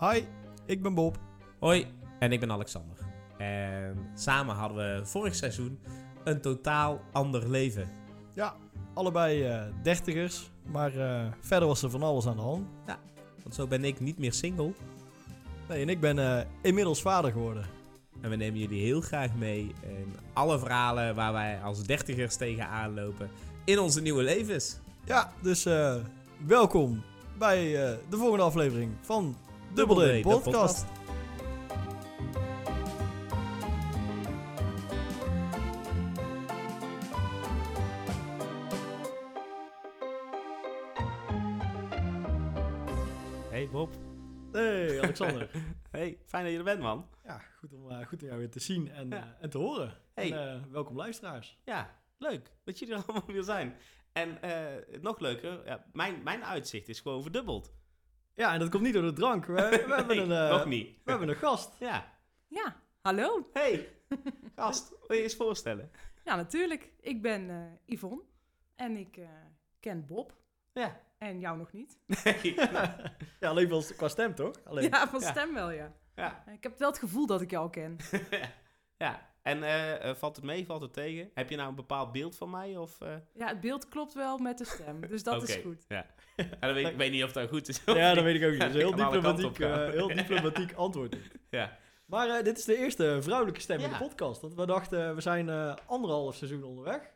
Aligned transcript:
Hi, 0.00 0.22
ik 0.66 0.82
ben 0.82 0.94
Bob. 0.94 1.18
Hoi, 1.58 1.86
en 2.18 2.32
ik 2.32 2.40
ben 2.40 2.52
Alexander. 2.52 2.96
En 3.38 4.10
samen 4.14 4.54
hadden 4.54 4.76
we 4.76 5.06
vorig 5.06 5.34
seizoen 5.34 5.78
een 6.24 6.40
totaal 6.40 7.00
ander 7.12 7.50
leven. 7.50 7.88
Ja, 8.34 8.54
allebei 8.94 9.44
eh, 9.44 9.62
dertigers, 9.82 10.50
maar 10.66 10.96
eh, 10.96 11.32
verder 11.40 11.68
was 11.68 11.82
er 11.82 11.90
van 11.90 12.02
alles 12.02 12.26
aan 12.26 12.36
de 12.36 12.42
hand. 12.42 12.66
Want 13.42 13.54
zo 13.54 13.66
ben 13.66 13.84
ik 13.84 14.00
niet 14.00 14.18
meer 14.18 14.32
single. 14.32 14.72
Nee, 15.68 15.82
en 15.82 15.88
ik 15.88 16.00
ben 16.00 16.18
eh, 16.18 16.44
inmiddels 16.62 17.02
vader 17.02 17.32
geworden. 17.32 17.64
En 18.20 18.30
we 18.30 18.36
nemen 18.36 18.60
jullie 18.60 18.82
heel 18.82 19.00
graag 19.00 19.34
mee 19.34 19.60
in 19.82 20.16
alle 20.32 20.58
verhalen 20.58 21.14
waar 21.14 21.32
wij 21.32 21.60
als 21.62 21.82
dertigers 21.82 22.36
tegenaan 22.36 22.94
lopen 22.94 23.30
in 23.64 23.78
onze 23.78 24.00
nieuwe 24.00 24.22
levens. 24.22 24.78
Ja, 25.04 25.32
dus 25.42 25.64
welkom 26.46 27.02
bij 27.38 27.72
de 28.10 28.16
volgende 28.16 28.44
aflevering 28.44 28.92
van 29.00 29.36
Double 29.74 29.96
D 29.96 29.98
D, 29.98 30.22
de 30.22 30.22
Podcast. 30.22 30.86
Hey 43.50 43.68
Bob. 43.68 43.90
Hey 44.52 45.00
Alexander. 45.02 45.50
Hey, 45.90 46.18
fijn 46.24 46.42
dat 46.44 46.52
je 46.52 46.58
er 46.58 46.64
bent 46.64 46.80
man. 46.80 47.08
ja, 47.24 47.40
goed 47.58 47.72
om, 47.72 47.90
eh, 47.90 48.06
goed 48.06 48.22
om 48.22 48.26
jou 48.28 48.38
weer 48.40 48.50
te 48.50 48.60
zien 48.60 48.90
en, 48.90 49.08
Ja. 49.08 49.16
eh, 49.16 49.42
en 49.44 49.50
te 49.50 49.58
horen. 49.58 49.94
Hey. 50.14 50.32
En, 50.32 50.54
eh, 50.54 50.62
welkom 50.70 50.96
luisteraars. 50.96 51.58
Ja, 51.64 51.90
leuk 52.18 52.52
dat 52.64 52.78
jullie 52.78 52.94
er 52.94 53.02
allemaal 53.06 53.26
weer 53.26 53.42
zijn. 53.42 53.76
En 54.12 54.42
eh, 54.42 55.00
nog 55.00 55.18
leuker, 55.18 55.66
ja, 55.66 55.84
mijn, 55.92 56.22
mijn 56.22 56.44
uitzicht 56.44 56.88
is 56.88 57.00
gewoon 57.00 57.22
verdubbeld. 57.22 57.72
Ja, 58.36 58.52
en 58.52 58.58
dat 58.58 58.68
komt 58.68 58.82
niet 58.82 58.92
door 58.92 59.02
de 59.02 59.12
drank. 59.12 59.44
We, 59.46 59.52
we, 59.54 59.60
hebben, 59.96 60.18
een, 60.18 60.32
eh, 60.32 60.50
nog 60.50 60.66
niet. 60.66 60.88
we 61.04 61.10
hebben 61.10 61.28
een 61.28 61.34
gast. 61.36 61.72
Ja, 61.78 62.12
Ja, 62.48 62.76
hallo. 63.00 63.48
hey, 63.52 63.88
gast, 64.54 64.94
wil 65.06 65.16
je 65.16 65.22
eens 65.22 65.36
voorstellen? 65.36 65.90
Ja, 66.24 66.36
natuurlijk. 66.36 66.90
Ik 67.00 67.22
ben 67.22 67.50
eh, 67.50 67.94
Yvonne 67.94 68.22
en 68.74 68.96
ik 68.96 69.16
eh, 69.16 69.28
ken 69.80 70.06
Bob 70.06 70.34
Ja. 70.72 71.00
en 71.18 71.40
jou 71.40 71.58
nog 71.58 71.72
niet. 71.72 71.98
Nee, 72.24 72.54
nou, 72.54 72.88
ja, 73.40 73.48
alleen 73.48 73.68
wel 73.68 73.82
qua 73.96 74.08
stem 74.08 74.34
toch? 74.34 74.64
Alleen. 74.64 74.88
Ja, 74.90 75.08
van 75.08 75.20
Ja. 75.20 75.30
stem 75.30 75.54
wel, 75.54 75.70
ja. 75.70 75.92
ja. 76.14 76.44
Ik 76.52 76.62
heb 76.62 76.78
wel 76.78 76.88
het 76.90 76.98
gevoel 76.98 77.26
dat 77.26 77.40
ik 77.40 77.50
jou 77.50 77.70
ken. 77.70 77.96
ja, 78.96 79.30
en 79.46 79.62
eh, 79.62 80.10
eh, 80.10 80.16
valt 80.16 80.36
het 80.36 80.44
mee, 80.44 80.66
valt 80.66 80.82
het 80.82 80.92
tegen? 80.92 81.30
Heb 81.34 81.50
je 81.50 81.56
nou 81.56 81.68
een 81.68 81.74
bepaald 81.74 82.12
beeld 82.12 82.36
van 82.36 82.50
mij? 82.50 82.76
Of, 82.76 83.00
eh? 83.00 83.08
Ja, 83.34 83.46
het 83.46 83.60
beeld 83.60 83.88
klopt 83.88 84.14
wel 84.14 84.38
met 84.38 84.58
de 84.58 84.64
stem, 84.64 85.00
dus 85.08 85.22
dat 85.22 85.42
is 85.42 85.54
Oké, 85.56 85.62
goed. 85.62 85.84
Ja. 85.88 86.06
En 86.36 86.48
dan 86.60 86.74
weet, 86.74 86.86
ik 86.86 86.96
weet 86.96 87.10
niet 87.10 87.24
of 87.24 87.32
dat 87.32 87.48
goed 87.48 87.68
is. 87.68 87.82
Ja, 87.86 88.14
dat 88.14 88.24
weet 88.24 88.34
ik 88.34 88.44
ook 88.44 88.50
niet. 88.50 88.60
Dat 88.60 88.68
is 88.68 88.74
een 88.74 88.80
heel 88.86 89.10
diplomatiek, 89.10 89.58
heel 89.92 90.08
diplomatiek 90.24 90.72
antwoord. 90.72 91.16
Ja. 91.50 91.78
Maar 92.06 92.28
eh, 92.28 92.44
dit 92.44 92.58
is 92.58 92.64
de 92.64 92.76
eerste 92.76 93.18
vrouwelijke 93.20 93.60
stem 93.60 93.80
in 93.80 93.90
de 93.90 93.96
podcast. 93.96 94.40
Want 94.40 94.54
we 94.54 94.66
dachten, 94.66 95.14
we 95.14 95.20
zijn 95.20 95.48
eh, 95.48 95.74
anderhalf 95.86 96.34
seizoen 96.34 96.62
onderweg. 96.62 97.14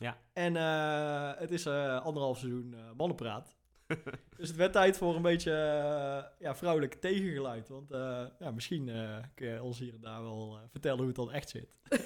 Ja. 0.00 0.16
En 0.32 0.56
eh, 0.56 1.40
het 1.40 1.50
is 1.50 1.66
eh, 1.66 2.04
anderhalf 2.04 2.38
seizoen 2.38 2.74
eh, 2.74 2.80
mannenpraat. 2.96 3.56
dus 4.36 4.48
het 4.48 4.56
werd 4.56 4.72
tijd 4.72 4.98
voor 4.98 5.16
een 5.16 5.22
beetje 5.22 5.52
eh, 5.52 6.24
ja, 6.46 6.54
vrouwelijk 6.56 6.94
tegengeluid. 6.94 7.68
Want 7.68 7.90
eh, 7.90 8.26
ja, 8.38 8.50
misschien 8.50 8.88
eh, 8.88 9.16
kun 9.34 9.46
je 9.48 9.62
ons 9.62 9.78
hier 9.78 9.94
en 9.94 10.00
daar 10.00 10.22
wel 10.22 10.56
eh, 10.62 10.68
vertellen 10.70 10.98
hoe 10.98 11.06
het 11.06 11.16
dan 11.16 11.32
echt 11.32 11.48
zit. 11.50 11.76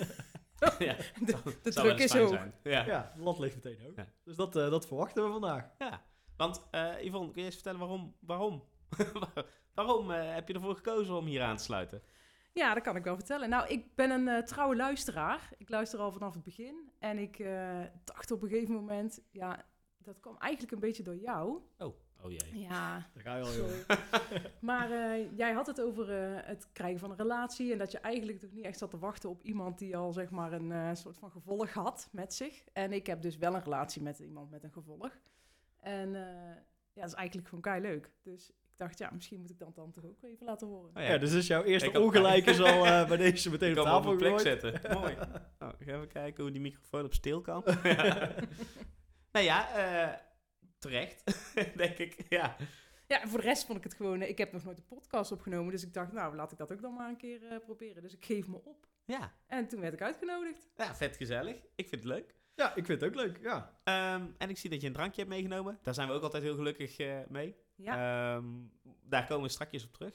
ja. 0.79 0.97
De, 1.27 1.37
de 1.63 1.71
druk 1.71 1.99
is 1.99 2.13
hoog. 2.13 2.29
zijn. 2.29 2.55
Ja. 2.63 2.87
Ja, 2.87 3.13
de 3.17 3.23
lat 3.23 3.39
ligt 3.39 3.55
meteen 3.55 3.87
ook. 3.87 3.97
Ja. 3.97 4.07
Dus 4.25 4.37
dat, 4.37 4.57
eh, 4.57 4.71
dat 4.71 4.87
verwachten 4.87 5.25
we 5.25 5.31
vandaag. 5.31 5.71
ja. 5.79 6.03
Want 6.37 6.67
uh, 6.73 7.05
Yvonne, 7.05 7.31
kun 7.31 7.41
je 7.41 7.47
eens 7.47 7.55
vertellen 7.55 7.79
waarom? 7.79 8.15
Waarom, 8.21 8.65
waarom 9.75 10.11
eh, 10.11 10.35
heb 10.35 10.49
je 10.49 10.55
ervoor 10.55 10.75
gekozen 10.77 11.15
om 11.17 11.27
hier 11.27 11.43
aan 11.43 11.57
te 11.57 11.63
sluiten? 11.63 12.03
Ja, 12.53 12.75
dat 12.75 12.83
kan 12.83 12.97
ik 12.97 13.05
wel 13.05 13.15
vertellen. 13.15 13.49
Nou, 13.49 13.69
ik 13.69 13.95
ben 13.95 14.11
een 14.11 14.29
eh, 14.29 14.43
trouwe 14.43 14.77
luisteraar. 14.77 15.49
Ik 15.59 15.69
luister 15.69 15.99
al 15.99 16.13
vanaf 16.13 16.35
het 16.35 16.43
begin. 16.43 16.91
En 16.99 17.19
ik 17.19 17.39
eh, 17.39 17.81
dacht 18.05 18.31
op 18.31 18.43
een 18.43 18.49
gegeven 18.49 18.75
moment, 18.75 19.21
ja, 19.31 19.65
dat 20.05 20.21
kwam 20.21 20.37
eigenlijk 20.39 20.73
een 20.73 20.81
beetje 20.81 21.03
door 21.03 21.17
jou. 21.17 21.61
Oh, 21.79 21.95
oh 22.23 22.31
jee. 22.31 22.59
Ja, 22.61 23.07
Daar 23.15 23.23
ga 23.23 23.37
je 23.37 23.43
al, 23.43 23.55
joh. 23.55 23.99
Maar 24.61 24.91
eh, 24.91 25.37
jij 25.37 25.53
had 25.53 25.67
het 25.67 25.81
over 25.81 26.11
eh, 26.11 26.47
het 26.47 26.69
krijgen 26.73 27.01
van 27.01 27.11
een 27.11 27.17
relatie. 27.17 27.73
En 27.73 27.79
dat 27.79 27.91
je 27.93 27.99
eigenlijk 27.99 28.39
toch 28.39 28.53
niet 28.53 28.65
echt 28.65 28.79
zat 28.79 28.91
te 28.91 28.99
wachten 28.99 29.31
op 29.31 29.43
iemand 29.43 29.79
die 29.79 29.97
al 29.97 30.13
zeg 30.13 30.31
maar 30.31 30.53
een 30.53 30.73
eh, 30.73 30.91
soort 30.93 31.19
van 31.19 31.31
gevolg 31.31 31.73
had 31.73 32.09
met 32.13 32.35
zich. 32.35 32.65
En 32.73 32.93
ik 32.93 33.07
heb 33.07 33.23
dus 33.23 33.37
wel 33.37 33.55
een 33.55 33.63
relatie 33.65 34.03
met 34.03 34.19
iemand 34.19 34.51
met 34.51 34.63
een 34.63 34.73
gevolg. 34.73 35.19
En 35.81 36.15
eh, 36.15 36.57
ja, 36.93 37.01
dat 37.01 37.09
is 37.09 37.15
eigenlijk 37.15 37.49
gewoon 37.49 37.63
kei 37.63 37.81
leuk. 37.81 38.11
Dus 38.23 38.49
ik 38.51 38.77
dacht, 38.77 38.99
ja, 38.99 39.11
misschien 39.13 39.41
moet 39.41 39.51
ik 39.51 39.59
dat 39.59 39.75
dan 39.75 39.93
toch 39.93 40.05
ook 40.05 40.23
even 40.23 40.47
laten 40.47 40.67
horen. 40.67 40.91
Oh, 40.97 41.03
Ja, 41.03 41.19
dus 41.19 41.33
is 41.33 41.47
jouw 41.47 41.63
eerste 41.63 41.89
Ik 41.89 41.99
ongelijk 41.99 42.47
is 42.47 42.61
al 42.61 42.87
eh, 42.87 43.09
bij 43.09 43.17
deze 43.17 43.51
meteen 43.51 43.71
Ik 43.71 43.79
op 43.79 43.85
op 43.85 43.91
tafel 43.91 44.11
een 44.11 44.17
plek 44.17 44.41
zetten. 44.41 44.81
Mooi. 44.99 45.17
Oh, 45.59 45.69
ik 45.79 45.87
ga 45.87 45.95
even 45.95 46.09
kijken 46.09 46.43
hoe 46.43 46.53
die 46.53 46.61
microfoon 46.61 47.05
op 47.05 47.15
stil 47.15 47.41
kan. 47.41 47.63
Ja. 47.83 48.35
Nou 49.35 49.47
ja, 49.47 49.69
eh, 49.75 50.19
terecht, 50.79 51.25
denk 51.77 51.99
ik. 51.99 52.17
Ja. 52.29 52.57
Ja, 53.07 53.23
en 53.23 53.29
voor 53.29 53.41
de 53.41 53.47
rest 53.47 53.65
vond 53.67 53.79
ik 53.79 53.85
het 53.85 53.95
gewoon... 53.95 54.21
eh, 54.21 54.29
ik 54.29 54.39
heb 54.39 54.53
nog 54.53 54.65
nooit 54.65 54.79
een 54.79 54.85
podcast 54.85 55.33
opgenomen. 55.33 55.73
Dus 55.73 55.83
ik 55.83 55.95
dacht, 55.95 56.13
nou, 56.13 56.37
laat 56.37 56.53
ik 56.53 56.59
dat 56.59 56.73
ook 56.73 56.83
dan 56.83 56.95
maar 56.95 57.09
een 57.09 57.17
keer 57.17 57.47
eh, 57.47 57.59
proberen. 57.59 58.03
Dus 58.03 58.13
ik 58.13 58.25
geef 58.25 58.47
me 58.47 58.57
op. 58.65 58.87
Ja. 59.05 59.33
En 59.47 59.69
toen 59.69 59.81
werd 59.81 59.93
ik 59.93 60.03
uitgenodigd. 60.03 60.69
ja, 60.77 60.95
vet 60.95 61.17
gezellig. 61.17 61.57
Ik 61.75 61.89
vind 61.89 62.03
het 62.03 62.13
leuk. 62.13 62.35
Ja, 62.55 62.75
ik 62.75 62.87
vind 62.87 63.01
het 63.01 63.11
ook 63.11 63.17
leuk. 63.17 63.39
Ja. 63.43 63.79
Ehm, 63.85 64.27
en 64.39 64.51
ik 64.51 64.59
zie 64.59 64.71
dat 64.71 64.81
je 64.81 64.87
een 64.87 64.93
drankje 64.93 65.21
hebt 65.21 65.33
meegenomen. 65.33 65.79
Daar 65.83 65.95
zijn 65.95 66.09
we 66.09 66.15
ook 66.15 66.23
altijd 66.23 66.43
heel 66.43 66.55
gelukkig 66.55 66.99
eh, 66.99 67.19
mee. 67.29 67.57
Ja, 67.75 68.35
Ehm, 68.37 68.47
daar 69.03 69.27
komen 69.27 69.45
we 69.45 69.51
strakjes 69.51 69.85
op 69.85 69.93
terug. 69.93 70.15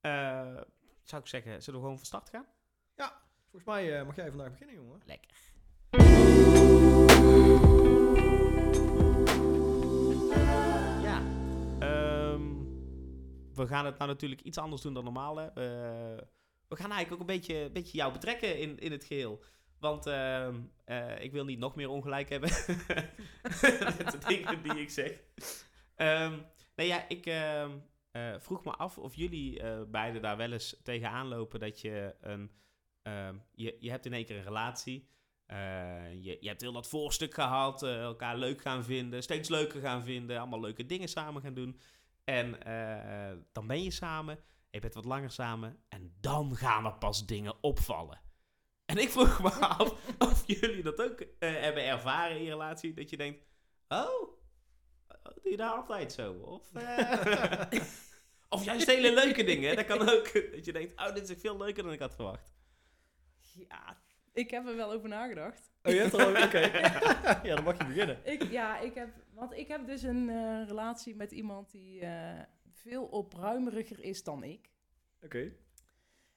Eh, 0.00 0.60
zou 1.04 1.22
ik 1.22 1.28
zeggen, 1.28 1.62
zullen 1.62 1.80
we 1.80 1.86
gewoon 1.86 1.98
van 1.98 2.06
start 2.06 2.28
gaan? 2.28 2.46
Volgens 3.54 3.74
mij 3.74 3.98
eh, 3.98 4.06
mag 4.06 4.16
jij 4.16 4.28
vandaag 4.28 4.50
beginnen, 4.50 4.74
jongen. 4.74 5.02
Lekker. 5.04 5.30
We 13.54 13.66
gaan 13.66 13.84
het 13.84 13.98
nou 13.98 14.10
natuurlijk 14.10 14.40
iets 14.40 14.58
anders 14.58 14.82
doen 14.82 14.94
dan 14.94 15.04
normaal. 15.04 15.36
Hè. 15.36 15.46
Eh, 15.46 16.22
we 16.68 16.76
gaan 16.76 16.90
eigenlijk 16.90 17.12
ook 17.12 17.20
een 17.20 17.34
beetje, 17.34 17.70
beetje 17.72 17.96
jou 17.96 18.12
betrekken 18.12 18.58
in, 18.58 18.78
in 18.78 18.92
het 18.92 19.04
geheel. 19.04 19.42
Want 19.78 20.06
ehm, 20.06 20.60
eh, 20.84 21.22
ik 21.22 21.32
wil 21.32 21.44
niet 21.44 21.58
nog 21.58 21.74
meer 21.74 21.88
ongelijk 21.88 22.28
hebben 22.28 22.50
met 23.98 24.10
de 24.10 24.18
dingen 24.26 24.62
die 24.62 24.80
ik 24.80 24.90
zeg. 24.90 25.22
Ehm, 25.94 26.38
nee, 26.76 26.86
ja, 26.86 27.08
ik 27.08 27.26
ehm, 27.26 27.70
eh, 28.10 28.34
vroeg 28.38 28.64
me 28.64 28.70
af 28.70 28.98
of 28.98 29.14
jullie 29.14 29.60
beiden 29.86 30.22
daar 30.22 30.36
wel 30.36 30.52
eens 30.52 30.80
tegenaan 30.82 31.26
lopen 31.26 31.60
dat 31.60 31.80
je 31.80 32.14
een... 32.20 32.50
je, 33.52 33.76
je 33.80 33.90
hebt 33.90 34.06
in 34.06 34.12
één 34.12 34.24
keer 34.24 34.36
een 34.36 34.44
relatie. 34.44 35.08
Je, 36.20 36.36
je 36.40 36.48
hebt 36.48 36.60
heel 36.60 36.72
dat 36.72 36.88
voorstuk 36.88 37.34
gehad, 37.34 37.82
eh, 37.82 38.00
elkaar 38.00 38.36
leuk 38.36 38.60
gaan 38.60 38.84
vinden, 38.84 39.22
steeds 39.22 39.48
leuker 39.48 39.80
gaan 39.80 40.02
vinden, 40.02 40.38
allemaal 40.38 40.60
leuke 40.60 40.86
dingen 40.86 41.08
samen 41.08 41.42
gaan 41.42 41.54
doen. 41.54 41.80
En 42.24 42.62
eh, 42.62 43.38
dan 43.52 43.66
ben 43.66 43.82
je 43.82 43.90
samen, 43.90 44.38
je 44.70 44.80
bent 44.80 44.94
wat 44.94 45.04
langer 45.04 45.30
samen 45.30 45.82
en 45.88 46.14
dan 46.20 46.56
gaan 46.56 46.84
er 46.84 46.94
pas 46.94 47.26
dingen 47.26 47.62
opvallen. 47.62 48.20
En 48.86 48.98
ik 48.98 49.10
vroeg 49.10 49.42
me 49.42 49.50
af 49.78 50.16
of 50.18 50.42
jullie 50.46 50.82
dat 50.82 51.02
ook 51.02 51.20
eh, 51.20 51.26
hebben 51.38 51.84
ervaren 51.84 52.36
in 52.36 52.42
je 52.42 52.50
relatie, 52.50 52.94
dat 52.94 53.10
je 53.10 53.16
denkt, 53.16 53.44
oh, 53.88 54.38
doe 55.22 55.50
je 55.50 55.56
daar 55.56 55.70
altijd 55.70 56.12
zo? 56.12 56.32
Of, 56.32 56.74
eh, 56.74 57.80
of 58.48 58.64
juist 58.64 58.86
hele 58.86 59.14
leuke 59.14 59.44
dingen, 59.44 59.76
dat 59.76 59.84
kan 59.84 60.00
ook. 60.00 60.32
Dat 60.52 60.64
je 60.64 60.72
denkt, 60.72 61.00
oh, 61.00 61.14
dit 61.14 61.30
is 61.30 61.40
veel 61.40 61.56
leuker 61.56 61.82
dan 61.82 61.92
ik 61.92 62.00
had 62.00 62.14
verwacht. 62.14 62.54
ja, 63.68 64.02
ik 64.32 64.50
heb 64.50 64.66
er 64.66 64.76
wel 64.76 64.92
over 64.92 65.08
nagedacht. 65.08 65.72
Oh, 65.82 65.92
je 65.92 65.98
hebt 65.98 66.12
er 66.12 66.24
al... 66.24 66.44
Oké. 66.44 66.58
ja, 67.48 67.54
dan 67.54 67.64
mag 67.64 67.78
je 67.78 67.84
beginnen. 67.84 68.18
Ik, 68.24 68.50
ja, 68.50 68.78
ik 68.78 68.94
heb, 68.94 69.08
want 69.34 69.52
ik 69.52 69.68
heb 69.68 69.86
dus 69.86 70.02
een 70.02 70.28
eh, 70.28 70.66
relatie 70.66 71.16
met 71.16 71.32
iemand 71.32 71.70
die 71.70 72.00
eh, 72.00 72.40
veel 72.70 73.04
opruimeriger 73.04 74.00
is 74.00 74.22
dan 74.22 74.42
ik. 74.44 74.70
Oké. 75.22 75.52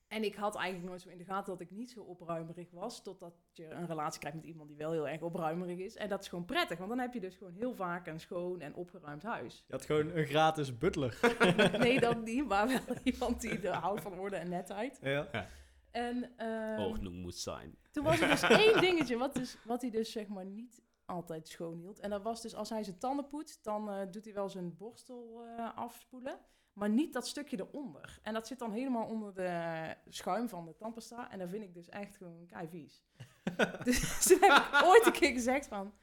En 0.08 0.24
ik 0.24 0.36
had 0.36 0.56
eigenlijk 0.56 0.90
nooit 0.90 1.02
zo 1.02 1.10
in 1.10 1.18
de 1.18 1.24
gaten 1.24 1.52
dat 1.52 1.62
ik 1.62 1.72
niet 1.72 1.92
zo 1.92 2.02
opruimerig 2.02 2.72
was. 2.72 3.04
Totdat 3.04 3.34
je 3.52 3.70
een 3.70 3.88
relatie 3.88 4.20
krijgt 4.20 4.38
met 4.38 4.46
iemand 4.46 4.68
die 4.68 4.78
wel 4.78 4.92
heel 4.92 5.08
erg 5.08 5.22
opruimerig 5.22 5.78
is. 5.78 5.96
En 5.96 6.10
dat 6.10 6.22
is 6.22 6.28
gewoon 6.28 6.46
prettig, 6.46 6.78
want 6.78 6.90
dan 6.90 7.00
heb 7.00 7.14
je 7.14 7.20
dus 7.20 7.36
gewoon 7.36 7.54
heel 7.54 7.74
vaak 7.74 8.08
een 8.08 8.20
schoon 8.20 8.62
en 8.62 8.74
opgeruimd 8.74 9.24
huis. 9.24 9.64
Je 9.68 9.74
had 9.74 9.86
gewoon 9.86 10.12
een 10.16 10.26
gratis 10.26 10.78
butler. 10.78 11.20
nee, 11.80 12.00
dat 12.00 12.24
niet, 12.24 12.48
maar 12.48 12.68
wel 12.68 12.98
iemand 13.14 13.42
die 13.42 13.60
er 13.60 13.74
houdt 13.74 14.02
van 14.02 14.20
orde 14.20 14.36
en 14.36 14.50
netheid. 14.50 15.00
ja. 15.02 15.48
En 15.92 16.32
ehm, 16.38 16.80
Ordnung 16.80 17.16
moet 17.16 17.36
zijn. 17.36 17.78
toen 17.92 18.04
was 18.04 18.20
er 18.22 18.28
dus 18.28 18.42
één 18.66 18.82
dingetje 18.82 19.18
wat, 19.18 19.34
dus, 19.34 19.58
wat 19.64 19.82
hij 19.82 19.92
dus 19.92 20.12
zeg 20.12 20.28
maar 20.28 20.46
niet 20.46 20.82
altijd 21.08 21.48
schoon 21.48 21.78
hield. 21.78 22.00
En 22.00 22.10
dat 22.10 22.22
was 22.24 22.42
dus 22.42 22.56
als 22.56 22.70
hij 22.70 22.84
zijn 22.84 22.98
tanden 22.98 23.28
poetst, 23.28 23.64
dan 23.64 23.90
eh, 23.90 24.02
doet 24.12 24.26
hij 24.26 24.34
wel 24.34 24.50
zijn 24.50 24.78
borstel 24.78 25.44
eh, 25.58 25.78
afspoelen. 25.78 26.40
Maar 26.74 26.90
niet 26.90 27.14
dat 27.14 27.28
stukje 27.28 27.60
eronder. 27.60 28.20
En 28.24 28.34
dat 28.34 28.48
zit 28.48 28.60
dan 28.60 28.72
helemaal 28.72 29.06
onder 29.06 29.34
de 29.34 29.94
schuim 30.10 30.50
van 30.50 30.66
de 30.66 30.76
tandpasta. 30.76 31.32
En 31.32 31.40
dat 31.40 31.50
vind 31.50 31.64
ik 31.64 31.74
dus 31.74 31.90
echt 31.90 32.16
gewoon 32.18 32.46
kei 32.48 32.68
vies. 32.68 33.04
dus 33.84 34.00
toen 34.28 34.38
heb 34.42 34.52
ik 34.52 34.82
ooit 34.84 35.06
een 35.06 35.12
keer 35.12 35.32
gezegd 35.32 35.68
van... 35.68 35.94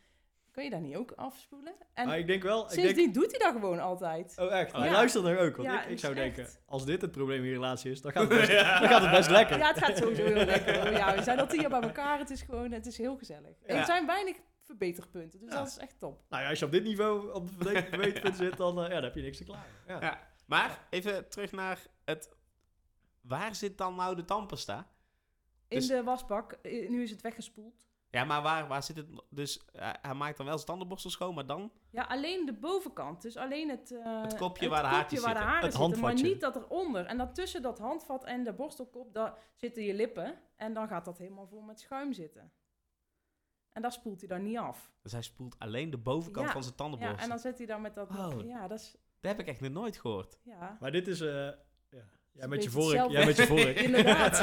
Kun 0.51 0.65
je 0.65 0.71
daar 0.71 0.81
niet 0.81 0.97
ook 0.97 1.13
afspoelen? 1.13 1.75
En 1.95 2.07
Maar 2.07 2.19
ik 2.19 2.27
denk 2.27 2.43
wel... 2.43 2.63
Ik 2.63 2.69
denk, 2.69 2.81
sindsdien 2.81 3.13
doet 3.13 3.31
hij 3.31 3.39
dat 3.39 3.53
gewoon 3.53 3.81
altijd. 3.81 4.35
oh, 4.39 4.53
echt? 4.53 4.73
Oh, 4.75 4.81
Hij 4.81 4.91
luistert 4.91 5.25
nog 5.25 5.37
ook. 5.39 5.57
Want 5.57 5.69
Ja, 5.69 5.81
ik, 5.83 5.87
ik 5.87 5.95
is 5.95 6.01
zou 6.01 6.15
echt. 6.15 6.37
denken, 6.37 6.55
als 6.67 6.85
dit 6.85 7.01
het 7.01 7.11
probleem 7.11 7.39
in 7.39 7.45
je 7.45 7.53
relatie 7.53 7.91
is, 7.91 8.01
dan 8.01 8.13
gaat 8.13 8.23
het 8.29 8.39
best, 8.39 8.51
dan 8.51 8.89
gaat 8.89 9.03
het 9.03 9.11
best 9.11 9.31
lekker. 9.31 9.59
Ja, 9.59 9.69
het 9.69 9.85
gaat 9.85 9.97
sowieso 9.97 10.25
heel 10.25 10.45
lekker. 10.45 10.81
hoor. 10.81 10.91
Ja, 10.91 11.15
we 11.17 11.23
zijn 11.23 11.41
al 11.41 11.47
tien 11.47 11.61
jaar 11.61 11.71
bij 11.71 11.81
elkaar. 11.81 12.19
Het 12.19 12.31
is 12.31 12.43
gewoon, 12.43 12.73
het 12.73 12.87
is 12.87 12.99
heel 12.99 13.17
gezellig. 13.17 13.57
Er 13.67 13.85
zijn 13.85 14.07
weinig 14.07 14.37
verbeterpunten, 14.65 15.41
dus 15.41 15.49
Ja. 15.53 15.59
dat 15.59 15.67
is 15.67 15.77
echt 15.79 15.99
top. 15.99 16.25
Nou 16.29 16.43
ja, 16.43 16.49
als 16.49 16.59
je 16.59 16.65
op 16.65 16.71
dit 16.71 16.85
niveau 16.85 17.33
op 17.33 17.47
de 17.49 17.65
verde- 17.65 17.89
verbeterpunt 17.97 18.37
zit, 18.37 18.57
dan, 18.57 18.79
eh, 18.83 18.89
ja, 18.89 18.95
dan 18.95 19.03
heb 19.03 19.15
je 19.15 19.23
niks 19.23 19.37
te 19.39 19.45
klagen. 19.45 19.71
Ja. 19.87 20.01
Ja. 20.01 20.21
Maar 20.47 20.87
even 20.91 21.29
terug 21.29 21.53
naar 21.53 21.87
het... 22.05 22.31
Waar 23.21 23.55
zit 23.55 23.79
dan 23.79 23.95
nou 23.95 24.17
de 24.17 24.25
tandpasta? 24.25 24.89
In 25.69 25.79
Dus- 25.79 25.87
de 25.89 26.03
wasbak, 26.03 26.59
nu 26.63 27.03
is 27.03 27.11
het 27.11 27.21
weggespoeld. 27.21 27.87
Ja, 28.11 28.25
maar 28.25 28.43
waar, 28.43 28.69
waar 28.69 28.83
zit 28.83 28.97
het... 28.97 29.07
Dus 29.31 29.65
eh, 29.73 29.91
hij 30.03 30.15
maakt 30.15 30.37
dan 30.37 30.47
wel 30.47 30.55
zijn 30.55 30.67
tandenborstel 30.69 31.11
schoon, 31.11 31.35
maar 31.35 31.47
dan... 31.47 31.73
Ja, 31.91 32.03
alleen 32.03 32.47
de 32.47 32.53
bovenkant. 32.53 33.23
Dus 33.23 33.37
alleen 33.37 33.69
het, 33.69 33.91
eh, 33.93 34.23
Het 34.23 34.37
kopje 34.37 34.69
waar 34.69 34.83
de 34.83 34.89
haartjes 34.89 35.21
waar 35.21 35.29
de 35.35 35.39
zitten. 35.39 35.53
haren 35.55 35.69
Het 35.71 35.73
zitten, 35.79 35.91
maar 36.01 36.01
handvatje. 36.11 36.33
niet 36.33 36.41
dat 36.41 36.57
eronder. 36.57 37.07
En 37.07 37.19
dat 37.19 37.35
tussen 37.35 37.63
dat 37.63 37.79
handvat 37.79 38.25
en 38.25 38.45
de 38.45 38.53
borstelkop, 38.53 39.15
daar 39.15 39.39
zitten 39.57 39.83
je 39.83 39.95
lippen. 39.95 40.39
En 40.57 40.75
dan 40.75 40.89
gaat 40.89 41.05
dat 41.05 41.19
helemaal 41.19 41.47
vol 41.47 41.61
met 41.61 41.81
schuim 41.81 42.13
zitten. 42.13 42.53
En 43.75 43.83
daar 43.83 43.93
spoelt 43.93 44.19
hij 44.21 44.29
dan 44.29 44.43
niet 44.43 44.59
af. 44.59 44.93
Dus 45.03 45.13
hij 45.13 45.23
spoelt 45.23 45.57
alleen 45.59 45.91
de 45.91 45.99
bovenkant 45.99 46.47
Ja, 46.47 46.53
van 46.53 46.63
zijn 46.63 46.75
Ja, 46.77 46.83
tandenborstel. 46.83 47.23
en 47.23 47.29
dan 47.29 47.39
zet 47.39 47.59
hij 47.59 47.67
dan 47.67 47.81
met 47.81 47.95
dat... 47.95 48.11
Oh. 48.11 48.45
Ja, 48.45 48.69
dat 48.69 48.79
is... 48.79 48.97
Dat 49.21 49.31
heb 49.31 49.41
ik 49.41 49.47
echt 49.47 49.61
nog 49.61 49.71
nooit 49.73 49.97
gehoord. 49.97 50.39
Ja. 50.43 50.77
Maar 50.81 50.93
dit 50.93 51.09
is... 51.09 51.21
eh 51.21 51.49
ja. 51.91 52.05
Jij 52.33 52.49
met 52.49 52.65
je 52.65 52.71
vork. 52.71 52.85
hetzelfde. 52.87 53.17
Jij 53.17 53.27
met 53.27 53.37
je 53.37 53.47
vork. 53.47 53.77
Inderdaad. 53.87 54.39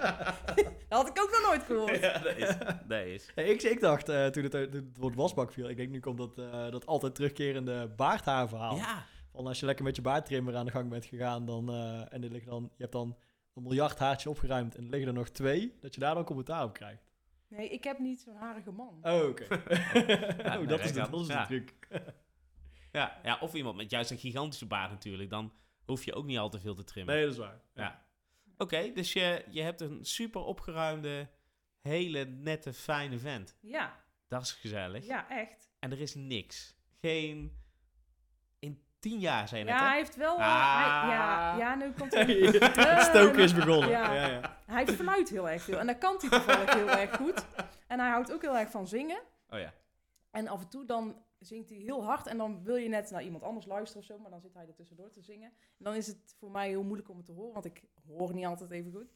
dat 0.88 0.98
had 0.98 1.08
ik 1.08 1.22
ook 1.22 1.30
nog 1.30 1.42
nooit 1.46 1.62
gehoord. 1.62 2.00
Ja, 2.00 2.18
dat 2.18 2.36
is... 2.36 2.56
Dat 2.86 3.04
is. 3.04 3.30
Hey, 3.34 3.44
ik, 3.44 3.62
ik 3.62 3.80
dacht, 3.80 4.08
eh, 4.08 4.26
toen, 4.26 4.42
het, 4.42 4.52
toen 4.52 4.84
het 4.84 4.96
woord 4.96 5.14
wasbak 5.14 5.52
viel, 5.52 5.68
ik 5.68 5.76
denk 5.76 5.90
nu 5.90 6.00
komt 6.00 6.18
dat, 6.18 6.38
eh, 6.38 6.70
dat 6.70 6.86
altijd 6.86 7.14
terugkerende 7.14 7.88
baardhaarverhaal. 7.88 8.76
Ja. 8.76 9.04
Van 9.32 9.46
als 9.46 9.60
je 9.60 9.66
lekker 9.66 9.84
met 9.84 9.96
je 9.96 10.02
baardtrimmer 10.02 10.56
aan 10.56 10.64
de 10.66 10.70
gang 10.72 10.88
bent 10.90 11.04
gegaan, 11.04 11.46
dan, 11.46 11.68
eh, 11.68 12.12
en 12.12 12.22
er 12.24 12.30
liggen 12.30 12.50
dan, 12.50 12.62
je 12.62 12.82
hebt 12.82 12.92
dan 12.92 13.16
een 13.54 13.62
miljard 13.62 13.98
haartjes 13.98 14.26
opgeruimd 14.26 14.74
en 14.76 14.84
er 14.84 14.90
liggen 14.90 15.08
er 15.08 15.14
nog 15.14 15.28
twee, 15.28 15.76
dat 15.80 15.94
je 15.94 16.00
daar 16.00 16.14
dan 16.14 16.24
commentaar 16.24 16.64
op 16.64 16.72
krijgt. 16.72 17.04
Nee, 17.48 17.68
ik 17.68 17.84
heb 17.84 17.98
niet 17.98 18.20
zo'n 18.20 18.36
harige 18.36 18.70
man. 18.70 18.98
Oh, 19.02 19.28
oké. 19.28 19.46
Ja, 20.42 20.58
oh, 20.60 20.68
dat 20.68 20.80
is 20.80 20.92
de, 20.92 21.08
dat 21.10 21.20
is 21.20 21.26
de 21.26 21.32
Ja. 21.32 21.46
truc. 21.46 21.74
Ja, 22.92 23.20
ja, 23.22 23.38
of 23.40 23.54
iemand 23.54 23.76
met 23.76 23.90
juist 23.90 24.10
een 24.10 24.18
gigantische 24.18 24.66
baard 24.66 24.90
natuurlijk. 24.90 25.30
Dan 25.30 25.52
hoef 25.84 26.04
je 26.04 26.14
ook 26.14 26.24
niet 26.24 26.38
al 26.38 26.48
te 26.48 26.60
veel 26.60 26.74
te 26.74 26.84
trimmen. 26.84 27.14
Nee, 27.14 27.24
dat 27.24 27.32
is 27.32 27.38
waar. 27.38 27.60
Ja. 27.74 28.04
Oké, 28.58 28.92
dus 28.92 29.12
je, 29.12 29.44
je 29.50 29.62
hebt 29.62 29.80
een 29.80 30.04
super 30.04 30.40
opgeruimde, 30.44 31.28
hele 31.80 32.24
nette, 32.24 32.72
fijne 32.72 33.18
vent. 33.18 33.56
Ja, 33.60 34.04
Dat 34.28 34.42
is 34.42 34.52
gezellig. 34.52 35.06
ja, 35.06 35.28
echt. 35.30 35.70
En 35.78 35.90
er 35.92 36.00
is 36.00 36.14
niks. 36.14 36.76
Geen... 37.00 37.64
Tien 39.08 39.18
jaar, 39.18 39.48
net, 39.52 39.66
Ja, 39.66 39.86
hij 39.88 39.96
heeft 39.96 40.16
wel... 40.16 40.36
eh, 40.38 40.46
Ah. 40.46 41.00
hij, 41.02 41.10
ja, 41.16 41.56
ja, 41.58 41.74
nu 41.74 41.92
komt. 41.92 42.14
Het 42.94 43.02
stoken 43.02 43.38
is 43.38 43.54
begonnen. 43.54 43.88
Ja. 43.88 44.12
Ja. 44.14 44.26
Ja, 44.26 44.56
Hij 44.66 44.86
fluit 44.86 45.28
heel 45.28 45.48
erg 45.48 45.62
veel. 45.62 45.78
En 45.78 45.86
dat 45.86 45.98
kan 45.98 46.16
hij 46.20 46.28
toevallig 46.30 46.74
heel 46.74 46.90
erg 46.90 47.16
goed. 47.16 47.44
En 47.86 47.98
hij 48.00 48.08
houdt 48.08 48.32
ook 48.32 48.42
heel 48.42 48.56
erg 48.58 48.70
van 48.70 48.88
zingen. 48.88 49.20
Oh 49.50 49.58
ja. 49.58 49.72
En 50.30 50.48
af 50.48 50.60
en 50.60 50.68
toe 50.68 50.84
dan 50.84 51.22
zingt 51.38 51.68
hij 51.68 51.78
heel 51.78 52.04
hard. 52.04 52.26
En 52.26 52.36
dan 52.38 52.62
wil 52.64 52.76
je 52.76 52.88
net 52.88 53.10
naar 53.10 53.22
iemand 53.22 53.42
anders 53.42 53.66
luisteren 53.66 54.00
of 54.02 54.06
zo. 54.08 54.18
Maar 54.18 54.30
dan 54.30 54.40
zit 54.40 54.54
hij 54.54 54.66
er 54.66 54.74
tussendoor 54.74 55.10
te 55.10 55.22
zingen. 55.22 55.48
En 55.78 55.84
dan 55.84 55.94
is 55.94 56.06
het 56.06 56.34
voor 56.38 56.50
mij 56.50 56.68
heel 56.68 56.82
moeilijk 56.82 57.08
om 57.10 57.16
het 57.16 57.26
te 57.26 57.32
horen. 57.32 57.52
Want 57.52 57.64
ik 57.64 57.82
hoor 58.06 58.34
niet 58.34 58.46
altijd 58.46 58.70
even 58.70 58.92
goed. 58.92 59.14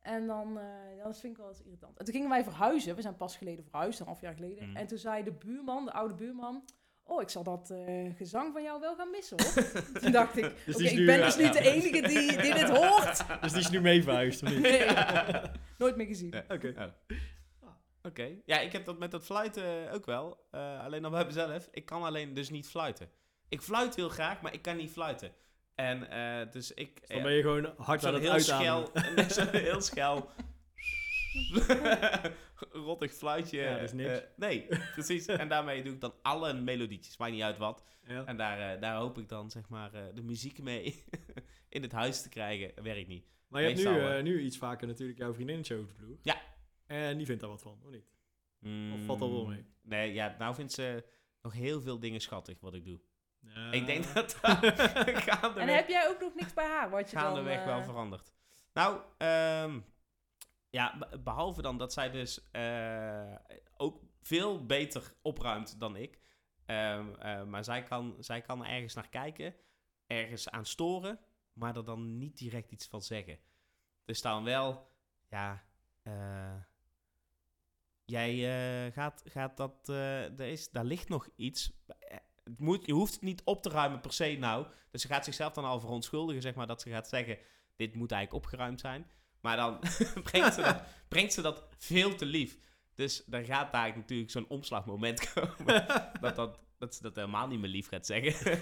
En 0.00 0.26
dan, 0.26 0.58
eh, 0.58 0.96
ja, 0.96 1.04
dat 1.04 1.18
vind 1.18 1.32
ik 1.32 1.38
wel 1.38 1.48
eens 1.48 1.62
irritant. 1.62 1.98
En 1.98 2.04
toen 2.04 2.14
gingen 2.14 2.28
wij 2.28 2.44
verhuizen. 2.44 2.94
We 2.96 3.02
zijn 3.02 3.16
pas 3.16 3.36
geleden 3.36 3.64
verhuisd, 3.64 4.00
een 4.00 4.06
half 4.06 4.20
jaar 4.20 4.34
geleden. 4.34 4.68
Mm. 4.68 4.76
En 4.76 4.86
toen 4.86 4.98
zei 4.98 5.22
de 5.22 5.32
buurman, 5.32 5.84
de 5.84 5.92
oude 5.92 6.14
buurman... 6.14 6.64
Oh, 7.04 7.22
ik 7.22 7.28
zal 7.28 7.42
dat 7.42 7.70
eh, 7.70 8.16
gezang 8.16 8.52
van 8.52 8.62
jou 8.62 8.80
wel 8.80 8.94
gaan 8.96 9.10
missen, 9.10 9.36
hoor. 9.42 9.64
toen 10.00 10.12
dacht 10.12 10.36
ik, 10.36 10.54
Dus 10.66 10.74
oké, 10.74 10.84
ik 10.84 11.06
ben 11.06 11.18
ja, 11.18 11.24
dus 11.24 11.36
niet 11.36 11.54
ja. 11.54 11.60
de 11.60 11.70
enige 11.70 12.08
die, 12.08 12.36
die 12.42 12.54
dit 12.54 12.68
hoort. 12.68 13.40
Dus 13.40 13.52
die 13.52 13.60
is 13.60 13.70
nu 13.70 13.80
mee 13.80 14.02
verhuisd, 14.02 14.42
of 14.42 14.48
niet? 14.50 14.60
Nee. 14.70 14.86
Nooit 15.78 15.96
meer 15.96 16.06
gezien. 16.06 16.30
Ja. 16.30 16.44
Oké. 16.48 16.94
Oké. 18.02 18.28
Ja, 18.44 18.60
ik 18.60 18.72
heb 18.72 18.84
dat 18.84 18.98
met 18.98 19.10
dat 19.10 19.24
fluiten 19.24 19.90
ook 19.90 20.06
wel. 20.06 20.46
Eh, 20.50 20.84
alleen 20.84 21.02
dan 21.02 21.10
bij 21.10 21.24
mezelf. 21.24 21.68
Ik 21.70 21.84
kan 21.84 22.02
alleen 22.02 22.34
dus 22.34 22.50
niet 22.50 22.68
fluiten. 22.68 23.10
Ik 23.48 23.62
fluit 23.62 23.94
heel 23.94 24.08
graag, 24.08 24.40
maar 24.40 24.54
ik 24.54 24.62
kan 24.62 24.76
niet 24.76 24.90
fluiten. 24.90 25.32
En 25.74 26.10
eh, 26.10 26.50
dus 26.50 26.72
ik... 26.74 27.00
Dus 27.00 27.08
dan 27.08 27.22
ben 27.22 27.32
je 27.32 27.42
gewoon 27.42 27.72
hard 27.76 28.04
aan 28.04 28.14
het 28.14 28.22
heel 28.22 28.32
uitademen. 28.32 29.30
schel, 29.30 29.50
heel 29.50 29.80
schel, 29.80 30.28
rottig 32.82 33.12
fluitje. 33.12 33.60
Ja, 33.60 33.72
dat 33.74 33.82
is 33.82 33.92
niks. 33.92 34.10
eh, 34.20 34.26
nee, 34.36 34.66
precies. 34.92 35.26
En 35.26 35.48
daarmee 35.48 35.82
doe 35.82 35.92
ik 35.94 36.00
dan 36.00 36.14
alle 36.22 36.52
melodietjes, 36.52 37.16
maakt 37.16 37.32
niet 37.32 37.42
uit 37.42 37.58
wat. 37.58 37.84
Ja. 38.06 38.24
En 38.24 38.36
daar, 38.36 38.74
eh, 38.74 38.80
daar 38.80 38.96
hoop 38.96 39.18
ik 39.18 39.28
dan 39.28 39.50
zeg 39.50 39.68
maar 39.68 39.94
eh, 39.94 40.02
de 40.14 40.22
muziek 40.22 40.58
mee 40.58 41.04
in 41.68 41.82
het 41.82 41.92
huis 41.92 42.22
te 42.22 42.28
krijgen. 42.28 42.82
Werkt 42.82 43.08
niet. 43.08 43.26
Maar 43.48 43.62
je 43.62 43.68
hebt 43.68 44.22
nu, 44.24 44.32
nu 44.32 44.40
iets 44.40 44.58
vaker 44.58 44.86
natuurlijk 44.86 45.18
jouw 45.18 45.34
vriendinnetje 45.34 45.76
over 45.76 45.88
de 45.88 45.94
vloer. 45.94 46.18
Ja. 46.22 46.40
En 46.86 47.16
die 47.16 47.26
vindt 47.26 47.40
daar 47.40 47.50
wat 47.50 47.62
van, 47.62 47.78
of 47.84 47.90
niet? 47.90 48.04
Mm, 48.58 48.92
Of 48.92 49.04
valt 49.04 49.18
dat 49.18 49.30
wel 49.30 49.46
mee? 49.46 49.64
Nee, 49.82 50.12
ja, 50.12 50.36
nou 50.38 50.54
vindt 50.54 50.72
ze 50.72 51.04
nog 51.42 51.52
heel 51.52 51.80
veel 51.80 51.98
dingen 51.98 52.20
schattig 52.20 52.60
wat 52.60 52.74
ik 52.74 52.84
doe. 52.84 53.00
Ja. 53.40 53.72
Ik 53.72 53.86
denk 53.86 54.14
dat 54.14 54.38
dat 54.42 54.62
En 55.56 55.68
heb 55.68 55.88
jij 55.88 56.08
ook 56.08 56.20
nog 56.20 56.34
niks 56.34 56.52
bij 56.54 56.66
haar? 56.66 56.90
Wat 56.90 57.10
je 57.10 57.16
dan, 57.16 57.24
gaandeweg 57.24 57.58
eh, 57.58 57.64
wel 57.66 57.82
verandert. 57.82 58.32
Nou, 58.72 59.00
ehm, 59.18 59.80
ja, 60.72 60.98
be- 60.98 61.18
behalve 61.18 61.62
dan 61.62 61.78
dat 61.78 61.92
zij 61.92 62.10
dus 62.10 62.50
eh, 62.50 63.34
ook 63.76 64.02
veel 64.22 64.66
beter 64.66 65.14
opruimt 65.22 65.80
dan 65.80 65.96
ik. 65.96 66.18
Ehm, 66.66 67.14
eh, 67.14 67.44
maar 67.44 67.64
zij 67.64 67.82
kan, 67.82 68.16
zij 68.18 68.40
kan 68.40 68.66
ergens 68.66 68.94
naar 68.94 69.08
kijken, 69.08 69.54
ergens 70.06 70.50
aan 70.50 70.66
storen, 70.66 71.20
maar 71.52 71.76
er 71.76 71.84
dan 71.84 72.18
niet 72.18 72.38
direct 72.38 72.70
iets 72.70 72.86
van 72.86 73.02
zeggen. 73.02 73.38
Dus 74.04 74.22
dan 74.22 74.44
wel, 74.44 74.90
ja, 75.28 75.64
eh, 76.02 76.56
jij 78.04 78.92
gaat, 78.92 79.22
gaat 79.24 79.56
dat, 79.56 79.88
er 79.88 80.40
is, 80.40 80.70
daar 80.70 80.84
ligt 80.84 81.08
nog 81.08 81.28
iets. 81.36 81.72
Het 82.44 82.58
moet, 82.58 82.86
je 82.86 82.92
hoeft 82.92 83.12
het 83.12 83.22
niet 83.22 83.42
op 83.44 83.62
te 83.62 83.68
ruimen 83.68 84.00
per 84.00 84.12
se 84.12 84.36
nou. 84.38 84.66
Dus 84.90 85.02
ze 85.02 85.08
gaat 85.08 85.24
zichzelf 85.24 85.52
dan 85.52 85.64
al 85.64 85.80
verontschuldigen, 85.80 86.42
zeg 86.42 86.54
maar, 86.54 86.66
dat 86.66 86.80
ze 86.80 86.90
gaat 86.90 87.08
zeggen, 87.08 87.38
dit 87.76 87.94
moet 87.94 88.12
eigenlijk 88.12 88.44
opgeruimd 88.44 88.80
zijn. 88.80 89.10
Maar 89.42 89.56
dan 89.56 89.78
brengt, 90.30 90.54
ze 90.54 90.60
dat, 90.62 90.82
brengt 91.08 91.32
ze 91.32 91.42
dat 91.42 91.64
veel 91.78 92.14
te 92.14 92.24
lief. 92.26 92.56
Dus 92.94 93.22
dan 93.26 93.44
gaat 93.44 93.72
daar 93.72 93.96
natuurlijk 93.96 94.30
zo'n 94.30 94.48
omslagmoment 94.48 95.20
komen. 95.32 95.86
dat, 96.20 96.36
dat, 96.36 96.58
dat 96.78 96.94
ze 96.94 97.02
dat 97.02 97.14
helemaal 97.16 97.46
niet 97.46 97.60
meer 97.60 97.70
lief 97.70 97.88
gaat 97.88 98.06
zeggen. 98.06 98.58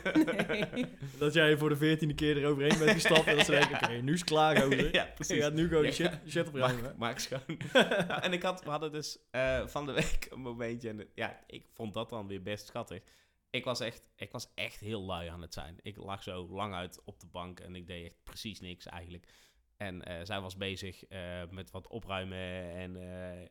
Nee. 0.48 0.84
Dat 1.18 1.34
jij 1.34 1.56
voor 1.56 1.68
de 1.68 1.76
veertiende 1.76 2.14
keer 2.14 2.36
eroverheen 2.36 2.78
bent 2.78 2.90
gestapt 2.90 3.26
en 3.26 3.36
dat 3.36 3.44
ze 3.44 3.50
denken, 3.52 3.74
oké, 3.82 3.92
nu 3.92 4.12
is 4.12 4.20
het 4.20 4.28
klaar, 4.28 4.56
gozer. 4.62 4.94
ja, 4.94 5.04
Je 5.04 5.12
precies. 5.14 5.42
gaat 5.42 5.52
nu 5.52 5.68
gewoon 5.68 5.84
Ja. 5.84 5.92
shit, 5.92 6.18
shit 6.28 6.48
opruimen. 6.48 6.82
Maak, 6.82 6.96
maak 6.96 7.18
schoon. 7.18 7.58
Nou, 7.72 8.20
en 8.22 8.32
ik 8.32 8.42
had, 8.42 8.64
we 8.64 8.70
hadden 8.70 8.92
dus 8.92 9.18
eh, 9.30 9.66
van 9.66 9.86
de 9.86 9.92
week 9.92 10.26
een 10.30 10.40
momentje. 10.40 10.88
En 10.88 11.08
ja, 11.14 11.40
ik 11.46 11.66
vond 11.74 11.94
dat 11.94 12.08
dan 12.10 12.26
weer 12.26 12.42
best 12.42 12.66
schattig. 12.66 13.00
Ik 13.50 13.64
was, 13.64 13.80
echt, 13.80 14.02
ik 14.16 14.32
was 14.32 14.52
echt 14.54 14.80
heel 14.80 15.02
lui 15.02 15.28
aan 15.28 15.42
het 15.42 15.54
zijn. 15.54 15.78
Ik 15.82 15.96
lag 15.96 16.22
zo 16.22 16.48
lang 16.50 16.74
uit 16.74 17.00
op 17.04 17.20
de 17.20 17.26
bank 17.26 17.60
en 17.60 17.74
ik 17.76 17.86
deed 17.86 18.04
echt 18.06 18.16
precies 18.24 18.60
niks 18.60 18.86
eigenlijk. 18.86 19.26
En 19.80 20.02
eh, 20.04 20.14
zij 20.22 20.40
was 20.40 20.56
bezig 20.56 21.04
eh, 21.04 21.18
met 21.50 21.70
wat 21.70 21.88
opruimen 21.88 22.72
en 22.74 22.96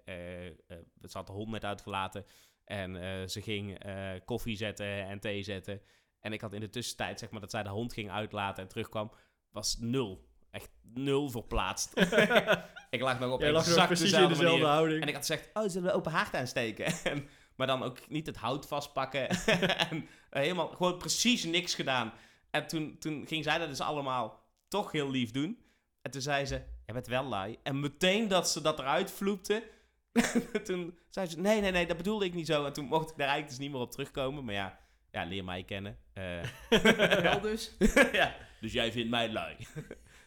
eh 0.05 0.47
eh, 0.47 0.53
ze 1.01 1.17
had 1.17 1.27
de 1.27 1.33
hond 1.33 1.49
net 1.49 1.65
uitgelaten. 1.65 2.25
En 2.65 3.29
ze 3.29 3.41
ging 3.41 3.77
koffie 4.25 4.57
zetten 4.57 5.07
en 5.07 5.19
thee 5.19 5.43
zetten. 5.43 5.81
En 6.19 6.33
ik 6.33 6.41
had 6.41 6.53
in 6.53 6.59
de 6.59 6.69
tussentijd, 6.69 7.19
zeg 7.19 7.29
maar, 7.29 7.41
dat 7.41 7.51
zij 7.51 7.63
de 7.63 7.69
hond 7.69 7.93
ging 7.93 8.11
uitlaten 8.11 8.63
en 8.63 8.69
terugkwam, 8.69 9.11
was 9.51 9.77
nul. 9.79 10.27
Echt 10.51 10.69
nul 10.81 11.29
verplaatst. 11.29 11.97
ik 12.89 13.01
lag 13.01 13.19
nog 13.19 13.33
op 13.33 13.39
Jij 13.39 13.53
exact 13.53 13.87
precies 13.87 14.05
in 14.05 14.11
dezelfde 14.11 14.27
dezelfde 14.27 14.43
manier. 14.43 14.65
houding. 14.65 15.01
En 15.01 15.07
ik 15.07 15.13
had 15.13 15.25
gezegd, 15.25 15.49
oh, 15.53 15.63
zullen 15.67 15.89
we 15.89 15.95
open 15.95 16.11
haard 16.11 16.33
aansteken? 16.33 16.93
En, 17.11 17.27
maar 17.55 17.67
dan 17.67 17.83
ook 17.83 18.09
niet 18.09 18.25
het 18.25 18.37
hout 18.37 18.67
vastpakken. 18.67 19.29
en 19.89 20.07
helemaal 20.29 20.67
gewoon 20.67 20.97
precies 20.97 21.43
niks 21.43 21.75
gedaan. 21.75 22.13
En 22.51 22.67
toen, 22.67 22.97
toen 22.99 23.27
ging 23.27 23.43
zij 23.43 23.57
dat 23.57 23.69
dus 23.69 23.81
allemaal 23.81 24.43
toch 24.67 24.91
heel 24.91 25.09
lief 25.09 25.31
doen. 25.31 25.68
En 26.01 26.11
toen 26.11 26.21
zei 26.21 26.45
ze, 26.45 26.61
je 26.85 26.93
bent 26.93 27.07
wel 27.07 27.23
lui. 27.23 27.57
En 27.63 27.79
meteen 27.79 28.27
dat 28.27 28.49
ze 28.49 28.61
dat 28.61 28.79
eruit 28.79 29.11
vloepte, 29.11 29.63
toen 30.63 30.97
zei 31.09 31.27
ze, 31.27 31.39
nee, 31.39 31.61
nee, 31.61 31.71
nee, 31.71 31.85
dat 31.87 31.97
bedoelde 31.97 32.25
ik 32.25 32.33
niet 32.33 32.45
zo. 32.47 32.65
En 32.65 32.73
toen 32.73 32.85
mocht 32.85 33.09
ik 33.09 33.17
daar 33.17 33.27
eigenlijk 33.27 33.49
dus 33.49 33.57
niet 33.59 33.71
meer 33.71 33.81
op 33.81 33.91
terugkomen. 33.91 34.45
Maar 34.45 34.53
ja, 34.53 34.79
ja 35.11 35.23
leer 35.23 35.43
mij 35.43 35.63
kennen. 35.63 35.97
Eh, 36.13 36.43
Wel 37.21 37.41
dus. 37.41 37.75
ja, 38.11 38.35
dus 38.61 38.71
jij 38.71 38.91
vindt 38.91 39.09
mij 39.09 39.31
lui. 39.31 39.55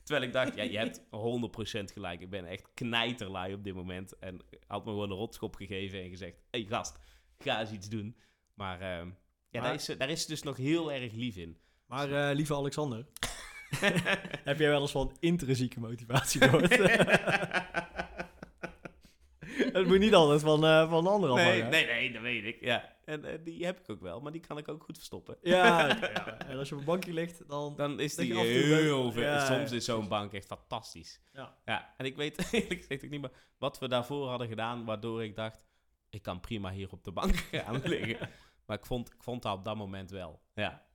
Terwijl 0.05 0.27
ik 0.27 0.33
dacht, 0.33 0.55
ja, 0.55 0.63
je 0.63 0.79
hebt 0.79 1.01
100% 1.01 1.93
gelijk. 1.93 2.21
Ik 2.21 2.31
ben 2.31 2.45
echt 2.47 2.69
knijterlui 2.75 3.55
op 3.55 3.65
dit 3.65 3.75
moment. 3.75 4.19
En 4.19 4.41
had 4.67 4.85
me 4.85 4.91
gewoon 4.91 5.11
een 5.11 5.17
rotschop 5.17 5.55
gegeven 5.55 6.03
en 6.03 6.09
gezegd... 6.11 6.37
Hé 6.51 6.59
hey, 6.61 6.69
gast, 6.69 6.99
ga 7.39 7.61
eens 7.61 7.71
iets 7.71 7.89
doen. 7.89 8.17
Maar, 8.55 8.81
ehm, 8.81 9.07
ja, 9.07 9.13
Maar- 9.51 9.63
Daar, 9.63 9.75
is, 9.75 9.85
ze- 9.85 9.97
daar 9.97 10.11
is 10.11 10.23
ze 10.23 10.29
dus 10.29 10.43
nog 10.43 10.57
heel 10.57 10.93
erg 10.93 11.13
lief 11.13 11.37
in. 11.37 11.59
Maar 11.87 12.29
eh, 12.29 12.35
lieve 12.37 12.55
Alexander, 12.55 13.07
heb 14.45 14.59
jij 14.59 14.69
wel 14.69 14.81
eens 14.81 14.91
van 14.91 15.17
intrinsieke 15.21 15.81
motivatie 15.81 16.41
gehoord? 16.41 16.79
het 19.73 19.87
moet 19.87 19.99
niet 19.99 20.15
altijd 20.15 20.41
van, 20.41 20.65
eh 20.65 20.91
van 20.91 21.05
de 21.05 21.11
andere 21.11 21.35
Nee, 21.35 21.45
afhangen. 21.47 21.71
nee, 21.71 21.87
nee, 21.87 22.13
dat 22.13 22.23
weet 22.23 22.45
ik. 22.45 22.61
Ja. 22.61 22.97
En 23.05 23.25
eh, 23.25 23.39
die 23.45 23.65
heb 23.65 23.79
ik 23.81 23.91
ook 23.91 24.01
wel, 24.01 24.21
maar 24.21 24.33
die 24.33 24.41
kan 24.41 24.59
ik 24.59 24.69
ook 24.69 24.85
goed 24.85 24.97
verstoppen. 24.97 25.37
Ja, 25.43 26.01
en 26.49 26.59
als 26.59 26.69
je 26.69 26.75
op 26.75 26.81
een 26.81 26.87
bankje 26.87 27.13
ligt, 27.13 27.49
dan... 27.49 27.77
Dan 27.77 28.01
is 28.01 28.15
die 28.15 28.39
heel 28.39 29.13
veel. 29.13 29.23
Ja, 29.23 29.47
Soms 29.47 29.71
ja, 29.71 29.77
is 29.77 29.85
zo'n 29.85 30.09
bank 30.09 30.33
echt 30.33 30.47
fantastisch. 30.47 31.21
Ja. 31.33 31.57
Ja, 31.65 31.95
en 31.97 32.07
ik 32.07 32.17
weet 32.17 32.49
eerlijk 32.53 32.81
gezegd 32.81 33.05
ook 33.05 33.11
niet 33.11 33.21
meer 33.21 33.33
wat 33.59 33.79
we 33.79 33.89
daarvoor 33.89 34.29
hadden 34.29 34.49
gedaan, 34.49 34.85
waardoor 34.85 35.25
ik 35.25 35.37
dacht, 35.37 35.65
ik 36.11 36.23
kan 36.23 36.41
prima 36.41 36.71
hier 36.71 36.91
op 36.91 37.05
de 37.05 37.13
bank 37.13 37.37
gaan 37.37 37.81
liggen. 37.85 38.29
Maar 38.67 38.79
ik 38.79 38.87
vond, 38.87 39.13
ik 39.13 39.23
vond 39.23 39.43
dat 39.43 39.57
op 39.59 39.65
dat 39.65 39.77
moment 39.77 40.11
wel. 40.11 40.41
Ja. 40.55 40.87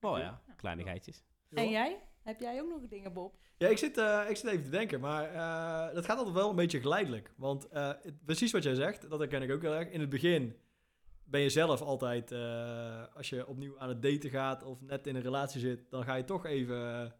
Oh 0.00 0.18
ja, 0.18 0.42
kleinigheidjes. 0.56 1.24
En 1.50 1.70
jij? 1.70 1.98
Heb 2.22 2.40
jij 2.40 2.60
ook 2.62 2.68
nog 2.68 2.88
dingen, 2.88 3.12
Bob? 3.12 3.34
Ja, 3.58 3.68
ik 3.68 3.78
zit, 3.78 3.98
eh, 3.98 4.24
ik 4.28 4.36
zit 4.36 4.50
even 4.50 4.64
te 4.64 4.70
denken, 4.70 5.00
maar 5.00 5.24
eh, 5.34 5.94
dat 5.94 6.04
gaat 6.04 6.16
altijd 6.16 6.34
wel 6.36 6.50
een 6.50 6.56
beetje 6.56 6.80
geleidelijk. 6.80 7.32
Want 7.36 7.68
eh, 7.68 7.88
het- 8.02 8.24
precies 8.24 8.52
wat 8.52 8.62
jij 8.62 8.74
zegt, 8.74 9.10
dat 9.10 9.18
herken 9.18 9.42
ik 9.42 9.50
ook 9.52 9.62
heel 9.62 9.74
erg. 9.74 9.88
In 9.90 10.00
het 10.00 10.08
begin 10.08 10.56
ben 11.24 11.40
je 11.40 11.48
zelf 11.50 11.80
altijd, 11.80 12.32
eh, 12.32 13.02
als 13.16 13.28
je 13.28 13.46
opnieuw 13.46 13.78
aan 13.78 13.88
het 13.88 14.02
daten 14.02 14.30
gaat 14.30 14.62
of 14.64 14.80
net 14.80 15.06
in 15.06 15.16
een 15.16 15.22
relatie 15.22 15.60
zit, 15.60 15.90
dan 15.90 16.04
ga 16.04 16.14
je 16.14 16.24
toch 16.24 16.46
even 16.46 17.14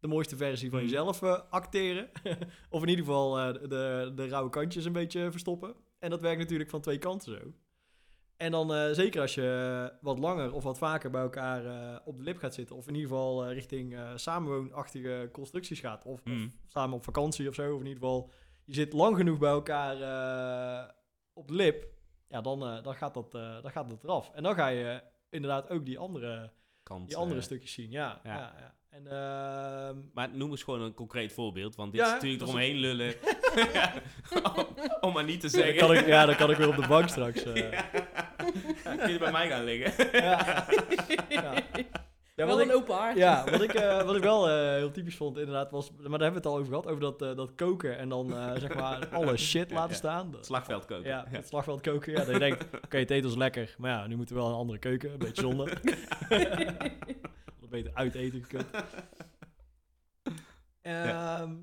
de 0.00 0.06
mooiste 0.08 0.36
versie 0.36 0.70
van 0.70 0.78
Mhm. 0.78 0.88
jezelf 0.88 1.22
eh, 1.22 1.40
acteren. 1.50 2.10
of 2.70 2.82
in 2.82 2.88
ieder 2.88 3.04
geval 3.04 3.38
eh, 3.38 3.52
de, 3.68 4.12
de 4.14 4.28
rauwe 4.28 4.50
kantjes 4.50 4.84
een 4.84 4.92
beetje 4.92 5.30
verstoppen. 5.30 5.74
En 5.98 6.10
dat 6.10 6.20
werkt 6.20 6.38
natuurlijk 6.40 6.70
van 6.70 6.80
twee 6.80 6.98
kanten 6.98 7.32
zo. 7.32 7.52
En 8.40 8.50
dan 8.50 8.74
eh, 8.74 8.90
zeker 8.92 9.20
als 9.20 9.34
je 9.34 9.92
wat 10.00 10.18
langer 10.18 10.52
of 10.52 10.62
wat 10.62 10.78
vaker 10.78 11.10
bij 11.10 11.20
elkaar 11.22 11.64
eh, 11.66 11.96
op 12.04 12.16
de 12.16 12.22
lip 12.22 12.38
gaat 12.38 12.54
zitten. 12.54 12.76
Of 12.76 12.88
in 12.88 12.94
ieder 12.94 13.08
geval 13.10 13.44
eh, 13.44 13.52
richting 13.52 13.94
eh, 13.94 14.10
samenwoonachtige 14.14 15.28
constructies 15.32 15.80
gaat. 15.80 16.04
Of, 16.04 16.12
of 16.20 16.24
Mm. 16.24 16.52
samen 16.66 16.96
op 16.96 17.04
vakantie 17.04 17.48
of 17.48 17.54
zo. 17.54 17.74
Of 17.74 17.80
in 17.80 17.86
ieder 17.86 18.02
geval, 18.02 18.30
je 18.64 18.74
zit 18.74 18.92
lang 18.92 19.16
genoeg 19.16 19.38
bij 19.38 19.50
elkaar 19.50 20.00
eh, 20.02 20.88
op 21.32 21.48
de 21.48 21.54
lip. 21.54 21.86
Ja, 22.28 22.40
dan, 22.40 22.62
eh, 22.66 22.82
dan, 22.82 22.94
gaat 22.94 23.14
dat, 23.14 23.34
eh, 23.34 23.62
dan 23.62 23.70
gaat 23.70 23.88
dat 23.90 24.04
eraf. 24.04 24.30
En 24.34 24.42
dan 24.42 24.54
ga 24.54 24.66
je 24.68 25.02
inderdaad 25.30 25.70
ook 25.70 25.84
die 25.86 25.98
andere, 25.98 26.52
Kant, 26.82 27.06
die 27.08 27.16
andere 27.16 27.38
eh, 27.38 27.44
stukjes 27.44 27.72
zien. 27.72 27.90
Ja, 27.90 28.20
ja. 28.24 28.34
ja. 28.36 28.54
ja, 28.58 28.74
En 28.88 29.06
ehm, 29.06 29.96
Maar 30.14 30.28
noem 30.36 30.50
eens 30.50 30.62
gewoon 30.62 30.80
een 30.80 30.94
concreet 30.94 31.32
voorbeeld, 31.32 31.76
want 31.76 31.92
dit 31.92 32.00
Ja, 32.00 32.06
is 32.06 32.12
natuurlijk 32.12 32.42
is- 32.42 32.48
eromheen 32.48 32.76
lullen. 32.76 33.14
om, 34.56 34.66
om 35.00 35.12
maar 35.12 35.24
niet 35.24 35.40
te 35.40 35.48
zeggen. 35.48 35.76
kan 35.76 35.94
ik, 35.94 36.06
ja, 36.06 36.26
dan 36.26 36.36
kan 36.36 36.50
ik 36.50 36.56
weer 36.56 36.68
op 36.68 36.76
de 36.76 36.86
bank 36.88 37.08
straks. 37.08 37.42
eh. 37.52 37.70
Ja. 37.72 37.84
Kun 38.98 39.12
je 39.12 39.18
bij 39.18 39.32
mij 39.32 39.48
gaan 39.48 39.64
liggen? 39.64 40.08
ja. 40.22 40.66
Ja. 41.28 41.52
Ja, 42.36 42.46
Wel 42.46 42.56
wat 42.56 42.66
een 42.66 42.72
open 42.74 42.94
hart. 42.94 43.16
ja, 43.16 43.44
wat 43.50 43.62
ik, 43.62 43.74
eh, 43.84 44.02
wat 44.04 44.16
ik 44.16 44.22
wel 44.22 44.48
eh, 44.48 44.54
heel 44.74 44.90
typisch 44.90 45.16
vond, 45.16 45.36
inderdaad, 45.38 45.70
was. 45.70 45.90
Maar 45.90 46.00
daar 46.00 46.10
hebben 46.10 46.30
we 46.30 46.36
het 46.36 46.46
al 46.46 46.56
over 46.56 46.66
gehad. 46.68 46.86
Over 46.86 47.00
dat, 47.00 47.22
eh, 47.22 47.36
dat 47.36 47.54
koken 47.54 47.98
en 47.98 48.08
dan 48.08 48.36
eh, 48.36 48.52
zeg 48.56 48.74
maar 48.74 49.08
alle 49.12 49.36
shit 49.36 49.68
Ja, 49.68 49.74
laten 49.74 49.90
ja. 49.90 49.96
staan. 49.96 50.30
Dat- 50.30 50.46
Slagveld 50.46 50.84
koken. 50.84 51.08
Ja, 51.08 51.24
het 51.28 51.46
slagveld 51.48 51.80
koken. 51.80 52.12
Ja, 52.12 52.18
dat 52.18 52.28
je 52.32 52.38
denkt, 52.38 52.64
oké, 52.84 52.98
het 52.98 53.10
eten 53.10 53.30
is 53.30 53.36
lekker. 53.36 53.74
Maar 53.78 53.90
ja, 53.90 54.06
nu 54.06 54.16
moeten 54.16 54.34
we 54.34 54.40
wel 54.40 54.50
een 54.50 54.56
andere 54.56 54.78
keuken. 54.78 55.12
Een 55.12 55.18
beetje 55.18 55.42
zonde. 55.42 55.64
Wat 57.60 57.70
beter 57.70 57.90
uit 57.94 58.14
eten 58.14 58.42
gekund. 58.42 58.66
Ehm, 60.82 61.54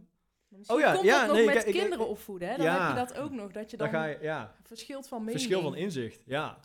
Oh 0.67 0.79
ja, 0.79 0.91
komt 0.93 1.05
ja, 1.05 1.17
dat 1.19 1.27
nog 1.27 1.35
nee, 1.35 1.45
met 1.45 1.55
ik- 1.55 1.63
ik- 1.65 1.73
kinderen 1.79 2.07
opvoeden, 2.07 2.47
hè? 2.49 2.55
Dan 2.57 2.65
Ja. 2.65 2.87
heb 2.87 2.97
je 2.97 3.13
dat 3.13 3.17
ook 3.23 3.31
nog, 3.31 3.51
dat 3.51 3.71
je 3.71 3.77
dan 3.77 3.91
dan 3.91 3.99
ga 4.01 4.05
je, 4.05 4.17
ja, 4.21 4.55
verschilt 4.63 5.07
van 5.07 5.17
mening. 5.19 5.37
verschil 5.41 5.61
van 5.61 5.75
inzicht. 5.75 6.21
Ja, 6.25 6.57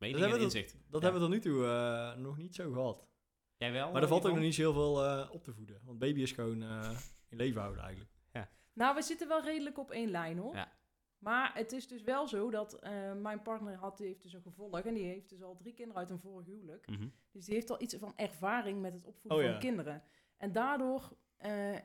Mening 0.00 0.32
en 0.32 0.40
inzicht. 0.40 0.72
dat 0.72 1.02
Ja. 1.02 1.10
hebben 1.10 1.28
we 1.30 1.36
tot 1.36 1.44
nu 1.44 1.50
toe 1.52 1.66
eh, 1.66 2.16
nog 2.16 2.36
niet 2.38 2.54
zo 2.54 2.72
gehad. 2.72 3.06
Jij 3.56 3.72
wel? 3.72 3.92
Maar 3.92 4.02
er 4.02 4.08
valt 4.08 4.26
ook 4.26 4.32
nog 4.32 4.40
niet 4.42 4.54
zo 4.54 4.60
heel 4.60 4.72
veel 4.72 5.04
eh, 5.04 5.28
op 5.32 5.44
te 5.44 5.52
voeden. 5.54 5.80
Want 5.84 5.98
baby 5.98 6.20
is 6.20 6.32
gewoon 6.32 6.62
eh, 6.62 6.98
in 7.28 7.36
leven 7.36 7.60
houden 7.60 7.82
eigenlijk. 7.82 8.10
Nou, 8.72 8.94
we 8.94 9.02
zitten 9.02 9.28
wel 9.28 9.42
redelijk 9.42 9.78
op 9.78 9.90
één 9.90 10.10
lijn, 10.10 10.38
hoor. 10.38 10.54
Ja. 10.54 10.72
Maar 11.18 11.54
het 11.54 11.72
is 11.72 11.88
dus 11.88 12.02
wel 12.02 12.28
zo 12.28 12.50
dat 12.50 12.74
eh, 12.74 13.12
mijn 13.12 13.42
partner 13.42 13.74
had, 13.76 13.96
die 13.96 14.06
heeft 14.06 14.22
dus 14.22 14.32
een 14.32 14.42
gevolg. 14.42 14.80
En 14.80 14.94
die 14.94 15.04
heeft 15.04 15.28
dus 15.28 15.42
al 15.42 15.56
drie 15.56 15.74
kinderen 15.74 16.00
uit 16.00 16.10
een 16.10 16.18
vorig 16.20 16.46
huwelijk. 16.46 16.86
Mhm. 16.88 17.08
Dus 17.32 17.44
die 17.44 17.54
heeft 17.54 17.70
al 17.70 17.80
iets 17.82 17.94
van 17.94 18.12
ervaring 18.16 18.80
met 18.80 18.92
het 18.92 19.04
opvoeden 19.04 19.38
Oh, 19.38 19.44
van 19.44 19.52
ja. 19.54 19.58
kinderen. 19.58 20.02
En 20.36 20.52
daardoor 20.52 21.16
eh, 21.36 21.76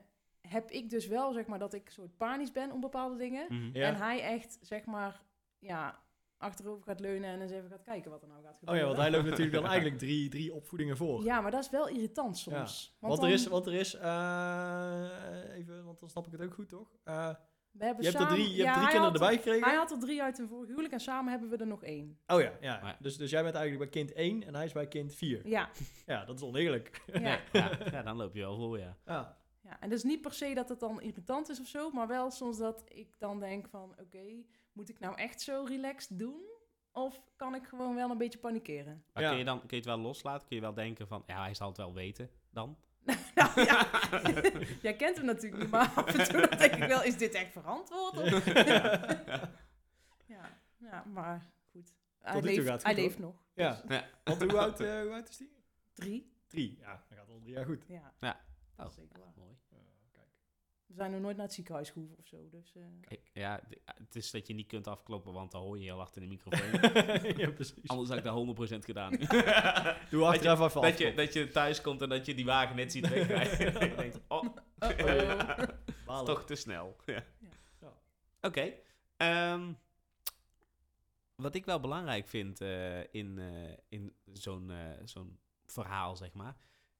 heb 0.41 0.71
ik 0.71 0.89
dus 0.89 1.07
wel, 1.07 1.33
zeg 1.33 1.45
maar, 1.45 1.59
dat 1.59 1.73
ik 1.73 1.89
soort 1.89 2.17
panisch 2.17 2.51
ben 2.51 2.71
om 2.71 2.79
bepaalde 2.81 3.15
dingen. 3.17 3.45
Mhm. 3.49 3.77
Ja. 3.77 3.87
En 3.87 3.95
hij 3.95 4.21
echt, 4.21 4.57
zeg 4.61 4.85
maar, 4.85 5.23
ja, 5.59 6.03
achterover 6.45 6.83
gaat 6.83 6.99
leunen 6.99 7.29
en 7.29 7.41
eens 7.41 7.51
even 7.51 7.69
gaat 7.69 7.81
kijken 7.83 8.11
wat 8.11 8.21
er 8.21 8.27
nou 8.27 8.41
gaat 8.43 8.51
Oh 8.53 8.57
gebeuren. 8.59 8.81
ja, 8.81 8.87
want 8.87 9.01
hij 9.01 9.11
loopt 9.11 9.29
natuurlijk 9.29 9.55
dan 9.55 9.65
eigenlijk 9.71 9.97
drie, 9.99 10.29
drie 10.29 10.53
opvoedingen 10.53 10.97
voor. 10.97 11.23
Ja, 11.23 11.41
maar 11.41 11.51
dat 11.51 11.63
is 11.63 11.69
wel 11.69 11.87
irritant 11.87 12.37
soms. 12.37 12.95
Want, 12.99 13.15
dan- 13.19 13.25
er 13.27 13.33
is, 13.33 13.47
want 13.47 13.65
er 13.65 13.73
is 13.73 13.93
eh, 13.93 15.55
even, 15.57 15.85
want 15.85 15.99
dan 15.99 16.09
snap 16.09 16.25
ik 16.25 16.31
het 16.31 16.41
ook 16.41 16.53
goed, 16.53 16.69
toch? 16.69 16.87
Eh, 17.03 17.29
we 17.71 17.85
hebben 17.85 18.03
je 18.03 18.09
hebt 18.09 18.23
er 18.23 18.29
drie, 18.29 18.49
je 18.49 18.55
ja, 18.55 18.63
hebt 18.65 18.75
drie 18.77 18.87
kinderen 18.89 19.13
er- 19.15 19.21
erbij 19.21 19.35
gekregen? 19.35 19.67
Hij 19.67 19.75
had 19.77 19.91
er 19.91 19.99
drie 19.99 20.21
uit 20.23 20.39
een 20.39 20.47
vorig 20.47 20.67
huwelijk 20.67 20.93
en 20.93 20.99
samen 20.99 21.31
hebben 21.31 21.49
we 21.49 21.57
er 21.57 21.67
nog 21.67 21.83
één. 21.83 22.19
Oh 22.27 22.41
ja, 22.41 22.51
ja. 22.61 22.79
Ja. 22.83 22.97
Dus, 22.99 23.17
dus 23.17 23.29
jij 23.29 23.43
bent 23.43 23.55
eigenlijk 23.55 23.91
bij 23.91 24.01
kind 24.03 24.13
1 24.17 24.43
en 24.43 24.55
hij 24.55 24.65
is 24.65 24.71
bij 24.71 24.87
kind 24.87 25.13
4. 25.13 25.47
Ja, 25.47 25.69
Ja, 26.05 26.25
dat 26.25 26.35
is 26.35 26.43
oneerlijk. 26.43 27.01
ja. 27.13 27.19
Ja. 27.19 27.39
Ja. 27.51 27.71
ja, 27.91 28.01
dan 28.03 28.17
loop 28.17 28.33
je 28.35 28.39
wel 28.41 28.55
voor, 28.57 28.79
ja. 28.79 28.97
Ja. 29.05 29.37
ja. 29.63 29.77
En 29.79 29.89
dus 29.89 30.03
niet 30.03 30.21
per 30.21 30.33
se 30.33 30.53
dat 30.53 30.69
het 30.69 30.79
dan 30.79 31.01
irritant 31.01 31.49
is 31.49 31.59
of 31.59 31.67
zo, 31.67 31.89
maar 31.91 32.07
wel 32.07 32.31
soms 32.31 32.57
dat 32.57 32.83
ik 32.87 33.15
dan 33.19 33.39
denk 33.39 33.67
van, 33.67 33.95
oké, 34.01 34.43
moet 34.75 34.89
ik 34.89 34.99
nou 34.99 35.15
echt 35.17 35.41
zo 35.41 35.63
relaxed 35.67 36.19
doen? 36.19 36.41
Of 36.91 37.21
kan 37.35 37.55
ik 37.55 37.65
gewoon 37.67 37.95
wel 37.95 38.09
een 38.11 38.17
beetje 38.17 38.39
panikeren? 38.39 39.03
Maar 39.13 39.23
Ja. 39.23 39.29
kun, 39.29 39.37
je 39.37 39.43
dan, 39.45 39.59
kun 39.59 39.67
je 39.69 39.75
het 39.75 39.85
wel 39.85 39.97
loslaten? 39.97 40.47
Kun 40.47 40.55
je 40.55 40.61
wel 40.61 40.73
denken 40.73 41.07
van, 41.07 41.23
ja, 41.27 41.41
hij 41.41 41.53
zal 41.53 41.67
het 41.67 41.77
wel 41.77 41.93
weten 41.93 42.29
dan? 42.49 42.77
nou 43.35 43.61
ja, 43.61 43.87
jij 44.81 44.95
kent 44.95 45.17
hem 45.17 45.25
natuurlijk 45.25 45.61
niet, 45.61 45.71
maar 45.71 45.91
af 45.95 46.15
en 46.15 46.29
toe 46.29 46.47
dan 46.47 46.57
denk 46.59 46.73
ik 46.75 46.83
wel, 46.83 47.03
is 47.03 47.17
dit 47.17 47.33
echt 47.33 47.51
verantwoord? 47.51 48.17
Of? 48.17 48.45
ja, 50.35 50.59
ja, 50.77 51.03
maar 51.13 51.51
goed. 51.71 51.93
Hij, 52.19 52.41
leeft, 52.41 52.83
hij 52.83 52.95
leeft 52.95 53.19
nog. 53.19 53.43
ja. 53.53 53.81
Ja. 53.87 54.05
Want 54.23 54.41
hoe 54.41 54.59
oud, 54.59 54.79
eh, 54.79 55.01
hoe 55.01 55.11
oud 55.13 55.29
is 55.29 55.37
die? 55.37 55.51
Drie? 55.93 56.33
Drie. 56.47 56.77
Ja, 56.79 56.91
dat 57.09 57.17
gaat 57.17 57.29
al 57.29 57.39
drie 57.39 57.53
jaar 57.53 57.65
goed. 57.65 57.85
Ja, 57.87 58.13
Ja. 58.19 58.39
dat 58.75 58.85
Oh, 58.85 58.91
is 58.91 58.97
zeker 58.97 59.19
waar. 59.19 59.33
Mooi. 59.35 59.55
Zijn 60.95 61.11
nog 61.11 61.21
nooit 61.21 61.35
naar 61.37 61.45
het 61.45 61.53
ziekenhuis 61.55 61.89
gehoeven 61.89 62.17
of 62.17 62.25
zo, 62.27 62.49
dus... 62.49 62.75
eh, 62.75 62.83
Kijk, 63.01 63.29
ja, 63.33 63.61
het 63.85 64.15
is 64.15 64.31
dat 64.31 64.47
je 64.47 64.53
niet 64.53 64.67
kunt 64.67 64.87
afkloppen, 64.87 65.33
want 65.33 65.51
dan 65.51 65.61
hoor 65.61 65.77
je 65.77 65.83
heel 65.83 66.07
in 66.13 66.21
de 66.21 66.27
microfoon. 66.27 66.71
ja, 67.41 67.51
precies. 67.51 67.87
Anders 67.87 68.09
had 68.09 68.17
ik 68.17 68.23
dat 68.23 68.81
100% 68.81 68.85
gedaan. 68.85 69.11
Doe 70.11 70.25
achteraf 70.25 70.59
even 70.59 70.81
dat, 70.81 70.97
je, 70.97 71.13
dat 71.13 71.33
je 71.33 71.47
thuis 71.47 71.81
komt 71.81 72.01
en 72.01 72.09
dat 72.09 72.25
je 72.25 72.35
die 72.35 72.45
wagen 72.45 72.75
net 72.75 72.91
ziet 72.91 73.09
wegrijden. 73.09 73.79
en 73.79 73.89
je 73.89 73.95
denkt, 73.95 74.19
oh, 74.27 74.43
toch 76.25 76.45
te 76.45 76.55
snel. 76.55 76.95
Ja. 77.05 77.23
Ja. 77.81 77.93
Oké. 78.41 78.73
ehm, 79.17 79.73
wat 81.35 81.55
ik 81.55 81.65
wel 81.65 81.79
belangrijk 81.79 82.27
vind 82.27 82.61
eh, 82.61 83.13
in, 83.13 83.39
eh, 83.39 83.73
in 83.89 84.15
zo'n 84.33 84.71
eh, 84.71 84.77
zo'n 85.03 85.39
verhaal, 85.65 86.15
zeg 86.15 86.33
maar, 86.33 86.55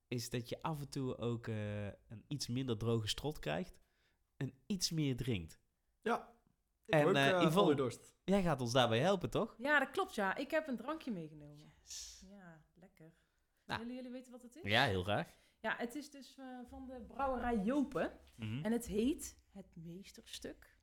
is 0.08 0.30
dat 0.30 0.50
je 0.50 0.62
af 0.62 0.80
en 0.80 0.90
toe 0.90 1.18
ook 1.18 1.48
eh, 1.48 1.86
een 1.86 2.24
iets 2.28 2.48
minder 2.48 2.78
droge 2.78 3.08
strot 3.08 3.40
krijgt 3.40 3.78
en 4.38 4.54
iets 4.65 4.92
meer 4.92 5.15
drinkt. 5.18 5.60
Ja. 6.01 6.34
Ik 6.86 6.94
En, 6.94 7.06
ook 7.08 7.15
Yvonne- 7.15 7.60
alweer 7.60 7.75
dorst. 7.75 8.13
Jij 8.24 8.42
gaat 8.42 8.62
ons 8.62 8.72
daarbij 8.72 9.00
helpen, 9.00 9.30
toch? 9.30 9.56
Ja, 9.58 9.80
dat 9.80 9.92
klopt, 9.92 10.15
ja. 10.15 10.36
Ik 10.36 10.51
heb 10.51 10.68
een 10.68 10.75
drankje 10.77 11.12
meegenomen. 11.12 11.74
Ja, 12.30 12.62
lekker. 12.74 13.12
Nou. 13.65 13.80
Willen 13.80 13.96
jullie 13.96 14.12
weten 14.12 14.32
wat 14.32 14.42
het 14.42 14.56
is? 14.56 14.72
Ja, 14.72 14.84
heel 14.86 15.04
graag. 15.04 15.27
Ja, 15.60 15.75
het 15.77 15.96
is 15.96 16.10
dus 16.10 16.38
eh, 16.38 16.46
van 16.70 16.86
de 16.88 17.01
brouwerij 17.08 17.58
Jopen. 17.58 18.12
Mhm. 18.36 18.63
En 18.65 18.72
het 18.72 18.86
heet 18.86 19.38
Het 19.51 19.75
Meesterstuk. 19.75 20.74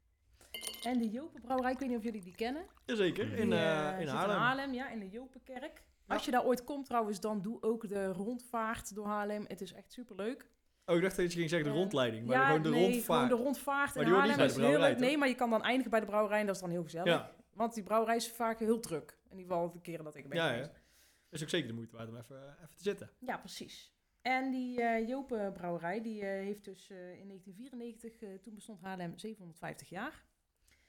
En 0.83 0.99
de 0.99 1.11
Jopen 1.11 1.41
brouwerij, 1.41 1.73
ik 1.73 1.79
weet 1.79 1.89
niet 1.89 1.99
of 1.99 2.05
jullie 2.05 2.23
die 2.23 2.35
kennen. 2.35 2.67
Jazeker, 2.87 3.33
in, 3.33 3.51
Die, 3.51 3.59
eh, 3.59 3.89
eh, 3.95 4.01
in 4.01 4.07
Haarlem. 4.09 4.73
ja, 4.75 4.89
in 4.91 4.99
de 4.99 5.09
Jopenkerk. 5.09 5.85
Als 6.07 6.25
je 6.25 6.31
daar 6.31 6.45
ooit 6.45 6.65
komt 6.65 6.87
trouwens, 6.87 7.21
dan 7.21 7.43
doe 7.43 7.63
ook 7.63 7.89
de 7.89 8.07
rondvaart 8.13 8.95
door 8.95 9.07
Haarlem. 9.07 9.45
Het 9.49 9.61
is 9.61 9.73
echt 9.73 9.93
superleuk. 9.93 10.51
Oh, 10.93 10.99
ik 10.99 11.03
dacht 11.05 11.17
dat 11.17 11.33
je 11.33 11.39
ging 11.39 11.51
zeggen 11.51 11.69
de 11.69 11.75
Eh, 11.75 11.81
rondleiding, 11.81 12.27
maar 12.27 12.37
ja, 12.37 12.47
gewoon 12.47 12.63
de 12.63 12.69
nee, 12.71 12.83
rondvaart. 12.93 13.23
gewoon 13.23 13.39
de 13.39 13.45
rondvaart 13.45 13.95
Maar 13.95 14.05
in 14.05 14.13
Haarlem. 14.13 14.37
bij 14.37 14.47
is 14.47 14.55
de 14.55 14.65
heel 14.67 14.79
leuk. 14.79 14.99
Nee, 14.99 15.19
maar 15.19 15.29
je 15.29 15.35
kan 15.35 15.51
dan 15.51 15.63
eindigen 15.63 15.91
bij 15.91 16.01
de 16.01 16.07
brouwerij 16.07 16.41
en 16.41 16.47
dat 16.47 16.55
is 16.55 16.61
dan 16.61 16.71
heel 16.71 16.83
gezellig. 16.83 17.07
Ja, 17.07 17.31
Want 17.53 17.75
die 17.75 17.83
brouwerij 17.83 18.17
is 18.17 18.29
vaak 18.31 18.59
heel 18.59 18.81
druk. 18.81 19.19
In 19.31 19.39
ieder 19.39 19.53
geval 19.53 19.71
de 19.73 19.81
keren 19.81 20.05
dat 20.05 20.15
ik 20.17 20.23
er 20.23 20.29
ben 20.29 20.39
ja, 20.39 20.49
geweest. 20.49 20.71
is 21.31 21.43
ook 21.43 21.49
zeker 21.49 21.69
de 21.69 21.75
moeite 21.75 21.97
waard 21.97 22.09
om 22.09 22.17
even, 22.17 22.57
even 22.63 22.77
te 22.77 22.83
zitten. 22.83 23.11
Ja, 23.19 23.37
precies. 23.39 23.93
En 24.23 24.51
die 24.51 24.83
eh 24.83 25.09
Jopen 25.09 25.53
brouwerij, 25.53 26.03
die 26.03 26.21
eh, 26.23 26.29
heeft 26.29 26.65
dus 26.65 26.91
eh, 26.91 26.97
in 27.21 27.27
1994, 27.29 28.23
eh, 28.23 28.29
toen 28.43 28.55
bestond 28.55 28.81
Haarlem 28.81 29.19
750 29.19 29.89
jaar. 29.89 30.25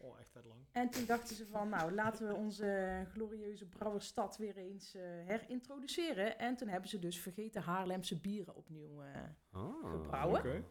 Oh, 0.04 0.20
echt 0.20 0.32
vet 0.32 0.46
lang. 0.46 0.60
En 0.72 0.90
toen 0.90 1.06
dachten 1.06 1.36
ze 1.36 1.46
van, 1.48 1.70
nou, 1.70 1.94
laten 1.94 2.28
we 2.28 2.34
onze 2.34 3.02
glorieuze 3.12 3.66
brouwerstad 3.66 4.38
weer 4.38 4.58
eens 4.58 4.96
eh, 4.96 5.02
herintroduceren. 5.04 6.40
En 6.40 6.56
toen 6.56 6.68
hebben 6.68 6.90
ze 6.90 7.00
dus 7.00 7.20
vergeten 7.22 7.62
Haarlemse 7.62 8.20
bieren 8.20 8.56
opnieuw. 8.56 9.02
eh. 9.02 9.22
Oh. 9.54 9.90
Gebrouwen. 9.92 10.66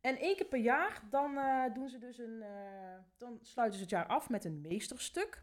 En 0.00 0.16
één 0.16 0.36
keer 0.36 0.46
per 0.46 0.58
jaar, 0.60 1.02
dan 1.10 1.36
eh, 1.36 1.74
doen 1.74 1.88
ze 1.88 1.98
dus 1.98 2.18
een, 2.18 2.42
eh, 2.42 2.98
dan 3.16 3.38
sluiten 3.42 3.76
ze 3.78 3.82
het 3.84 3.90
jaar 3.92 4.06
af 4.06 4.28
met 4.28 4.44
een 4.44 4.60
meesterstuk. 4.60 5.42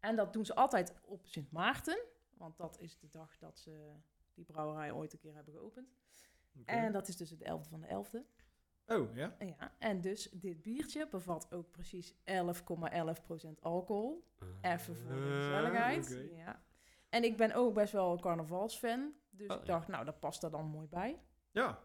En 0.00 0.16
dat 0.16 0.32
doen 0.32 0.44
ze 0.44 0.54
altijd 0.54 0.94
op 1.04 1.26
Sint 1.26 1.52
Maarten, 1.52 1.98
want 2.36 2.56
dat 2.56 2.78
is 2.80 2.98
de 2.98 3.08
dag 3.08 3.38
dat 3.38 3.58
ze 3.58 3.92
die 4.34 4.44
brouwerij 4.44 4.92
ooit 4.92 5.12
een 5.12 5.18
keer 5.18 5.34
hebben 5.34 5.54
geopend. 5.54 5.88
En 6.64 6.92
dat 6.92 7.08
is 7.08 7.16
dus 7.16 7.28
de 7.30 7.44
11e 7.44 7.68
van 7.68 7.80
de 7.80 7.86
11e. 7.86 8.18
Oh, 8.90 9.14
ja? 9.16 9.36
Ja, 9.38 9.74
en 9.78 10.00
dus 10.00 10.30
dit 10.32 10.62
biertje 10.62 11.08
bevat 11.08 11.52
ook 11.52 11.70
precies 11.70 12.14
11,11% 12.14 12.18
alcohol. 13.60 14.28
Even 14.60 14.96
voor 14.96 15.14
de 15.14 15.20
gezelligheid. 15.20 16.12
oké. 16.12 16.34
Ja. 16.36 16.62
En 17.08 17.24
ik 17.24 17.36
ben 17.36 17.52
ook 17.52 17.74
best 17.74 17.92
wel 17.92 18.12
een 18.12 18.20
carnavalsfan. 18.20 19.12
Dus 19.30 19.48
Oh, 19.50 19.56
ik 19.56 19.66
ja. 19.66 19.72
dacht, 19.72 19.88
nou, 19.88 20.04
dat 20.04 20.20
past 20.20 20.42
er 20.42 20.50
dan 20.50 20.66
mooi 20.66 20.88
bij. 20.88 21.20
Ja. 21.50 21.78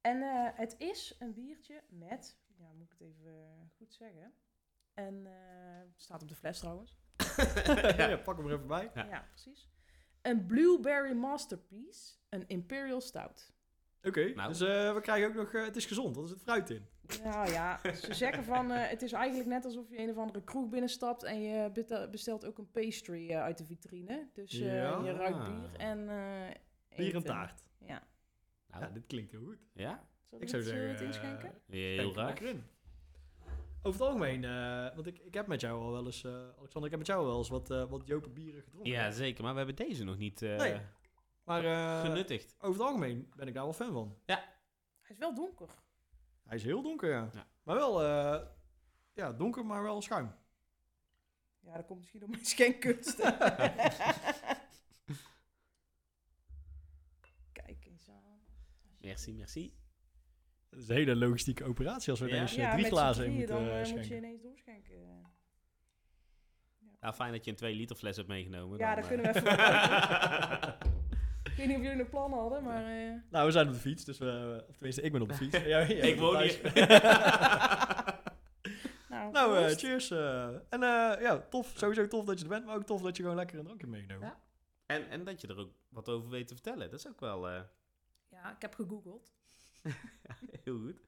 En 0.00 0.22
eh, 0.22 0.48
het 0.58 0.74
is 0.78 1.16
een 1.18 1.32
biertje 1.32 1.82
met, 1.88 2.38
ja, 2.56 2.72
moet 2.72 2.92
ik 2.92 2.98
het 2.98 3.08
even 3.08 3.30
eh, 3.30 3.66
goed 3.76 3.94
zeggen. 3.94 4.32
En 4.94 5.26
eh, 5.26 5.88
staat 5.96 6.22
op 6.22 6.28
de 6.28 6.34
fles 6.34 6.58
trouwens. 6.58 6.98
ja. 7.96 8.16
pak 8.16 8.36
hem 8.36 8.46
er 8.46 8.52
even 8.54 8.66
bij. 8.66 8.90
Ja. 8.94 9.04
Ja, 9.04 9.26
precies. 9.28 9.70
Een 10.22 10.46
Blueberry 10.46 11.12
Masterpiece, 11.12 12.14
een 12.28 12.48
Imperial 12.48 13.00
Stout. 13.00 13.52
Oké, 14.02 14.32
Nou. 14.34 14.48
dus 14.48 14.60
eh, 14.60 14.94
we 14.94 15.00
krijgen 15.00 15.28
ook 15.28 15.34
nog... 15.34 15.52
eh, 15.52 15.64
het 15.64 15.76
is 15.76 15.86
gezond, 15.86 16.16
want 16.16 16.28
er 16.28 16.34
zit 16.34 16.42
fruit 16.42 16.70
in. 16.70 16.86
Nou 17.24 17.50
ja, 17.50 17.80
ze 17.94 18.14
zeggen 18.14 18.44
van, 18.44 18.70
eh, 18.72 18.88
het 18.88 19.02
is 19.02 19.12
eigenlijk 19.12 19.48
net 19.48 19.64
alsof 19.64 19.90
je 19.90 19.98
een 19.98 20.10
of 20.10 20.16
andere 20.16 20.44
kroeg 20.44 20.68
binnenstapt 20.68 21.22
en 21.22 21.40
je 21.42 21.70
bestelt 22.10 22.46
ook 22.46 22.58
een 22.58 22.70
pastry 22.70 23.32
uit 23.34 23.58
de 23.58 23.64
vitrine. 23.64 24.28
Dus 24.32 24.60
eh, 24.60 24.74
Ja. 24.74 25.00
je 25.04 25.12
ruikt 25.12 25.44
bier 25.44 25.70
en 25.76 26.08
eh 26.08 26.96
Bier 26.96 27.14
en 27.14 27.22
taart. 27.24 27.62
Ja. 27.86 28.02
Nou, 28.70 28.82
Ja, 28.84 28.90
dit 28.90 29.06
klinkt 29.06 29.30
heel 29.30 29.44
goed. 29.44 29.58
ja? 29.74 30.04
Zullen 30.30 30.44
Ik 30.44 30.48
zou 30.50 30.62
het, 30.62 30.70
zeggen... 30.72 30.88
het 30.90 31.00
inschenken? 31.00 31.52
Heel 31.66 32.10
graag. 32.10 32.40
in. 32.40 32.62
Over 33.82 34.00
het 34.00 34.08
algemeen, 34.08 34.44
eh, 34.44 34.94
want 34.94 35.06
ik, 35.06 35.18
ik 35.18 35.34
heb 35.34 35.46
met 35.46 35.60
jou 35.60 35.80
al 35.82 35.90
wel 35.92 36.06
eens... 36.06 36.24
eh, 36.24 36.32
Alexander, 36.32 36.84
ik 36.84 36.90
heb 36.90 36.98
met 36.98 37.06
jou 37.06 37.20
al 37.20 37.26
wel 37.26 37.38
eens 37.38 37.48
wat, 37.48 37.70
eh 37.70 37.84
wat 37.90 38.06
Jopen 38.06 38.32
bieren 38.32 38.62
gedronken. 38.62 38.90
Ja, 38.92 39.10
zeker. 39.10 39.42
Maar 39.42 39.52
we 39.52 39.58
hebben 39.58 39.76
deze 39.76 40.04
nog 40.04 40.16
niet 40.18 40.42
eh, 40.42 40.56
Nee. 40.56 40.80
Maar 41.44 41.64
eh, 41.64 42.00
genuttigd. 42.00 42.54
over 42.58 42.72
het 42.80 42.88
algemeen 42.88 43.32
ben 43.36 43.48
ik 43.48 43.54
daar 43.54 43.62
wel 43.64 43.72
fan 43.72 43.92
van. 43.92 44.16
Hij 44.26 44.38
is 45.08 45.18
wel 45.18 45.34
donker. 45.34 45.68
Hij 46.46 46.56
is 46.56 46.62
heel 46.64 46.82
donker, 46.82 47.10
ja. 47.10 47.30
Ja. 47.34 47.46
Maar 47.62 47.76
wel... 47.76 48.02
eh, 48.02 48.46
ja, 49.12 49.32
donker, 49.32 49.66
maar 49.66 49.82
wel 49.82 50.02
schuim. 50.02 50.32
Ja, 51.60 51.74
dat 51.76 51.86
komt 51.86 51.98
misschien 51.98 52.20
door 52.20 52.28
mijn 52.28 52.44
schenkkunst. 52.44 53.16
Kijk 57.52 57.84
eens 57.86 58.08
aan. 58.08 58.40
Merci, 59.00 59.34
merci. 59.34 59.74
Dat 60.70 60.80
is 60.80 60.88
een 60.88 60.94
hele 60.94 61.16
logistieke 61.16 61.64
operatie 61.64 62.10
als 62.10 62.20
we 62.20 62.26
Ja. 62.28 62.34
ineens 62.34 62.50
eh, 62.56 62.58
Ja, 62.58 62.72
drie 62.72 62.84
glazen 62.84 63.24
in 63.24 63.30
moeten 63.32 63.54
dan 63.56 63.64
eh, 63.64 63.70
eh, 63.70 63.78
moet 63.78 63.86
je 63.88 63.94
schenken. 64.04 64.16
ineens 64.16 64.42
doorschenken. 64.42 64.98
Nou, 67.00 67.14
fijn 67.14 67.32
dat 67.32 67.44
je 67.44 67.50
een 67.50 67.56
2 67.56 67.74
liter 67.74 67.96
fles 67.96 68.16
hebt 68.16 68.28
meegenomen. 68.28 68.78
Ja, 68.78 68.94
dan, 68.94 69.00
dat 69.00 69.06
kunnen 69.10 69.32
we 69.32 69.38
even 69.40 70.89
weet 71.60 71.68
niet 71.68 71.76
of 71.76 71.82
jullie 71.82 71.98
nog 71.98 72.10
plannen 72.10 72.38
hadden, 72.38 72.62
maar... 72.62 72.84
eh, 72.84 73.12
Nou, 73.30 73.46
we 73.46 73.52
zijn 73.52 73.66
op 73.68 73.72
de 73.72 73.78
fiets, 73.78 74.04
dus 74.04 74.18
we... 74.18 74.64
Of 74.68 74.74
tenminste, 74.74 75.02
ik 75.02 75.12
ben 75.12 75.22
op 75.22 75.28
de 75.28 75.34
fiets. 75.34 75.58
Ja, 75.74 75.78
Ik 75.78 76.18
woon 76.18 76.38
hier. 76.42 76.60
nou, 79.08 79.32
Nou, 79.32 79.56
eh, 79.58 79.76
cheers. 79.76 80.10
eh. 80.10 80.46
en 80.48 80.82
eh, 80.82 81.20
ja, 81.20 81.38
tof. 81.50 81.72
Sowieso 81.76 82.06
tof 82.08 82.24
dat 82.24 82.38
je 82.38 82.44
er 82.44 82.50
bent, 82.50 82.64
maar 82.66 82.74
ook 82.76 82.84
tof 82.86 83.02
dat 83.02 83.16
je 83.16 83.22
gewoon 83.22 83.36
lekker 83.38 83.58
een 83.58 83.64
drankje 83.64 83.86
meegenomen. 83.86 84.28
Ja. 84.28 84.40
En, 84.86 85.08
en 85.08 85.24
dat 85.24 85.40
je 85.40 85.46
er 85.46 85.58
ook 85.58 85.70
wat 85.88 86.08
over 86.08 86.30
weet 86.30 86.48
te 86.48 86.54
vertellen. 86.54 86.90
Dat 86.90 86.98
is 86.98 87.08
ook 87.08 87.20
wel 87.20 87.48
eh, 87.48 87.60
Ja, 88.30 88.50
ik 88.54 88.62
heb 88.62 88.74
gegoogeld. 88.74 89.32
heel 90.64 90.78
goed. 90.78 91.00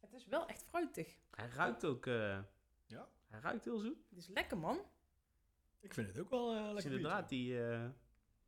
Het 0.00 0.12
is 0.12 0.26
wel 0.26 0.46
echt 0.46 0.64
fruitig. 0.68 1.18
Hij 1.30 1.48
ruikt 1.48 1.84
ook... 1.84 2.06
eh, 2.06 2.38
Ja? 2.86 3.08
Hij 3.28 3.40
ruikt 3.40 3.64
heel 3.64 3.78
zoet. 3.78 3.98
Het 4.08 4.18
is 4.18 4.26
lekker, 4.28 4.58
man. 4.58 4.78
Ik 5.80 5.94
vind 5.94 6.08
het 6.08 6.18
ook 6.20 6.30
wel 6.30 6.54
eh 6.54 6.62
Dus 6.64 6.72
lekker 6.72 6.92
inderdaad 6.92 7.28
die, 7.28 7.64
eh 7.66 7.84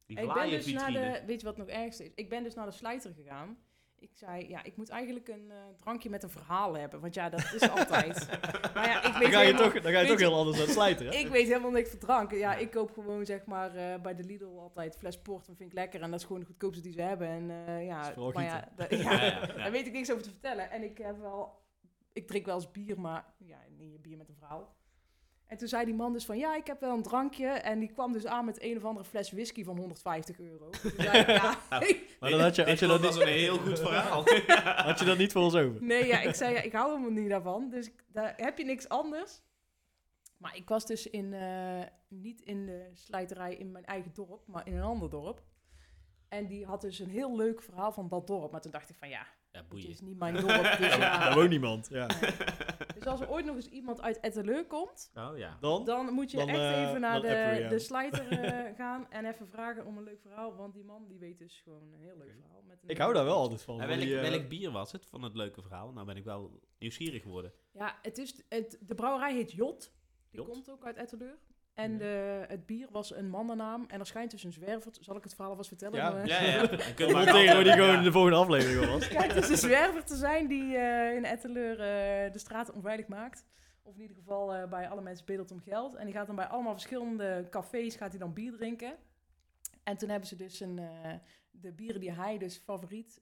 die 0.07 0.21
ik 0.21 0.33
ben 0.33 0.51
dus 0.51 0.73
naar 0.73 0.93
de... 0.93 1.23
Weet 1.27 1.41
je 1.41 1.47
wat 1.47 1.57
nog 1.57 1.69
ergste 1.69 2.05
is? 2.05 2.11
Ik 2.15 2.29
ben 2.29 2.43
dus 2.43 2.55
naar 2.55 2.67
de 2.67 2.73
slijter 2.73 3.13
gegaan. 3.15 3.59
Ik 3.99 4.11
zei, 4.15 4.49
ja, 4.49 4.63
ik 4.65 4.77
moet 4.77 4.89
eigenlijk 4.89 5.29
een 5.29 5.51
eh, 5.51 5.57
drankje 5.77 6.11
met 6.11 6.23
een 6.23 6.31
verhaal 6.31 6.77
hebben. 6.77 7.01
Want 7.01 7.15
ja, 7.15 7.29
dat 7.29 7.53
is 7.53 7.69
altijd. 7.71 8.27
maar 8.75 8.89
ja, 8.89 8.97
ik 8.97 9.03
Dan 9.03 9.19
weet 9.19 9.29
ga 9.33 9.41
je 9.41 9.47
helemaal- 9.47 9.71
toch, 9.71 9.83
dan 9.83 9.93
ga 9.93 10.01
je 10.01 10.07
toch 10.09 10.19
heel 10.19 10.35
anders 10.35 10.61
aan 10.61 10.67
slijten? 10.67 11.13
Ik 11.21 11.29
weet 11.29 11.47
helemaal 11.47 11.71
niks 11.71 11.91
van 11.91 11.99
dranken. 11.99 12.39
Ja, 12.39 12.55
ik 12.55 12.71
koop 12.71 12.93
gewoon 12.93 13.25
zeg 13.27 13.45
maar 13.45 13.75
eh, 13.75 14.01
bij 14.01 14.15
de 14.15 14.25
Lidl 14.25 14.59
altijd 14.59 14.97
fles 14.97 15.21
port. 15.23 15.47
Dat 15.47 15.57
vind 15.57 15.69
ik 15.71 15.75
lekker. 15.75 16.01
En 16.03 16.11
dat 16.11 16.21
is 16.21 16.27
gewoon 16.27 16.41
de 16.41 16.47
goedkoopste 16.47 16.83
die 16.83 16.93
ze 16.93 17.01
hebben. 17.03 17.29
En 17.29 17.51
eh, 17.67 17.87
ja, 17.87 18.15
maar 18.33 18.45
ja, 18.45 18.69
da- 18.77 18.87
Ja, 18.91 18.97
ja, 18.97 19.13
ja, 19.13 19.25
ja. 19.25 19.47
daar 19.47 19.71
weet 19.71 19.87
ik 19.87 19.93
niks 19.93 20.11
over 20.11 20.23
te 20.23 20.31
vertellen. 20.31 20.71
En 20.71 20.83
ik 20.83 20.99
heb 20.99 21.19
wel, 21.21 21.63
ik 22.13 22.27
drink 22.27 22.47
wel 22.47 22.55
eens 22.55 22.71
bier, 22.71 23.01
maar 23.01 23.25
ja, 23.39 23.59
niet 23.77 24.03
bier 24.03 24.17
met 24.17 24.29
een 24.29 24.37
vrouw. 24.37 24.75
En 25.55 25.61
toen 25.61 25.69
zei 25.69 25.85
die 25.85 25.95
man 25.95 26.13
dus 26.13 26.25
van, 26.25 26.39
ja, 26.39 26.57
ik 26.57 26.67
heb 26.67 26.81
wel 26.81 26.95
een 26.97 27.03
drankje. 27.03 27.47
En 27.47 27.79
die 27.79 27.93
kwam 27.93 28.13
dus 28.13 28.27
aan 28.27 28.45
met 28.45 28.63
een 28.63 28.77
of 28.77 28.85
andere 28.85 29.05
fles 29.07 29.31
whisky 29.31 29.65
van 29.65 29.77
150 29.79 30.41
euro. 30.41 30.71
Toen 30.71 30.91
zei 30.97 31.19
ik, 31.21 31.27
ja, 31.27 31.59
Maar 32.21 32.31
dan 32.31 32.41
had 32.41 32.55
je, 32.57 32.65
had 32.65 32.79
je, 32.79 32.87
dat, 32.87 33.01
klopt 33.01 33.15
niet, 33.15 33.23
een 33.23 33.29
heel 33.33 33.59
goed 33.59 33.79
verhaal. 33.79 34.25
had 34.87 34.99
je 34.99 35.05
dat 35.05 35.19
niet 35.19 35.33
voor 35.33 35.43
ons 35.43 35.55
over. 35.55 35.83
Nee, 35.83 36.07
ja, 36.07 36.21
ik 36.21 36.35
zei, 36.35 36.55
ja, 36.55 36.61
ik 36.61 36.73
hou 36.73 36.89
helemaal 36.91 37.21
niet 37.23 37.29
daarvan. 37.31 37.71
Dus 37.71 37.87
ik- 37.87 38.05
daar 38.13 38.33
heb 38.37 38.59
je 38.59 38.65
niks 38.65 38.89
anders. 38.89 39.41
Maar 40.37 40.57
ik 40.57 40.69
was 40.69 40.87
dus 40.87 41.07
in, 41.11 41.33
eh, 41.35 41.83
niet 42.09 42.41
in 42.41 42.67
de 42.67 42.91
slijterij 42.93 43.55
in 43.55 43.73
mijn 43.73 43.85
eigen 43.85 44.11
dorp, 44.15 44.47
maar 44.47 44.67
in 44.67 44.77
een 44.77 44.83
ander 44.83 45.11
dorp. 45.11 45.43
En 46.29 46.47
die 46.47 46.65
had 46.67 46.81
dus 46.81 46.99
een 46.99 47.11
heel 47.11 47.37
leuk 47.37 47.63
verhaal 47.63 47.93
van 47.93 48.09
dat 48.09 48.27
dorp. 48.27 48.51
Maar 48.53 48.61
toen 48.61 48.71
dacht 48.71 48.91
ik 48.91 48.97
van, 48.97 49.09
ja, 49.09 49.27
Ja, 49.55 49.61
het 49.61 49.69
boeien. 49.69 49.89
is 49.89 50.01
niet 50.01 50.19
mijn 50.19 50.35
dorp. 50.35 50.47
Dus, 50.47 50.79
Daar 50.79 50.99
ja. 51.29 51.35
woont 51.35 51.49
niemand, 51.49 51.89
ja. 51.91 52.07
dus 52.95 53.07
als 53.07 53.21
er 53.21 53.31
ooit 53.31 53.45
nog 53.45 53.57
eens 53.57 53.69
iemand 53.69 54.01
uit 54.01 54.21
Etteleur 54.21 54.67
komt, 54.67 55.11
Oh 55.15 55.39
ja. 55.39 55.57
Dan? 55.61 55.85
dan 55.85 56.13
moet 56.13 56.31
je 56.31 56.37
Dan, 56.37 56.49
echt 56.49 56.59
eh, 56.59 56.89
even 56.89 57.01
naar 57.01 57.21
dan 57.23 57.31
appen 57.31 57.51
we 57.57 57.63
de, 57.63 57.69
de 57.69 57.79
slijter 57.79 58.29
eh, 58.29 58.75
gaan 58.81 59.11
en 59.11 59.25
even 59.25 59.49
vragen 59.49 59.87
om 59.87 59.97
een 59.97 60.05
leuk 60.05 60.21
verhaal. 60.21 60.57
Want 60.57 60.75
die 60.75 60.85
man 60.85 61.07
die 61.09 61.19
weet 61.19 61.39
dus 61.39 61.61
gewoon 61.65 61.83
een 61.93 62.01
heel 62.01 62.17
leuk 62.19 62.35
verhaal. 62.41 62.63
Met 62.67 62.83
een 62.83 62.89
Ik 62.89 62.99
hou 62.99 63.13
daar 63.13 63.25
wel 63.25 63.37
altijd 63.37 63.63
van. 63.63 63.75
En 63.75 63.81
van 63.81 63.89
welk, 63.89 64.01
die, 64.01 64.19
eh, 64.21 64.31
welk 64.31 64.49
bier 64.49 64.71
was 64.71 64.93
het 64.93 65.07
van 65.07 65.23
het 65.23 65.35
leuke 65.35 65.63
verhaal? 65.63 65.93
Nou 65.93 66.07
ben 66.07 66.17
ik 66.17 66.25
wel 66.25 66.61
nieuwsgierig 66.79 67.23
geworden. 67.23 67.53
Ja, 67.73 67.99
het 68.03 68.19
is, 68.19 68.45
het, 68.49 68.79
de 68.81 68.95
brouwerij 68.95 69.35
heet 69.35 69.53
Jot. 69.53 69.93
Die 70.31 70.41
Jot? 70.41 70.51
komt 70.51 70.71
ook 70.71 70.85
uit 70.85 70.97
Etteleur. 70.97 71.39
En 71.75 71.93
Ja. 71.93 71.99
de, 71.99 72.45
het 72.49 72.67
bier 72.67 72.89
was 72.91 73.15
een 73.15 73.29
mannennaam. 73.31 73.85
En 73.89 74.01
er 74.01 74.07
schijnt 74.07 74.31
dus 74.31 74.45
een 74.45 74.53
zwerver... 74.53 74.93
Zal 75.01 75.17
ik 75.17 75.23
het 75.23 75.33
verhaal 75.35 75.51
alvast 75.51 75.69
vertellen? 75.69 75.97
Ja. 75.97 76.17
Eh, 76.17 76.27
Ja, 76.27 76.43
ja. 76.43 76.71
Ik 76.89 76.95
kunnen 76.95 77.17
moet 77.17 77.25
we 77.25 77.31
tegen 77.31 77.65
die 77.65 77.73
gewoon 77.73 77.95
in 77.97 78.03
de 78.03 78.13
volgende 78.13 78.37
aflevering 78.37 78.87
was. 78.93 79.01
Er 79.05 79.11
schijnt 79.11 79.35
dus 79.35 79.49
een 79.49 79.57
zwerver 79.57 80.05
te 80.05 80.17
zijn 80.17 80.47
die 80.49 80.77
eh, 80.77 81.15
in 81.17 81.25
Etteleur 81.25 81.73
eh, 81.81 82.33
de 82.33 82.39
straten 82.39 82.75
onveilig 82.75 83.07
maakt. 83.07 83.45
Of 83.83 83.95
in 83.95 84.01
ieder 84.01 84.17
geval 84.17 84.55
eh, 84.55 84.69
bij 84.69 84.89
alle 84.89 85.01
mensen 85.03 85.27
bedelt 85.27 85.51
om 85.51 85.61
geld. 85.61 85.95
En 85.95 86.05
die 86.05 86.15
gaat 86.15 86.27
dan 86.27 86.37
bij 86.37 86.47
allemaal 86.47 86.73
verschillende 86.73 87.47
cafés 87.51 87.97
gaat 87.97 88.11
hij 88.11 88.19
dan 88.19 88.33
bier 88.33 88.53
drinken. 88.53 88.97
En 89.83 89.97
toen 89.97 90.09
hebben 90.09 90.29
ze 90.29 90.37
dus 90.37 90.61
een, 90.61 90.79
eh, 90.79 91.13
de 91.51 91.73
bieren 91.73 92.01
die 92.01 92.13
hij 92.13 92.39
dus 92.39 92.57
favoriet 92.57 93.21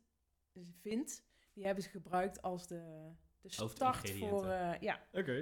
vindt, 0.81 1.23
die 1.53 1.65
hebben 1.65 1.85
ze 1.85 1.91
gebruikt 1.91 2.43
als 2.43 2.67
de, 2.67 2.81
de 3.42 3.48
start 3.52 4.11
voor, 4.11 4.46
eh, 4.46 4.81
ja, 4.81 5.00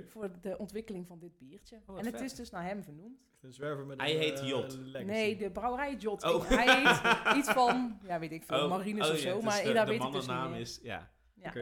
voor 0.08 0.30
de 0.40 0.58
ontwikkeling 0.58 1.06
van 1.06 1.18
dit 1.18 1.38
biertje. 1.38 1.80
wat 1.86 1.98
en 1.98 2.04
het 2.04 2.14
vet. 2.14 2.24
is 2.24 2.34
dus 2.34 2.50
naar 2.50 2.64
hem 2.64 2.82
vernoemd. 2.82 3.28
Een 3.40 3.52
zwerver 3.52 3.86
met 3.86 4.00
Hij 4.00 4.12
een, 4.14 4.20
heet 4.20 4.38
eh, 4.40 4.48
Jot. 4.48 4.78
legacy. 4.78 5.04
Nee, 5.04 5.36
de 5.36 5.50
brouwerij 5.50 5.96
Jot. 5.96 6.24
Oh. 6.24 6.48
Hij 6.48 6.82
heet 6.82 7.36
iets 7.36 7.50
van, 7.50 7.98
ja 8.06 8.18
weet 8.18 8.32
ik 8.32 8.44
veel, 8.44 8.62
Oh, 8.64 8.70
marines 8.70 9.06
oh 9.08 9.12
of 9.12 9.18
zo. 9.18 9.40
maar 9.40 9.62
de, 9.62 9.72
daar 9.72 9.84
de 9.86 9.90
weet 9.90 10.02
ik 10.02 10.12
dus 10.12 10.26
niet 10.26 10.48
meer. 10.48 10.60
is, 10.60 10.80
ja, 10.82 11.10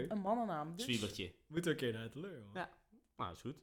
een 0.08 0.18
mannennaam. 0.18 0.72
Dus. 0.76 0.84
zwiebertje. 0.84 1.34
Moeten 1.46 1.64
we 1.74 1.78
een 1.78 1.84
keer 1.84 1.92
naar 1.92 2.02
het 2.02 2.12
teleur. 2.12 2.42
Ja. 2.54 2.70
Nou, 3.16 3.32
is 3.32 3.40
goed. 3.40 3.56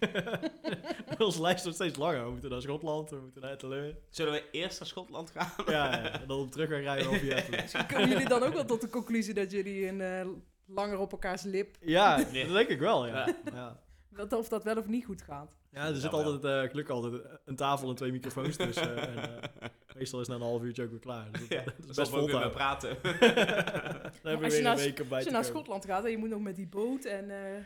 Onze 1.18 1.40
lijst 1.40 1.62
wordt 1.62 1.78
steeds 1.78 1.96
langer. 1.98 2.24
We 2.24 2.30
moeten 2.30 2.50
naar 2.50 2.60
Schotland, 2.62 3.10
we 3.10 3.16
moeten 3.20 3.40
naar 3.40 3.50
het 3.50 3.58
teleur. 3.58 3.98
Zullen 4.08 4.32
we 4.32 4.44
eerst 4.50 4.78
naar 4.78 4.88
Schotland 4.88 5.30
gaan? 5.30 5.50
Ja, 5.66 5.72
ja, 5.96 6.20
en 6.20 6.26
dan 6.26 6.38
op 6.40 6.50
terug 6.50 6.68
gaan 6.68 6.80
rijden 6.80 7.06
over 7.06 7.24
je 7.24 7.34
teleur. 7.50 7.86
Komen 7.86 8.08
jullie 8.08 8.28
dan 8.28 8.42
ook 8.42 8.52
wel 8.52 8.64
tot 8.64 8.80
de 8.80 8.88
conclusie 8.88 9.34
dat 9.34 9.50
jullie 9.50 9.86
een 9.86 10.00
eh, 10.00 10.26
langer 10.74 10.98
op 10.98 11.12
elkaars 11.12 11.42
lip, 11.42 11.76
Ja, 11.80 12.16
Nee. 12.32 12.44
dat 12.46 12.54
denk 12.54 12.68
ik 12.68 12.78
wel, 12.78 13.06
ja. 13.06 13.26
Ja. 13.26 13.34
ja. 13.52 13.80
dat, 14.08 14.32
of 14.32 14.48
dat 14.48 14.64
wel 14.64 14.76
of 14.76 14.86
niet 14.86 15.04
goed 15.04 15.22
gaat? 15.22 15.58
Ja, 15.72 15.86
er 15.86 15.96
zit 15.96 16.12
altijd, 16.12 16.44
eh 16.64 16.70
gelukkig 16.70 16.94
altijd 16.94 17.22
een 17.44 17.56
tafel 17.56 17.88
en 17.88 17.94
twee 17.94 18.12
microfoons 18.12 18.56
tussen. 18.56 18.96
en, 19.08 19.42
eh, 19.42 19.68
meestal 19.96 20.20
is 20.20 20.28
na 20.28 20.34
een 20.34 20.40
half 20.40 20.62
uurtje 20.62 20.82
ook 20.84 20.90
weer 20.90 20.98
klaar. 20.98 21.32
Dus 21.32 21.40
dat, 21.40 21.48
Ja, 21.48 21.64
dat 21.64 21.88
is 21.88 21.96
best 21.96 22.10
vol 22.10 22.26
weer 22.26 22.50
praten. 22.50 22.96
Dan 24.22 24.42
als 24.42 24.44
je 24.44 24.50
weer 24.50 24.62
naar 24.62 24.72
een 24.72 24.78
S- 24.78 24.84
week 24.84 25.00
om 25.00 25.08
bij 25.08 25.16
Als 25.16 25.24
te 25.26 25.30
je 25.30 25.36
naar 25.36 25.44
komen. 25.44 25.44
Schotland 25.44 25.84
gaat 25.84 26.04
en 26.04 26.10
je 26.10 26.16
moet 26.18 26.28
nog 26.28 26.40
met 26.40 26.56
die 26.56 26.66
boot 26.68 27.04
en... 27.04 27.30
eh, 27.30 27.54
Ja, 27.54 27.62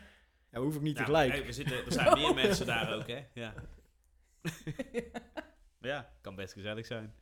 we 0.49 0.59
hoeven 0.59 0.79
ook 0.79 0.85
niet 0.85 0.97
Ja, 0.97 1.03
tegelijk. 1.03 1.31
hey, 1.31 1.45
we 1.45 1.51
zitten, 1.51 1.85
er 1.85 1.91
zijn 1.91 2.13
meer 2.17 2.33
mensen 2.33 2.65
daar 2.65 2.93
ook, 2.95 3.07
hè? 3.07 3.25
Ja. 3.33 3.53
ja, 5.81 6.09
kan 6.21 6.35
best 6.35 6.53
gezellig 6.53 6.85
zijn. 6.85 7.13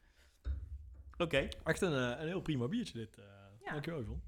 Oké. 1.17 1.47
Echt 1.63 1.81
een, 1.81 1.93
eh, 1.93 2.21
een 2.21 2.27
heel 2.27 2.41
prima 2.41 2.67
biertje 2.67 2.97
dit. 2.97 3.17
eh 3.17 3.23
Ja. 3.65 3.71
Dankjewel, 3.71 3.99
Yvonne. 4.01 4.21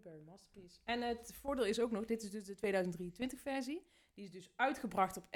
Blueberry 0.00 0.24
Masterpiece. 0.26 0.78
En 0.84 1.02
het 1.02 1.32
voordeel 1.40 1.64
is 1.64 1.80
ook 1.80 1.90
nog, 1.90 2.04
dit 2.04 2.22
is 2.22 2.30
dus 2.30 2.44
de 2.44 2.54
2023 2.54 3.40
versie. 3.40 3.86
Die 4.14 4.24
is 4.24 4.30
dus 4.30 4.50
uitgebracht 4.56 5.16
op 5.16 5.24
11-11-2022. 5.24 5.28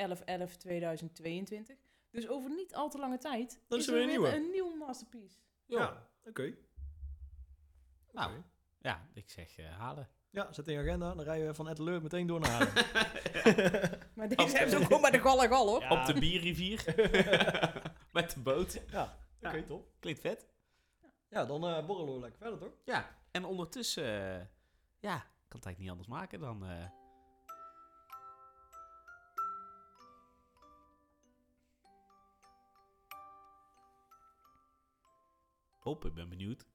Dus 2.10 2.28
over 2.28 2.50
niet 2.50 2.74
al 2.74 2.90
te 2.90 2.98
lange 2.98 3.18
tijd 3.18 3.60
Dan 3.68 3.78
is 3.78 3.86
er 3.86 3.92
er 3.92 3.98
weer 3.98 4.02
een 4.08 4.10
nieuwe. 4.10 4.34
een 4.36 4.50
nieuwe 4.50 4.74
Masterpiece. 4.76 5.36
Ja, 5.66 6.08
oké. 6.24 6.54
Nou. 8.12 8.32
Ja, 8.80 9.08
ik 9.14 9.30
zeg 9.30 9.56
eh, 9.58 9.78
halen. 9.78 10.08
Ja, 10.30 10.52
zet 10.52 10.68
in 10.68 10.74
je 10.74 10.80
agenda. 10.80 11.14
Dan 11.14 11.24
rijden 11.24 11.46
we 11.46 11.54
van 11.54 11.68
Etteleur 11.68 12.02
meteen 12.02 12.26
door 12.26 12.40
naar 12.40 12.50
Haarlem. 12.50 12.74
Maar 14.14 14.28
deze 14.28 14.50
hebben 14.56 14.70
ze 14.70 14.76
ook 14.76 14.82
gewoon 14.84 15.00
bij 15.00 15.10
de 15.10 15.18
gal 15.20 15.42
en 15.42 15.48
gal, 15.48 15.66
hoor. 15.68 15.80
Ja. 15.80 16.00
Op 16.00 16.06
de 16.06 16.18
bierrivier. 16.20 16.84
Met 18.12 18.30
de 18.30 18.40
boot. 18.42 18.82
ja, 18.90 19.18
oké, 19.42 19.56
Ja. 19.56 19.62
top. 19.62 19.88
Klinkt 19.98 20.20
vet. 20.20 20.48
Ja, 21.28 21.44
dan 21.44 21.66
eh 21.66 21.86
borrelen 21.86 22.14
we 22.14 22.20
lekker 22.20 22.38
verder, 22.40 22.58
toch? 22.58 22.72
Ja, 22.84 23.18
en 23.30 23.44
ondertussen 23.44 24.38
eh, 24.40 24.46
ja, 25.08 25.16
ik 25.16 25.48
kan 25.48 25.60
het 25.60 25.66
eigenlijk 25.66 25.78
niet 25.78 25.90
anders 25.90 26.08
maken 26.08 26.40
dan... 26.40 26.64
eh, 26.64 26.86
Hop, 35.80 36.04
ik 36.04 36.14
ben 36.14 36.28
benieuwd. 36.28 36.66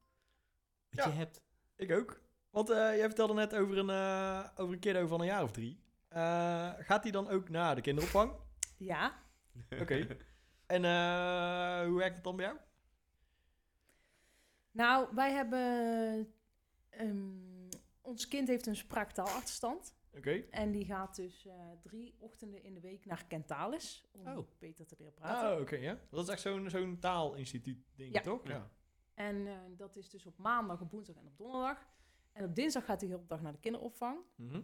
Wat 0.90 1.06
Ja. 1.06 1.12
je 1.12 1.18
hebt. 1.18 1.42
Ik 1.76 1.92
ook. 1.92 2.22
Want 2.50 2.70
eh, 2.70 2.76
jij 2.98 3.06
vertelde 3.06 3.34
net 3.34 3.56
over 3.56 3.78
een, 3.78 3.90
eh 3.90 4.50
over 4.56 4.74
een 4.74 4.80
kiddo 4.80 5.08
van 5.08 5.20
een 5.20 5.26
jaar 5.26 5.44
of 5.44 5.52
drie. 5.52 5.84
Eh, 6.08 6.72
gaat 6.78 7.04
hij 7.04 7.12
dan 7.12 7.28
ook 7.30 7.50
naar 7.50 7.76
de 7.76 7.82
kinderopvang? 7.82 8.32
Ja, 8.78 9.14
Oké. 9.82 10.08
En 10.66 10.86
eh, 10.86 11.86
hoe 11.88 11.98
werkt 11.98 12.16
het 12.16 12.24
dan 12.24 12.36
bij 12.36 12.46
jou? 12.46 12.58
nou, 14.72 15.16
wij 15.16 15.32
hebben... 15.32 16.34
ehm, 16.90 17.49
ons 18.10 18.28
kind 18.28 18.48
heeft 18.48 18.68
een 18.68 18.76
spraaktaalachterstand. 18.76 19.96
Oké. 20.18 20.32
En 20.50 20.72
die 20.72 20.86
gaat 20.86 21.16
dus 21.16 21.46
eh, 21.46 21.54
drie 21.82 22.16
ochtenden 22.20 22.64
in 22.64 22.74
de 22.74 22.80
week 22.80 23.06
naar 23.06 23.26
Kentalis. 23.28 24.06
Om 24.12 24.28
Oh. 24.28 24.48
beter 24.60 24.86
te 24.86 24.96
leren 24.98 25.14
praten. 25.14 25.50
Ah, 25.56 25.62
oké, 25.62 25.76
ja. 25.76 26.00
Dat 26.10 26.24
is 26.24 26.30
echt 26.30 26.42
zo'n 26.42 26.70
zo'n 26.70 27.00
taalinstituut 27.00 27.86
ding, 27.96 28.14
Ja. 28.14 28.22
toch? 28.22 28.48
Ja. 28.48 28.70
En 29.14 29.48
eh, 29.48 29.54
dat 29.78 29.96
is 29.96 30.10
dus 30.10 30.26
op 30.26 30.38
maandag, 30.38 30.82
op 30.82 30.92
woensdag 30.92 31.16
en 31.16 31.26
op 31.28 31.38
donderdag. 31.38 31.88
En 32.32 32.46
op 32.46 32.56
dinsdag 32.56 32.86
gaat 32.86 33.00
hij 33.02 33.10
heel 33.10 33.20
de 33.20 33.26
dag 33.28 33.42
naar 33.42 33.52
de 33.52 33.60
kinderopvang. 33.60 34.20
Mhm. 34.36 34.62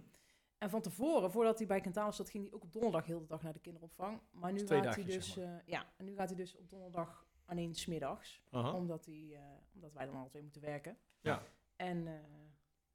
En 0.58 0.70
van 0.70 0.82
tevoren, 0.82 1.32
voordat 1.32 1.58
hij 1.58 1.68
bij 1.68 1.82
Kentalis 1.82 2.16
zat, 2.16 2.30
ging 2.30 2.44
hij 2.44 2.54
ook 2.54 2.64
op 2.64 2.74
donderdag 2.74 3.06
heel 3.06 3.20
de 3.20 3.26
dag 3.28 3.42
naar 3.44 3.54
de 3.54 3.60
kinderopvang. 3.60 4.20
Maar 4.32 4.52
nu 4.54 4.64
twee 4.64 4.82
gaat 4.82 4.96
hij 4.96 5.04
dus, 5.04 5.34
zeg 5.34 5.44
eh, 5.44 5.56
ja, 5.66 5.86
en 5.98 6.06
nu 6.06 6.16
gaat 6.16 6.28
hij 6.28 6.38
dus 6.38 6.56
op 6.56 6.70
donderdag 6.70 7.26
alleen 7.46 7.76
smiddags. 7.76 8.42
Aha. 8.52 8.72
Omdat, 8.74 9.06
hij, 9.06 9.30
eh, 9.34 9.42
omdat 9.74 9.94
wij 9.94 10.06
dan 10.06 10.28
twee 10.30 10.44
moeten 10.44 10.62
werken. 10.62 10.98
Ja. 11.22 11.44
En, 11.76 12.08
eh, 12.08 12.14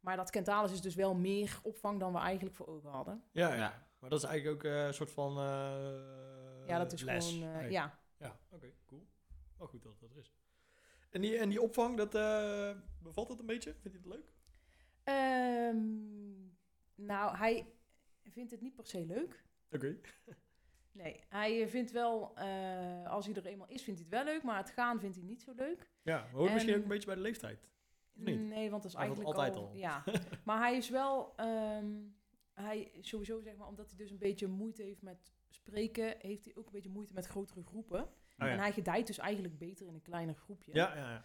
maar 0.00 0.16
dat 0.16 0.30
Kentalis 0.30 0.72
is 0.72 0.80
dus 0.80 0.94
wel 0.94 1.14
meer 1.14 1.58
opvang 1.62 2.00
dan 2.00 2.12
we 2.12 2.18
eigenlijk 2.18 2.56
voor 2.56 2.66
ogen 2.66 2.90
hadden. 2.90 3.22
Ja, 3.32 3.54
ja. 3.54 3.86
Maar 3.98 4.10
dat 4.10 4.18
is 4.18 4.24
eigenlijk 4.28 4.56
ook 4.64 4.72
eh, 4.72 4.86
een 4.86 4.94
soort 4.94 5.10
van 5.10 5.30
eh, 5.38 6.66
ja, 6.66 6.78
dat 6.78 6.92
is 6.92 7.02
les. 7.02 7.28
gewoon, 7.30 7.48
eh, 7.48 7.56
Nee. 7.56 7.70
ja. 7.70 7.98
Ja, 8.16 8.38
oké, 8.50 8.72
cool. 8.86 9.06
Wel 9.56 9.66
goed 9.66 9.82
dat 9.82 10.00
dat 10.00 10.10
er 10.10 10.18
is. 10.18 10.32
En 11.10 11.20
die, 11.20 11.36
en 11.38 11.48
die 11.48 11.62
opvang, 11.62 11.96
dat 11.96 12.10
bevalt 12.98 13.28
het 13.28 13.38
een 13.40 13.46
beetje? 13.46 13.74
Vindt 13.80 13.98
hij 13.98 14.06
het 14.06 14.06
leuk? 14.06 14.32
Ehm, 15.04 15.76
nou, 16.94 17.36
hij 17.36 17.66
vindt 18.22 18.50
het 18.50 18.60
niet 18.60 18.74
per 18.74 18.86
se 18.86 19.06
leuk. 19.06 19.44
Oké. 19.70 19.96
Nee, 20.92 21.24
hij 21.28 21.68
vindt 21.68 21.90
wel, 21.90 22.36
als 23.06 23.26
hij 23.26 23.34
er 23.34 23.46
eenmaal 23.46 23.68
is, 23.68 23.82
vindt 23.82 24.00
hij 24.00 24.08
het 24.10 24.18
wel 24.24 24.34
leuk, 24.34 24.42
maar 24.42 24.56
het 24.56 24.70
gaan 24.70 25.00
vindt 25.00 25.16
hij 25.16 25.24
niet 25.24 25.42
zo 25.42 25.52
leuk. 25.56 25.90
Ja, 26.02 26.28
hoort 26.32 26.46
En- 26.48 26.54
misschien 26.54 26.76
ook 26.76 26.82
een 26.82 26.88
beetje 26.88 27.06
bij 27.06 27.14
de 27.14 27.20
leeftijd. 27.20 27.68
Niet? 28.24 28.40
Nee, 28.40 28.70
want 28.70 28.82
dat 28.82 28.90
is 28.92 28.96
Hij 28.98 29.06
eigenlijk 29.06 29.36
altijd 29.36 29.56
al, 29.56 29.66
al. 29.68 29.74
Ja, 29.74 30.04
maar 30.44 30.58
hij 30.58 30.76
is 30.76 30.88
wel, 30.90 31.36
ehm, 31.36 31.94
hij 32.54 32.92
sowieso 33.00 33.40
zeg 33.40 33.56
maar, 33.56 33.68
omdat 33.68 33.88
hij 33.88 33.96
dus 33.96 34.10
een 34.10 34.18
beetje 34.18 34.46
moeite 34.46 34.82
heeft 34.82 35.02
met 35.02 35.32
spreken, 35.48 36.14
heeft 36.18 36.44
hij 36.44 36.54
ook 36.56 36.66
een 36.66 36.72
beetje 36.72 36.90
moeite 36.90 37.14
met 37.14 37.26
grotere 37.26 37.62
groepen. 37.64 38.02
Oh, 38.02 38.08
ja. 38.36 38.48
En 38.48 38.58
hij 38.58 38.72
gedijt 38.72 39.06
dus 39.06 39.18
eigenlijk 39.18 39.58
beter 39.58 39.86
in 39.86 39.94
een 39.94 40.02
kleiner 40.02 40.34
groepje. 40.34 40.74
Ja, 40.74 40.96
ja, 40.96 41.10
ja. 41.10 41.24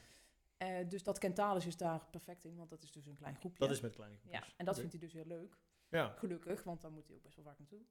Eh, 0.58 0.90
dus 0.90 1.04
dat 1.04 1.18
Kentalis 1.18 1.66
is 1.66 1.78
daar 1.78 2.06
perfect 2.12 2.46
in, 2.46 2.56
want 2.56 2.70
dat 2.70 2.84
is 2.84 2.92
dus 2.92 3.06
een 3.06 3.16
klein 3.16 3.36
groepje. 3.36 3.60
Dat 3.60 3.76
is 3.76 3.82
met 3.82 3.96
kleine 3.96 4.16
Ja, 4.16 4.30
groepjes. 4.30 4.54
en 4.58 4.66
dat 4.66 4.76
vindt 4.76 4.92
hij 4.92 5.02
dus 5.02 5.14
heel 5.14 5.26
leuk. 5.26 5.58
Ja, 5.90 6.14
Gelukkig, 6.18 6.64
want 6.64 6.82
daar 6.82 6.92
moet 6.92 7.08
hij 7.08 7.16
ook 7.16 7.22
best 7.24 7.36
wel 7.36 7.46
vaak 7.46 7.60
naartoe. 7.60 7.82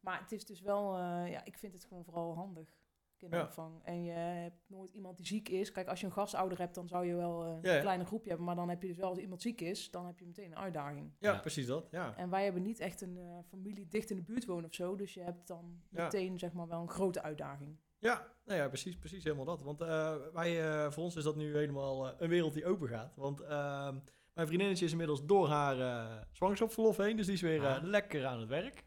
Maar 0.00 0.20
het 0.20 0.32
is 0.32 0.44
dus 0.46 0.60
wel, 0.60 0.94
eh, 0.96 1.30
ja, 1.30 1.44
ik 1.44 1.58
vind 1.58 1.72
het 1.72 1.84
gewoon 1.84 2.04
vooral 2.04 2.34
handig, 2.34 2.79
kinderopvang. 3.20 3.80
En 3.84 4.04
je 4.04 4.12
hebt 4.12 4.56
nooit 4.66 4.92
iemand 4.94 5.16
die 5.16 5.26
ziek 5.26 5.48
is. 5.48 5.72
Kijk, 5.72 5.88
als 5.88 6.00
je 6.00 6.06
een 6.06 6.12
gastouder 6.12 6.58
hebt, 6.58 6.74
dan 6.74 6.88
zou 6.88 7.06
je 7.06 7.14
wel 7.14 7.44
eh, 7.44 7.48
Ja, 7.62 7.70
ja. 7.70 7.74
een 7.76 7.80
kleine 7.82 8.04
groepje 8.04 8.28
hebben. 8.28 8.46
Maar 8.46 8.56
dan 8.56 8.68
heb 8.68 8.82
je 8.82 8.88
dus 8.88 8.96
wel, 8.96 9.08
als 9.08 9.18
iemand 9.18 9.42
ziek 9.42 9.60
is, 9.60 9.90
dan 9.90 10.06
heb 10.06 10.18
je 10.18 10.26
meteen 10.26 10.50
een 10.50 10.56
uitdaging. 10.58 11.12
ja, 11.18 11.32
Ja. 11.32 11.38
precies 11.38 11.66
dat. 11.66 11.88
Ja. 11.90 12.16
En 12.16 12.30
wij 12.30 12.44
hebben 12.44 12.62
niet 12.62 12.80
echt 12.80 13.00
een 13.00 13.16
eh, 13.18 13.38
familie 13.48 13.88
dicht 13.88 14.10
in 14.10 14.16
de 14.16 14.22
buurt 14.22 14.44
wonen 14.46 14.64
of 14.64 14.74
zo. 14.74 14.96
Dus 14.96 15.14
je 15.14 15.22
hebt 15.22 15.46
dan 15.46 15.80
Ja. 15.90 16.02
meteen, 16.02 16.38
zeg 16.38 16.52
maar, 16.52 16.66
wel 16.68 16.80
een 16.80 16.88
grote 16.90 17.22
uitdaging. 17.22 17.76
Ja, 17.98 18.26
nou 18.44 18.60
ja, 18.60 18.68
precies, 18.68 18.96
precies 18.98 19.24
helemaal 19.24 19.44
dat. 19.44 19.62
Want 19.62 19.80
eh, 19.80 20.14
wij, 20.32 20.70
eh, 20.84 20.90
voor 20.90 21.02
ons 21.04 21.16
is 21.16 21.24
dat 21.24 21.36
nu 21.36 21.56
helemaal 21.56 22.06
eh, 22.08 22.12
een 22.18 22.28
wereld 22.28 22.54
die 22.54 22.64
open 22.66 22.88
gaat. 22.88 23.16
Want 23.16 23.40
ehm, 23.40 23.98
mijn 24.34 24.46
vriendinnetje 24.46 24.84
is 24.84 24.90
inmiddels 24.90 25.26
door 25.26 25.48
haar 25.48 26.26
zwangerschapsverlof 26.32 26.96
heen, 26.96 27.16
dus 27.16 27.26
die 27.26 27.34
is 27.34 27.40
weer 27.40 27.66
Ah. 27.66 27.82
lekker 27.82 28.26
aan 28.26 28.40
het 28.40 28.48
werk. 28.48 28.84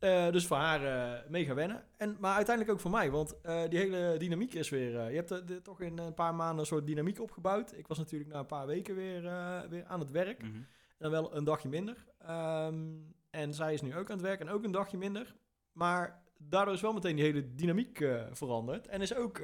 Eh, 0.00 0.30
dus 0.30 0.46
voor 0.46 0.56
haar 0.56 0.84
eh 0.84 1.30
mega 1.30 1.54
wennen. 1.54 1.84
En, 1.96 2.16
maar 2.20 2.34
uiteindelijk 2.34 2.74
ook 2.76 2.80
voor 2.82 2.90
mij, 2.90 3.10
want 3.10 3.40
eh, 3.40 3.62
die 3.68 3.78
hele 3.78 4.16
dynamiek 4.18 4.54
is 4.54 4.68
weer... 4.68 4.90
je 5.10 5.16
hebt 5.16 5.30
er- 5.30 5.62
toch 5.62 5.80
in 5.80 5.98
een 5.98 6.14
paar 6.14 6.34
maanden 6.34 6.58
een 6.58 6.66
soort 6.66 6.86
dynamiek 6.86 7.20
opgebouwd. 7.20 7.72
Ik 7.76 7.86
was 7.86 7.98
natuurlijk 7.98 8.30
na 8.30 8.38
een 8.38 8.46
paar 8.46 8.66
weken 8.66 8.94
weer, 8.94 9.22
weer 9.68 9.84
aan 9.84 10.00
het 10.00 10.10
werk. 10.10 10.42
Mhm. 10.42 10.54
En 10.54 10.64
dan 10.98 11.10
wel 11.10 11.36
een 11.36 11.44
dagje 11.44 11.68
minder. 11.68 12.04
Ehm, 12.18 12.84
en 13.30 13.54
zij 13.54 13.72
is 13.72 13.82
nu 13.82 13.96
ook 13.96 14.10
aan 14.10 14.16
het 14.16 14.26
werk 14.26 14.40
en 14.40 14.48
ook 14.48 14.64
een 14.64 14.70
dagje 14.70 14.96
minder. 14.98 15.34
Maar 15.72 16.22
daardoor 16.38 16.74
is 16.74 16.80
wel 16.80 16.92
meteen 16.92 17.16
die 17.16 17.24
hele 17.24 17.54
dynamiek 17.54 18.04
veranderd. 18.32 18.88
En 18.88 19.00
is 19.00 19.14
ook, 19.14 19.36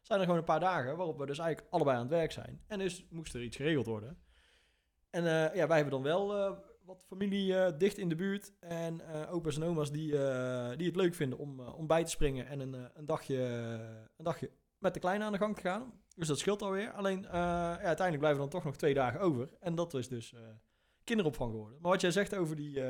zijn 0.00 0.20
er 0.20 0.20
gewoon 0.20 0.36
een 0.36 0.44
paar 0.44 0.60
dagen 0.60 0.96
waarop 0.96 1.18
we 1.18 1.26
dus 1.26 1.38
eigenlijk 1.38 1.72
allebei 1.72 1.96
aan 1.96 2.02
het 2.02 2.12
werk 2.12 2.32
zijn. 2.32 2.60
En 2.66 2.78
dus 2.78 3.06
moest 3.10 3.34
er 3.34 3.42
iets 3.42 3.56
geregeld 3.56 3.86
worden. 3.86 4.18
En 5.10 5.24
ja, 5.54 5.66
wij 5.66 5.76
hebben 5.76 5.90
dan 5.90 6.02
wel 6.02 6.56
wat 6.88 7.04
familie 7.06 7.56
eh, 7.58 7.78
dicht 7.78 7.98
in 7.98 8.08
de 8.08 8.14
buurt. 8.14 8.52
En 8.60 9.00
eh 9.00 9.32
opa's 9.32 9.56
en 9.56 9.62
oma's 9.62 9.92
die, 9.92 10.18
eh, 10.18 10.76
die 10.76 10.86
het 10.86 10.96
leuk 10.96 11.14
vinden 11.14 11.38
om, 11.38 11.60
om 11.60 11.86
bij 11.86 12.04
te 12.04 12.10
springen 12.10 12.46
en 12.46 12.60
een, 12.60 12.90
een, 12.94 13.06
dagje, 13.06 13.36
een 14.16 14.24
dagje 14.24 14.50
met 14.78 14.94
de 14.94 15.00
kleine 15.00 15.24
aan 15.24 15.32
de 15.32 15.38
gang 15.38 15.54
te 15.56 15.60
gaan. 15.60 15.92
Dus 16.16 16.28
dat 16.28 16.38
scheelt 16.38 16.62
alweer. 16.62 16.92
Alleen 16.92 17.22
ja, 17.22 17.70
uiteindelijk 17.70 18.18
blijven 18.18 18.40
dan 18.40 18.48
toch 18.48 18.64
nog 18.64 18.76
twee 18.76 18.94
dagen 18.94 19.20
over. 19.20 19.48
En 19.60 19.74
dat 19.74 19.94
is 19.94 20.08
dus 20.08 20.34
kinderopvang 21.04 21.50
geworden. 21.50 21.78
Maar 21.80 21.90
wat 21.90 22.00
jij 22.00 22.10
zegt 22.10 22.36
over 22.36 22.56
die, 22.56 22.82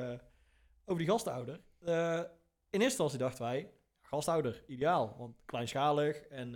over 0.84 0.98
die 0.98 1.08
gastouder. 1.08 1.61
in 1.80 1.90
eerste 1.90 2.84
instantie 2.84 3.18
dachten 3.18 3.44
wij, 3.44 3.70
gastouder, 4.02 4.64
ideaal. 4.66 5.14
Want 5.18 5.42
kleinschalig 5.44 6.16
en 6.20 6.54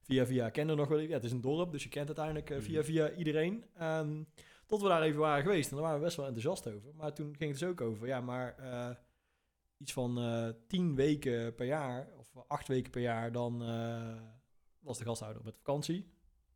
via 0.00 0.26
via 0.26 0.50
kenden 0.50 0.74
we 0.76 0.80
nog 0.80 0.90
wel. 0.90 0.98
Ja, 0.98 1.14
het 1.14 1.24
is 1.24 1.32
een 1.32 1.40
dorp, 1.40 1.72
dus 1.72 1.82
je 1.82 1.88
kent 1.88 2.06
uiteindelijk 2.06 2.62
via 2.62 2.78
Mhm. 2.78 2.86
via 2.88 3.10
iedereen. 3.10 3.64
Ehm, 3.74 4.22
tot 4.66 4.82
we 4.82 4.88
daar 4.88 5.02
even 5.02 5.20
waren 5.20 5.42
geweest. 5.42 5.68
En 5.70 5.74
daar 5.76 5.84
waren 5.84 5.98
we 5.98 6.04
best 6.04 6.16
wel 6.16 6.26
enthousiast 6.26 6.68
over. 6.68 6.94
Maar 6.94 7.12
toen 7.12 7.34
ging 7.36 7.50
het 7.50 7.60
dus 7.60 7.68
ook 7.68 7.80
over, 7.80 8.06
ja, 8.06 8.20
maar 8.20 8.54
eh, 8.58 8.90
iets 9.78 9.92
van 9.92 10.18
eh, 10.18 10.48
tien 10.68 10.94
weken 10.94 11.54
per 11.54 11.66
jaar, 11.66 12.08
of 12.18 12.44
acht 12.48 12.68
weken 12.68 12.90
per 12.90 13.00
jaar, 13.02 13.32
dan 13.32 13.62
eh, 13.62 14.12
was 14.80 14.98
de 14.98 15.04
gasthouder 15.04 15.44
met 15.44 15.56
vakantie. 15.56 16.12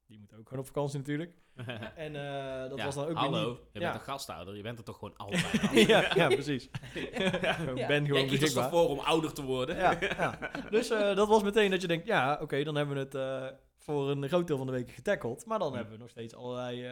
Die 0.06 0.18
moet 0.18 0.34
ook 0.34 0.44
gewoon 0.48 0.58
op 0.62 0.66
vakantie 0.66 0.98
natuurlijk. 0.98 1.36
En 1.96 2.16
eh, 2.16 2.68
dat 2.68 2.78
Ja, 2.78 2.84
was 2.84 2.94
dan 2.94 3.06
ook 3.06 3.16
Hallo, 3.16 3.48
niet- 3.50 3.58
je 3.72 3.80
ja. 3.80 3.90
bent 3.90 3.94
een 4.00 4.06
gasthouder, 4.12 4.56
je 4.56 4.62
bent 4.62 4.78
er 4.78 4.84
toch 4.84 4.98
gewoon 4.98 5.16
altijd 5.26 5.70
ja, 5.86 6.14
ja, 6.14 6.26
precies. 6.28 6.70
Ja. 7.74 7.86
ben 7.86 8.06
gewoon 8.06 8.20
Jij 8.20 8.26
kiest 8.26 8.32
er 8.32 8.38
beschikbaar. 8.38 8.70
toch 8.70 8.80
voor 8.80 8.88
om 8.88 8.98
ouder 8.98 9.32
te 9.32 9.42
worden? 9.42 9.76
Ja, 9.76 9.96
ja. 10.00 10.38
Dus 10.70 10.90
eh, 10.90 11.16
dat 11.16 11.28
was 11.28 11.42
meteen 11.42 11.70
dat 11.70 11.80
je 11.80 11.86
denkt, 11.86 12.06
ja, 12.06 12.38
oké, 12.42 12.62
dan 12.64 12.74
hebben 12.74 12.94
we 12.94 13.00
het 13.00 13.14
eh, 13.14 13.58
voor 13.76 14.10
een 14.10 14.28
groot 14.28 14.46
deel 14.46 14.56
van 14.56 14.66
de 14.66 14.72
week 14.72 14.90
getackeld. 14.90 15.46
Maar 15.46 15.58
dan 15.58 15.68
Hm. 15.70 15.74
hebben 15.74 15.92
we 15.92 15.98
nog 16.00 16.10
steeds 16.10 16.34
allerlei 16.34 16.82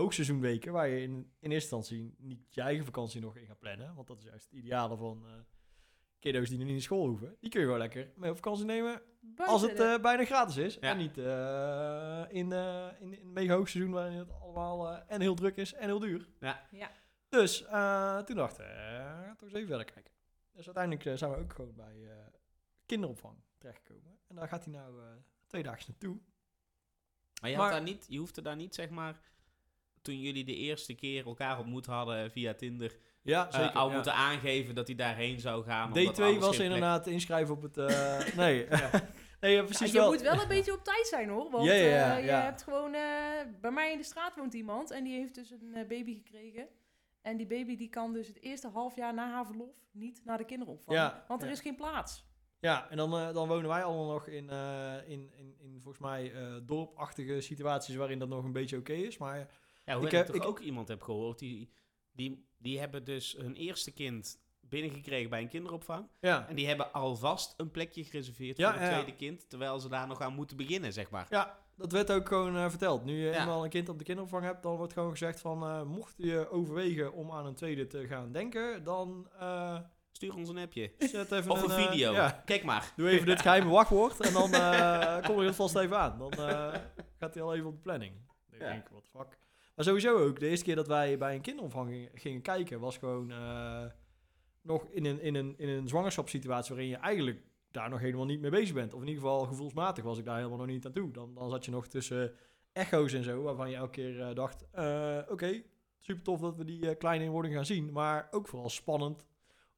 eh, 0.00 0.04
hoogseizoenweken 0.06 0.72
waar 0.72 0.88
je 0.88 1.02
in, 1.02 1.10
in 1.38 1.50
eerste 1.50 1.76
instantie 1.76 2.14
niet 2.18 2.54
je 2.54 2.60
eigen 2.60 2.84
vakantie 2.84 3.20
nog 3.20 3.36
in 3.36 3.46
gaat 3.46 3.58
plannen. 3.58 3.94
Want 3.94 4.06
dat 4.08 4.18
is 4.18 4.24
juist 4.24 4.44
het 4.44 4.52
ideale 4.52 4.96
van 4.96 5.26
eh 5.26 5.32
kiddo's 6.18 6.48
die 6.48 6.58
nu 6.58 6.64
niet 6.64 6.72
naar 6.72 6.82
school 6.82 7.06
hoeven. 7.06 7.36
Die 7.40 7.50
kun 7.50 7.60
je 7.60 7.66
gewoon 7.66 7.80
lekker 7.80 8.12
mee 8.16 8.30
op 8.30 8.36
vakantie 8.36 8.64
nemen 8.64 9.02
als 9.36 9.62
het 9.62 9.80
eh, 9.80 9.98
bijna 10.00 10.24
gratis 10.24 10.56
is. 10.56 10.74
Ja. 10.74 10.80
En 10.80 10.96
niet 10.96 11.18
eh, 11.18 12.24
in, 12.28 12.52
eh, 12.52 12.86
in, 13.00 13.12
in 13.14 13.20
een 13.26 13.32
mega 13.32 13.54
hoogseizoen 13.54 13.92
waarin 13.92 14.18
het 14.18 14.30
allemaal 14.32 14.88
eh, 14.92 15.02
en 15.06 15.20
heel 15.20 15.34
druk 15.34 15.56
is 15.56 15.72
en 15.72 15.84
heel 15.86 15.98
duur. 15.98 16.28
de- 16.38 16.54
ja. 16.70 16.90
Dus 17.28 17.64
eh, 17.64 18.18
toen 18.18 18.36
dachten 18.36 18.64
we, 18.64 18.70
eh, 18.70 19.30
toch 19.30 19.42
eens 19.48 19.52
even 19.52 19.66
verder 19.68 19.92
kijken. 19.92 20.12
Dus 20.52 20.64
uiteindelijk 20.66 21.18
zijn 21.18 21.30
we 21.30 21.36
ook 21.36 21.52
gewoon 21.52 21.74
bij 21.74 22.08
eh, 22.10 22.16
kinderopvang 22.86 23.36
terechtgekomen. 23.58 24.18
En 24.28 24.36
daar 24.36 24.48
gaat 24.48 24.64
hij 24.64 24.72
nou 24.74 25.00
eh, 25.02 25.06
twee 25.46 25.62
dagen 25.62 25.84
naartoe. 25.88 26.18
Maar 27.40 27.50
je, 27.50 27.56
Maar- 27.56 27.64
had 27.66 27.74
daar 27.74 27.82
niet, 27.94 28.06
je 28.08 28.18
hoefde 28.18 28.42
daar 28.42 28.56
niet, 28.56 28.74
zeg 28.74 28.90
maar, 28.90 29.20
toen 30.02 30.20
jullie 30.20 30.44
de 30.44 30.54
eerste 30.56 30.94
keer 30.94 31.26
elkaar 31.26 31.58
ontmoet 31.58 31.86
hadden 31.86 32.30
via 32.30 32.54
Tinder, 32.54 32.96
Ja, 33.22 33.46
eh, 33.48 33.52
zeker. 33.60 33.72
al 33.76 33.88
ja. 33.88 33.94
moeten 33.94 34.14
aangeven 34.14 34.74
dat 34.74 34.86
hij 34.86 34.96
daarheen 34.96 35.40
zou 35.40 35.64
gaan. 35.64 35.86
omdat 35.92 36.18
D2 36.18 36.22
anders 36.22 36.46
was 36.46 36.58
inderdaad 36.58 37.06
inschrijven 37.06 37.54
op 37.54 37.62
het... 37.62 37.76
eh, 37.76 38.18
nee, 38.42 38.66
nee 39.40 39.52
ja, 39.54 39.62
precies 39.62 39.78
Ja, 39.80 39.86
je 39.92 39.98
wel. 39.98 40.10
moet 40.10 40.20
wel 40.22 40.40
een 40.42 40.48
beetje 40.48 40.72
op 40.72 40.84
tijd 40.84 41.06
zijn 41.06 41.28
hoor. 41.28 41.50
Want 41.50 41.64
Ja, 41.64 41.72
ja, 41.74 41.84
ja, 41.86 42.12
eh, 42.16 42.20
je 42.20 42.26
ja. 42.26 42.40
hebt 42.40 42.62
gewoon. 42.62 42.94
eh, 42.94 43.00
bij 43.60 43.70
mij 43.70 43.92
in 43.92 43.98
de 43.98 44.04
straat 44.04 44.36
woont 44.36 44.54
iemand 44.54 44.90
en 44.90 45.04
die 45.04 45.14
heeft 45.18 45.34
dus 45.34 45.50
een 45.50 45.84
baby 45.88 46.14
gekregen. 46.14 46.68
En 47.22 47.36
die 47.36 47.46
baby 47.46 47.76
die 47.76 47.88
kan 47.88 48.12
dus 48.12 48.26
het 48.28 48.40
eerste 48.42 48.68
half 48.68 48.96
jaar 48.96 49.14
na 49.14 49.30
haar 49.30 49.46
verlof 49.46 49.74
niet 49.92 50.20
naar 50.24 50.38
de 50.38 50.44
kinderopvang. 50.44 50.98
Ja, 50.98 51.24
want 51.28 51.40
er 51.42 51.46
ja. 51.48 51.54
is 51.54 51.60
geen 51.60 51.76
plaats. 51.76 52.28
Ja, 52.60 52.90
en 52.90 52.96
dan, 52.96 53.18
eh, 53.18 53.32
dan 53.32 53.48
wonen 53.48 53.68
wij 53.68 53.84
allemaal 53.84 54.12
nog 54.12 54.26
in, 54.26 54.50
eh, 54.50 54.94
in, 55.06 55.30
in, 55.36 55.54
in 55.58 55.78
volgens 55.82 56.02
mij 56.04 56.32
eh 56.34 56.54
dorpachtige 56.62 57.40
situaties 57.40 57.94
waarin 57.96 58.18
dat 58.18 58.28
nog 58.28 58.44
een 58.44 58.52
beetje 58.52 58.76
oké 58.76 58.92
is. 58.92 59.18
Maar 59.18 59.48
Ja, 59.90 59.96
hoe 59.96 60.06
Ik 60.06 60.12
ik, 60.12 60.18
heb- 60.18 60.26
toch 60.26 60.36
ik- 60.36 60.44
ook 60.44 60.58
iemand 60.58 60.88
heb 60.88 61.02
gehoord, 61.02 61.38
die, 61.38 61.70
die, 62.12 62.46
die 62.58 62.78
hebben 62.78 63.04
dus 63.04 63.36
hun 63.38 63.54
eerste 63.54 63.92
kind 63.92 64.40
binnengekregen 64.60 65.30
bij 65.30 65.40
een 65.40 65.48
kinderopvang. 65.48 66.08
Ja. 66.20 66.48
En 66.48 66.56
die 66.56 66.66
hebben 66.66 66.92
alvast 66.92 67.54
een 67.56 67.70
plekje 67.70 68.04
gereserveerd 68.04 68.56
Ja, 68.56 68.72
voor 68.72 68.80
het 68.80 68.90
tweede 68.92 69.14
kind. 69.16 69.48
Terwijl 69.50 69.78
ze 69.80 69.88
daar 69.88 70.06
nog 70.06 70.20
aan 70.20 70.34
moeten 70.34 70.56
beginnen, 70.56 70.92
zeg 70.92 71.10
maar. 71.10 71.26
Ja, 71.30 71.58
dat 71.76 71.92
werd 71.92 72.10
ook 72.12 72.28
gewoon 72.28 72.56
eh, 72.56 72.68
verteld. 72.70 73.04
Nu 73.04 73.16
je 73.24 73.30
Ja. 73.32 73.40
eenmaal 73.40 73.64
een 73.64 73.70
kind 73.70 73.88
op 73.88 73.98
de 73.98 74.04
kinderopvang 74.04 74.44
hebt, 74.44 74.62
dan 74.62 74.76
wordt 74.76 74.92
gewoon 74.92 75.10
gezegd 75.10 75.40
van... 75.40 75.62
eh, 75.62 75.82
mocht 75.82 76.14
je 76.16 76.50
overwegen 76.50 77.12
om 77.12 77.30
aan 77.32 77.46
een 77.46 77.54
tweede 77.54 77.86
te 77.86 78.06
gaan 78.06 78.32
denken, 78.32 78.84
dan 78.84 79.28
eh, 79.38 79.78
Stuur 80.12 80.34
ons 80.34 80.48
een 80.48 80.58
appje. 80.58 80.92
zet 80.98 81.32
even 81.32 81.50
Of 81.54 81.62
een 81.62 81.70
eh, 81.70 81.86
video. 81.90 82.12
ja, 82.12 82.42
Kijk 82.44 82.64
maar. 82.64 82.92
doe 82.96 83.08
even 83.08 83.26
dit 83.26 83.40
geheime 83.46 83.70
wachtwoord 83.70 84.20
en 84.20 84.32
dan 84.32 84.52
eh 84.52 85.22
kom 85.22 85.40
je 85.40 85.46
het 85.46 85.54
vast 85.56 85.76
even 85.76 85.98
aan. 85.98 86.18
Dan 86.18 86.32
eh, 86.32 86.74
gaat 87.18 87.34
hij 87.34 87.42
al 87.42 87.54
even 87.54 87.66
op 87.66 87.74
de 87.74 87.80
planning. 87.82 88.14
Ik 88.50 88.60
Ja. 88.60 88.68
denk, 88.72 88.86
the 88.88 89.00
fuck. 89.18 89.38
Maar 89.80 89.88
sowieso 89.88 90.18
ook, 90.18 90.40
de 90.40 90.48
eerste 90.48 90.64
keer 90.64 90.76
dat 90.76 90.86
wij 90.86 91.18
bij 91.18 91.34
een 91.34 91.40
kinderopvang 91.40 92.08
gingen, 92.14 92.42
kijken, 92.42 92.80
was 92.80 92.98
gewoon 92.98 93.30
eh, 93.30 93.84
nog 94.62 94.84
in 94.84 95.04
een, 95.04 95.20
in, 95.20 95.34
een, 95.34 95.54
in 95.56 95.68
een 95.68 95.88
zwangerschapssituatie 95.88 96.74
waarin 96.74 96.90
je 96.90 96.96
eigenlijk 96.96 97.42
daar 97.70 97.90
nog 97.90 98.00
helemaal 98.00 98.26
niet 98.26 98.40
mee 98.40 98.50
bezig 98.50 98.74
bent. 98.74 98.94
Of 98.94 99.00
in 99.00 99.06
ieder 99.08 99.22
geval 99.22 99.46
gevoelsmatig 99.46 100.04
was 100.04 100.18
ik 100.18 100.24
daar 100.24 100.36
helemaal 100.36 100.58
nog 100.58 100.66
niet 100.66 100.86
aan 100.86 100.92
toe. 100.92 101.10
Dan, 101.10 101.34
dan 101.34 101.50
zat 101.50 101.64
je 101.64 101.70
nog 101.70 101.86
tussen 101.86 102.32
echo's 102.72 103.12
en 103.12 103.24
zo, 103.24 103.42
waarvan 103.42 103.70
je 103.70 103.76
elke 103.76 103.90
keer 103.90 104.20
eh, 104.20 104.34
dacht, 104.34 104.66
eh, 104.70 105.18
oké, 105.28 105.62
super 106.00 106.22
tof 106.22 106.40
dat 106.40 106.56
we 106.56 106.64
die 106.64 106.88
eh, 106.88 106.98
kleine 106.98 107.24
in 107.24 107.30
wording 107.30 107.54
gaan 107.54 107.66
zien. 107.66 107.92
Maar 107.92 108.28
ook 108.30 108.48
vooral 108.48 108.68
spannend 108.68 109.26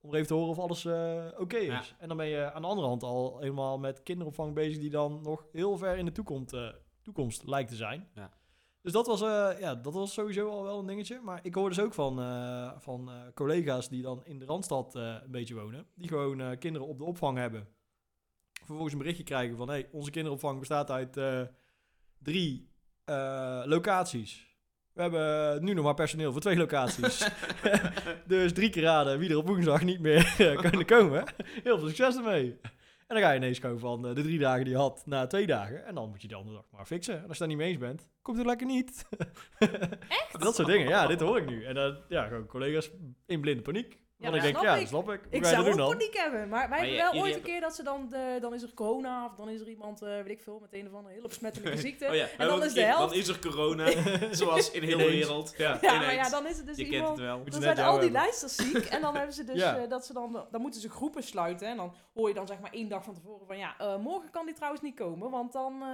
om 0.01 0.15
even 0.15 0.27
te 0.27 0.35
horen 0.35 0.51
of 0.51 0.59
alles 0.59 0.85
eh, 0.85 1.27
oké 1.38 1.57
is. 1.57 1.88
Ja. 1.88 1.97
En 1.99 2.09
dan 2.09 2.17
ben 2.17 2.27
je 2.27 2.53
aan 2.53 2.62
de 2.62 2.69
andere 2.69 2.88
hand 2.88 3.03
al 3.03 3.38
helemaal 3.38 3.79
met 3.79 4.03
kinderopvang 4.03 4.55
bezig 4.55 4.79
die 4.79 4.91
dan 4.91 5.21
nog 5.23 5.47
heel 5.53 5.77
ver 5.77 5.97
in 5.97 6.05
de 6.05 6.12
toekomst, 6.12 6.53
eh, 6.53 6.69
toekomst 7.03 7.47
lijkt 7.47 7.69
te 7.69 7.77
zijn. 7.77 8.09
Ja. 8.15 8.31
Dus 8.83 8.92
dat 8.92 9.07
was, 9.07 9.23
eh, 9.23 9.51
ja, 9.61 9.75
dat 9.75 9.92
was 9.92 10.12
sowieso 10.12 10.49
al 10.49 10.62
wel 10.62 10.79
een 10.79 10.87
dingetje. 10.87 11.21
Maar 11.23 11.40
ik 11.42 11.55
hoor 11.55 11.68
dus 11.68 11.81
ook 11.81 11.95
van, 11.95 12.21
eh, 12.21 12.71
van 12.79 13.11
eh, 13.11 13.14
collega's 13.35 13.88
die 13.88 14.03
dan 14.03 14.25
in 14.25 14.38
de 14.38 14.45
Randstad 14.45 14.95
een 14.95 15.31
beetje 15.31 15.55
wonen. 15.55 15.87
Die 15.95 16.09
gewoon 16.09 16.59
kinderen 16.59 16.88
op 16.88 16.99
de 16.99 17.05
opvang 17.05 17.38
hebben. 17.38 17.68
Vervolgens 18.53 18.92
een 18.92 18.99
berichtje 18.99 19.25
krijgen 19.25 19.57
van... 19.57 19.68
Hey, 19.68 19.88
onze 19.92 20.11
kinderopvang 20.11 20.59
bestaat 20.59 20.90
uit 20.90 21.21
drie 22.18 22.71
locaties. 23.64 24.51
We 24.92 25.03
hebben 25.03 25.64
nu 25.64 25.75
nog 25.75 25.85
maar 25.85 25.95
personeel 25.95 26.33
voor 26.33 26.40
twee 26.40 26.57
locaties. 26.57 27.29
dus 28.27 28.53
drie 28.53 28.71
keer 28.71 28.83
raden 28.83 29.18
wie 29.18 29.31
er 29.31 29.37
op 29.37 29.47
woensdag 29.47 29.83
niet 29.83 30.01
meer 30.01 30.35
kunnen 30.61 30.87
komen. 30.87 31.25
Heel 31.62 31.79
veel 31.79 31.88
succes 31.88 32.16
ermee. 32.16 32.61
En 33.12 33.20
dan 33.20 33.27
ga 33.27 33.35
je 33.35 33.40
ineens 33.40 33.59
gewoon 33.59 33.79
van 33.79 34.07
eh, 34.07 34.14
de 34.14 34.22
drie 34.22 34.38
dagen 34.38 34.64
die 34.64 34.72
je 34.72 34.79
had 34.79 35.03
naar 35.07 35.29
twee 35.29 35.46
dagen. 35.46 35.87
En 35.87 35.94
dan 35.94 36.09
moet 36.11 36.22
je 36.22 36.29
de 36.29 36.35
andere 36.35 36.57
dag 36.57 36.64
maar 36.70 36.87
fixen. 36.87 37.16
En 37.22 37.29
als 37.29 37.33
je 37.33 37.38
daar 37.38 37.48
niet 37.48 37.57
mee 37.57 37.68
eens 37.68 37.79
bent, 37.79 38.09
komt 38.22 38.37
het 38.37 38.46
lekker 38.46 38.66
niet. 38.66 39.05
Echt? 40.09 40.40
Dat 40.40 40.55
soort 40.55 40.68
dingen. 40.68 40.88
Ja, 40.88 41.07
dit 41.07 41.20
hoor 41.20 41.38
ik 41.38 41.46
nu. 41.48 41.64
En 41.64 41.75
dan, 41.75 41.96
ja, 42.09 42.27
gewoon 42.27 42.46
collega's 42.46 42.90
in 43.27 43.40
blinde 43.40 43.62
paniek. 43.62 44.02
Ja, 44.23 44.31
Want 44.31 44.37
ik 44.37 44.43
denk, 44.43 44.55
snap 44.57 44.75
ja, 44.75 44.79
dat 44.79 44.89
snap 44.89 45.11
ik. 45.11 45.21
Hoe 45.21 45.31
Ik 45.31 45.43
ga 45.45 45.49
je 45.49 45.55
zou 45.55 45.59
ook 45.69 45.69
doen 45.77 45.77
dan? 45.87 45.91
paniek 45.99 46.17
hebben. 46.17 46.49
Maar 46.49 46.59
wij 46.61 46.69
Maar 46.69 46.79
hebben 46.79 46.95
je- 46.97 47.03
wel 47.03 47.07
jullie 47.13 47.23
ooit 47.23 47.35
een 47.35 47.41
hebben- 47.41 47.51
keer 47.51 47.61
dat 47.61 47.75
ze 47.75 47.83
dan... 47.83 48.09
De, 48.09 48.39
dan 48.41 48.55
is 48.55 48.63
er 48.63 48.75
corona 48.75 49.27
of 49.27 49.35
dan 49.35 49.49
is 49.49 49.61
er 49.61 49.69
iemand, 49.69 50.03
eh, 50.03 50.09
weet 50.09 50.29
ik 50.29 50.43
veel, 50.43 50.59
met 50.61 50.73
een 50.73 50.87
of 50.87 50.95
andere 50.95 51.15
hele 51.15 51.29
besmettelijke 51.29 51.79
ziekte. 51.89 52.07
Oh 52.09 52.15
ja, 52.15 52.27
en 52.39 52.47
dan 52.47 52.65
is 52.65 52.73
de 52.73 52.81
helft... 52.83 52.99
Dan 53.11 53.19
is 53.19 53.29
er 53.29 53.39
corona, 53.39 53.87
zoals 54.41 54.71
in 54.71 54.83
heel 54.83 54.97
de 54.99 55.05
Ineens. 55.05 55.19
wereld. 55.27 55.55
Ja. 55.57 55.79
ja, 55.81 55.95
maar 55.99 56.15
ja, 56.15 56.29
dan 56.29 56.47
is 56.47 56.57
het 56.57 56.67
dus 56.67 56.77
Je 56.77 56.83
kent 56.83 56.95
iemand... 56.95 57.17
het 57.17 57.27
wel. 57.27 57.37
Moet 57.37 57.45
je 57.45 57.51
Dan 57.51 57.61
net 57.61 57.77
zijn 57.77 57.87
jou 57.89 57.91
al 57.99 58.01
die 58.01 58.11
hebben. 58.11 58.23
lijsters 58.23 58.55
ziek 58.57 58.85
en 58.85 59.01
dan 59.01 59.15
hebben 59.17 59.35
ze 59.35 59.45
dus 59.53 59.57
Ja. 59.57 59.77
eh, 59.77 59.89
dat 59.89 60.07
ze 60.07 60.13
dan, 60.13 60.47
dan 60.51 60.61
moeten 60.61 60.81
ze 60.81 60.91
groepen 60.91 61.23
sluiten 61.23 61.69
en 61.69 61.77
dan 61.77 61.95
hoor 62.15 62.29
je 62.29 62.35
dan 62.35 62.47
zeg 62.47 62.61
maar 62.61 62.73
één 62.73 62.89
dag 62.89 63.05
van 63.05 63.15
tevoren 63.15 63.47
van 63.47 63.59
ja, 63.59 63.75
eh, 63.79 63.97
morgen 63.97 64.31
kan 64.31 64.47
die 64.47 64.55
trouwens 64.55 64.83
niet 64.83 64.95
komen, 64.95 65.31
want 65.31 65.53
dan 65.53 65.83
eh, 65.83 65.89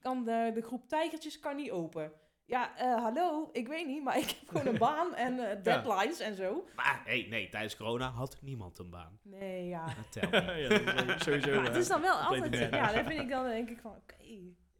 kan 0.00 0.24
de, 0.24 0.50
de 0.54 0.62
groep 0.62 0.88
tijgertjes 0.88 1.40
kan 1.40 1.56
niet 1.56 1.70
open. 1.70 2.12
Ja, 2.50 2.76
eh, 2.76 3.02
hallo, 3.02 3.48
ik 3.52 3.68
weet 3.68 3.86
niet, 3.86 4.02
maar 4.04 4.18
ik 4.24 4.28
heb 4.28 4.48
gewoon 4.48 4.66
een 4.66 4.78
baan 4.78 5.14
en 5.14 5.50
eh, 5.50 5.62
deadlines 5.62 6.20
en 6.20 6.34
zo. 6.36 6.64
Maar 6.76 7.00
hey, 7.04 7.26
nee, 7.30 7.48
tijdens 7.48 7.76
corona 7.76 8.10
had 8.10 8.38
niemand 8.40 8.78
een 8.78 8.90
baan. 8.90 9.18
Nee, 9.22 9.66
ja. 9.68 9.84
Me. 10.30 10.56
ja, 10.62 10.68
dat 11.04 11.16
is 11.16 11.24
sowieso. 11.24 11.50
Maar 11.50 11.58
eh, 11.58 11.64
het 11.64 11.76
is 11.76 11.88
dan 11.88 12.00
wel 12.00 12.16
altijd, 12.16 12.50
nergens. 12.50 12.76
ja, 12.76 12.92
dan 12.92 13.04
vind 13.04 13.20
ik 13.20 13.28
dan 13.28 13.44
denk 13.44 13.70
ik 13.70 13.78
van 13.80 13.90
oké. 13.90 14.14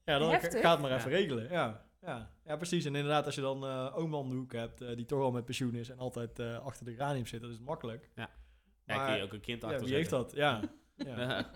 Ja, 0.05 0.19
dan 0.19 0.31
Heftig. 0.31 0.61
ga 0.61 0.71
het 0.71 0.81
maar 0.81 0.93
even 0.93 1.11
Ja. 1.11 1.17
regelen. 1.17 1.49
Ja. 1.51 1.85
Ja. 2.01 2.31
ja, 2.45 2.57
precies. 2.57 2.85
En 2.85 2.95
inderdaad, 2.95 3.27
als 3.27 3.35
je 3.35 3.41
dan 3.41 3.65
eh 3.65 3.97
oom 3.97 4.15
om 4.15 4.29
de 4.29 4.35
hoek 4.35 4.53
hebt 4.53 4.81
eh, 4.81 4.97
die 4.97 5.05
toch 5.05 5.21
al 5.21 5.31
met 5.31 5.45
pensioen 5.45 5.75
is 5.75 5.89
en 5.89 5.99
altijd 5.99 6.39
eh, 6.39 6.59
achter 6.59 6.85
de 6.85 6.95
granium 6.95 7.27
zit, 7.27 7.41
dat 7.41 7.51
is 7.51 7.59
makkelijk. 7.59 8.11
Ja, 8.15 8.31
Maar, 8.87 9.07
kun 9.07 9.17
je 9.17 9.23
ook 9.23 9.33
een 9.33 9.41
kind 9.41 9.63
ja, 9.63 9.69
achter 9.69 9.85
wie 9.85 9.95
heeft 9.95 10.11
dat? 10.11 10.33
Ja. 10.35 10.61
ja. 10.97 11.51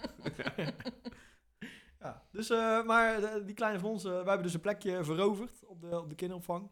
Ja. 2.04 2.22
Dus, 2.30 2.50
eh, 2.50 2.84
maar 2.84 3.22
eh, 3.22 3.44
die 3.46 3.54
kleine 3.54 3.78
van 3.78 3.90
ons, 3.90 4.02
wij 4.02 4.14
hebben 4.14 4.42
dus 4.42 4.54
een 4.54 4.60
plekje 4.60 5.04
veroverd 5.04 5.64
op 5.64 5.80
de, 5.80 6.00
op 6.00 6.08
de 6.08 6.14
kinderopvang. 6.14 6.70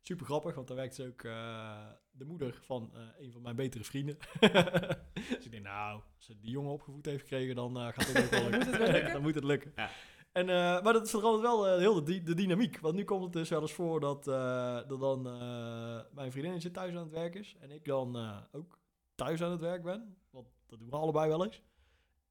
Super 0.00 0.26
grappig, 0.26 0.54
want 0.54 0.68
daar 0.68 0.76
werkt 0.76 0.94
ze 0.94 1.06
ook 1.06 1.22
eh, 1.22 1.86
de 2.10 2.24
moeder 2.24 2.58
van 2.62 2.90
eh, 2.94 3.00
een 3.24 3.32
van 3.32 3.42
mijn 3.42 3.56
betere 3.56 3.84
vrienden. 3.84 4.16
dus 5.12 5.44
ik 5.44 5.50
denk, 5.50 5.62
nou, 5.64 6.02
als 6.16 6.24
ze 6.26 6.38
die 6.38 6.50
jongen 6.50 6.72
opgevoed 6.72 7.06
heeft 7.06 7.20
gekregen, 7.20 7.54
dan 7.54 7.76
eh, 7.76 7.86
gaat 7.86 8.06
het 8.06 8.24
ook 8.24 8.30
wel 8.30 8.42
lukken. 8.50 8.58
Moet 8.58 8.66
het 8.66 8.78
wel 8.78 8.92
lukken? 8.92 9.12
dan 9.16 9.22
moet 9.22 9.34
het 9.34 9.44
lukken. 9.44 9.72
Ja. 9.76 9.90
En, 10.32 10.48
eh, 10.48 10.82
maar 10.82 10.92
dat 10.92 11.10
verandert 11.10 11.42
wel 11.42 11.66
eh, 11.66 11.78
heel 11.78 12.04
de, 12.04 12.22
de 12.22 12.34
dynamiek. 12.34 12.80
Want 12.80 12.94
nu 12.94 13.04
komt 13.04 13.22
het 13.24 13.32
dus 13.32 13.48
wel 13.48 13.60
eens 13.60 13.72
voor 13.72 14.00
dat, 14.00 14.28
eh, 14.28 14.80
dat 14.88 15.00
dan 15.00 15.26
eh, 15.26 16.00
mijn 16.12 16.30
vriendinnetje 16.30 16.70
thuis 16.70 16.94
aan 16.94 17.02
het 17.02 17.10
werk 17.10 17.34
is. 17.34 17.56
En 17.60 17.70
ik 17.70 17.84
dan 17.84 18.16
eh, 18.16 18.36
ook 18.52 18.78
thuis 19.14 19.42
aan 19.42 19.50
het 19.50 19.60
werk 19.60 19.82
ben. 19.82 20.16
Want 20.30 20.46
dat 20.66 20.78
doen 20.78 20.90
we 20.90 20.96
allebei 20.96 21.28
wel 21.28 21.44
eens. 21.44 21.62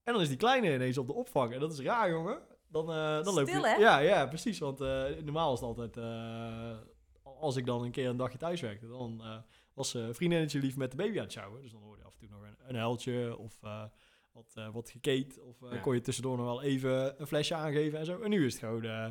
En 0.07 0.13
dan 0.13 0.21
is 0.21 0.27
die 0.27 0.37
kleine 0.37 0.73
ineens 0.73 0.97
op 0.97 1.07
de 1.07 1.13
opvang. 1.13 1.53
En 1.53 1.59
dat 1.59 1.71
is 1.71 1.79
raar, 1.79 2.09
jongen. 2.09 2.39
Dan, 2.67 2.89
eh 2.91 3.23
dan 3.23 3.33
loop 3.33 3.47
Stil, 3.47 3.61
je... 3.61 3.67
hè? 3.67 3.75
Ja, 3.75 3.97
ja, 3.99 4.25
precies. 4.27 4.59
Want 4.59 4.81
eh, 4.81 5.03
normaal 5.23 5.53
is 5.53 5.59
het 5.59 5.67
altijd... 5.69 5.97
eh, 5.97 6.77
als 7.23 7.55
ik 7.55 7.65
dan 7.65 7.83
een 7.83 7.91
keer 7.91 8.09
een 8.09 8.17
dagje 8.17 8.37
thuis 8.37 8.61
werkte, 8.61 8.87
dan 8.87 9.21
eh, 9.21 9.37
was 9.73 9.93
eh 9.93 10.07
vriendinnetje 10.11 10.59
lief 10.59 10.77
met 10.77 10.91
de 10.91 10.97
baby 10.97 11.17
aan 11.17 11.23
het 11.23 11.31
sjouwen. 11.31 11.61
Dus 11.61 11.71
dan 11.71 11.81
hoorde 11.81 11.99
je 12.01 12.05
af 12.07 12.13
en 12.13 12.19
toe 12.19 12.29
nog 12.29 12.41
een, 12.41 12.55
een 12.67 12.75
huiltje 12.75 13.37
of 13.37 13.63
eh, 13.63 13.83
wat, 14.31 14.51
eh, 14.55 14.69
wat 14.73 14.89
gekeet. 14.89 15.39
Of 15.39 15.61
eh, 15.61 15.71
Ja. 15.71 15.77
kon 15.79 15.93
je 15.93 16.01
tussendoor 16.01 16.37
nog 16.37 16.45
wel 16.45 16.61
even 16.61 17.21
een 17.21 17.27
flesje 17.27 17.55
aangeven 17.55 17.99
en 17.99 18.05
zo. 18.05 18.21
En 18.21 18.29
nu 18.29 18.45
is 18.45 18.53
het 18.53 18.63
gewoon 18.63 18.85
uh, 18.85 19.07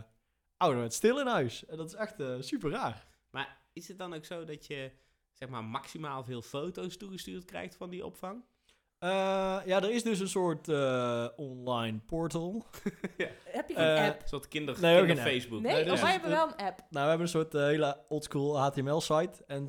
ouderwet 0.57 0.95
stil 0.95 1.21
in 1.21 1.27
huis. 1.27 1.65
En 1.67 1.77
dat 1.77 1.87
is 1.87 1.95
echt 1.95 2.21
eh, 2.21 2.35
super 2.41 2.71
raar. 2.71 3.07
Maar 3.31 3.61
is 3.73 3.89
het 3.89 3.99
dan 3.99 4.15
ook 4.15 4.25
zo 4.25 4.45
dat 4.45 4.67
je 4.67 4.91
zeg 5.33 5.49
maar 5.49 5.65
maximaal 5.65 6.25
veel 6.25 6.43
foto's 6.43 6.97
toegestuurd 6.97 7.45
krijgt 7.45 7.77
van 7.77 7.91
die 7.91 8.05
opvang? 8.05 8.45
Eh, 9.07 9.67
ja, 9.67 9.83
er 9.83 9.91
is 9.91 10.03
dus 10.03 10.21
een 10.21 10.29
soort 10.29 10.69
eh, 10.69 11.27
online 11.37 11.99
portal. 12.07 12.65
Heb 13.45 13.69
je 13.69 13.75
Eh, 13.75 14.07
app? 14.07 14.21
Een 14.23 14.29
soort 14.29 14.49
kinder, 14.49 14.81
Nee, 14.81 15.05
kinder. 15.07 15.25
Facebook. 15.25 15.61
Nee, 15.63 15.73
nee, 15.73 15.83
of 15.85 15.89
dus 15.91 16.01
wij 16.01 16.11
hebben 16.11 16.31
wel 16.31 16.47
een 16.47 16.57
app. 16.67 16.79
Nou, 16.79 16.89
we 16.91 16.99
hebben 16.99 17.21
een 17.21 17.29
soort 17.29 17.55
eh, 17.55 17.63
hele 17.63 17.97
oldschool 18.09 18.59
HTML-site. 18.61 19.45
En 19.47 19.67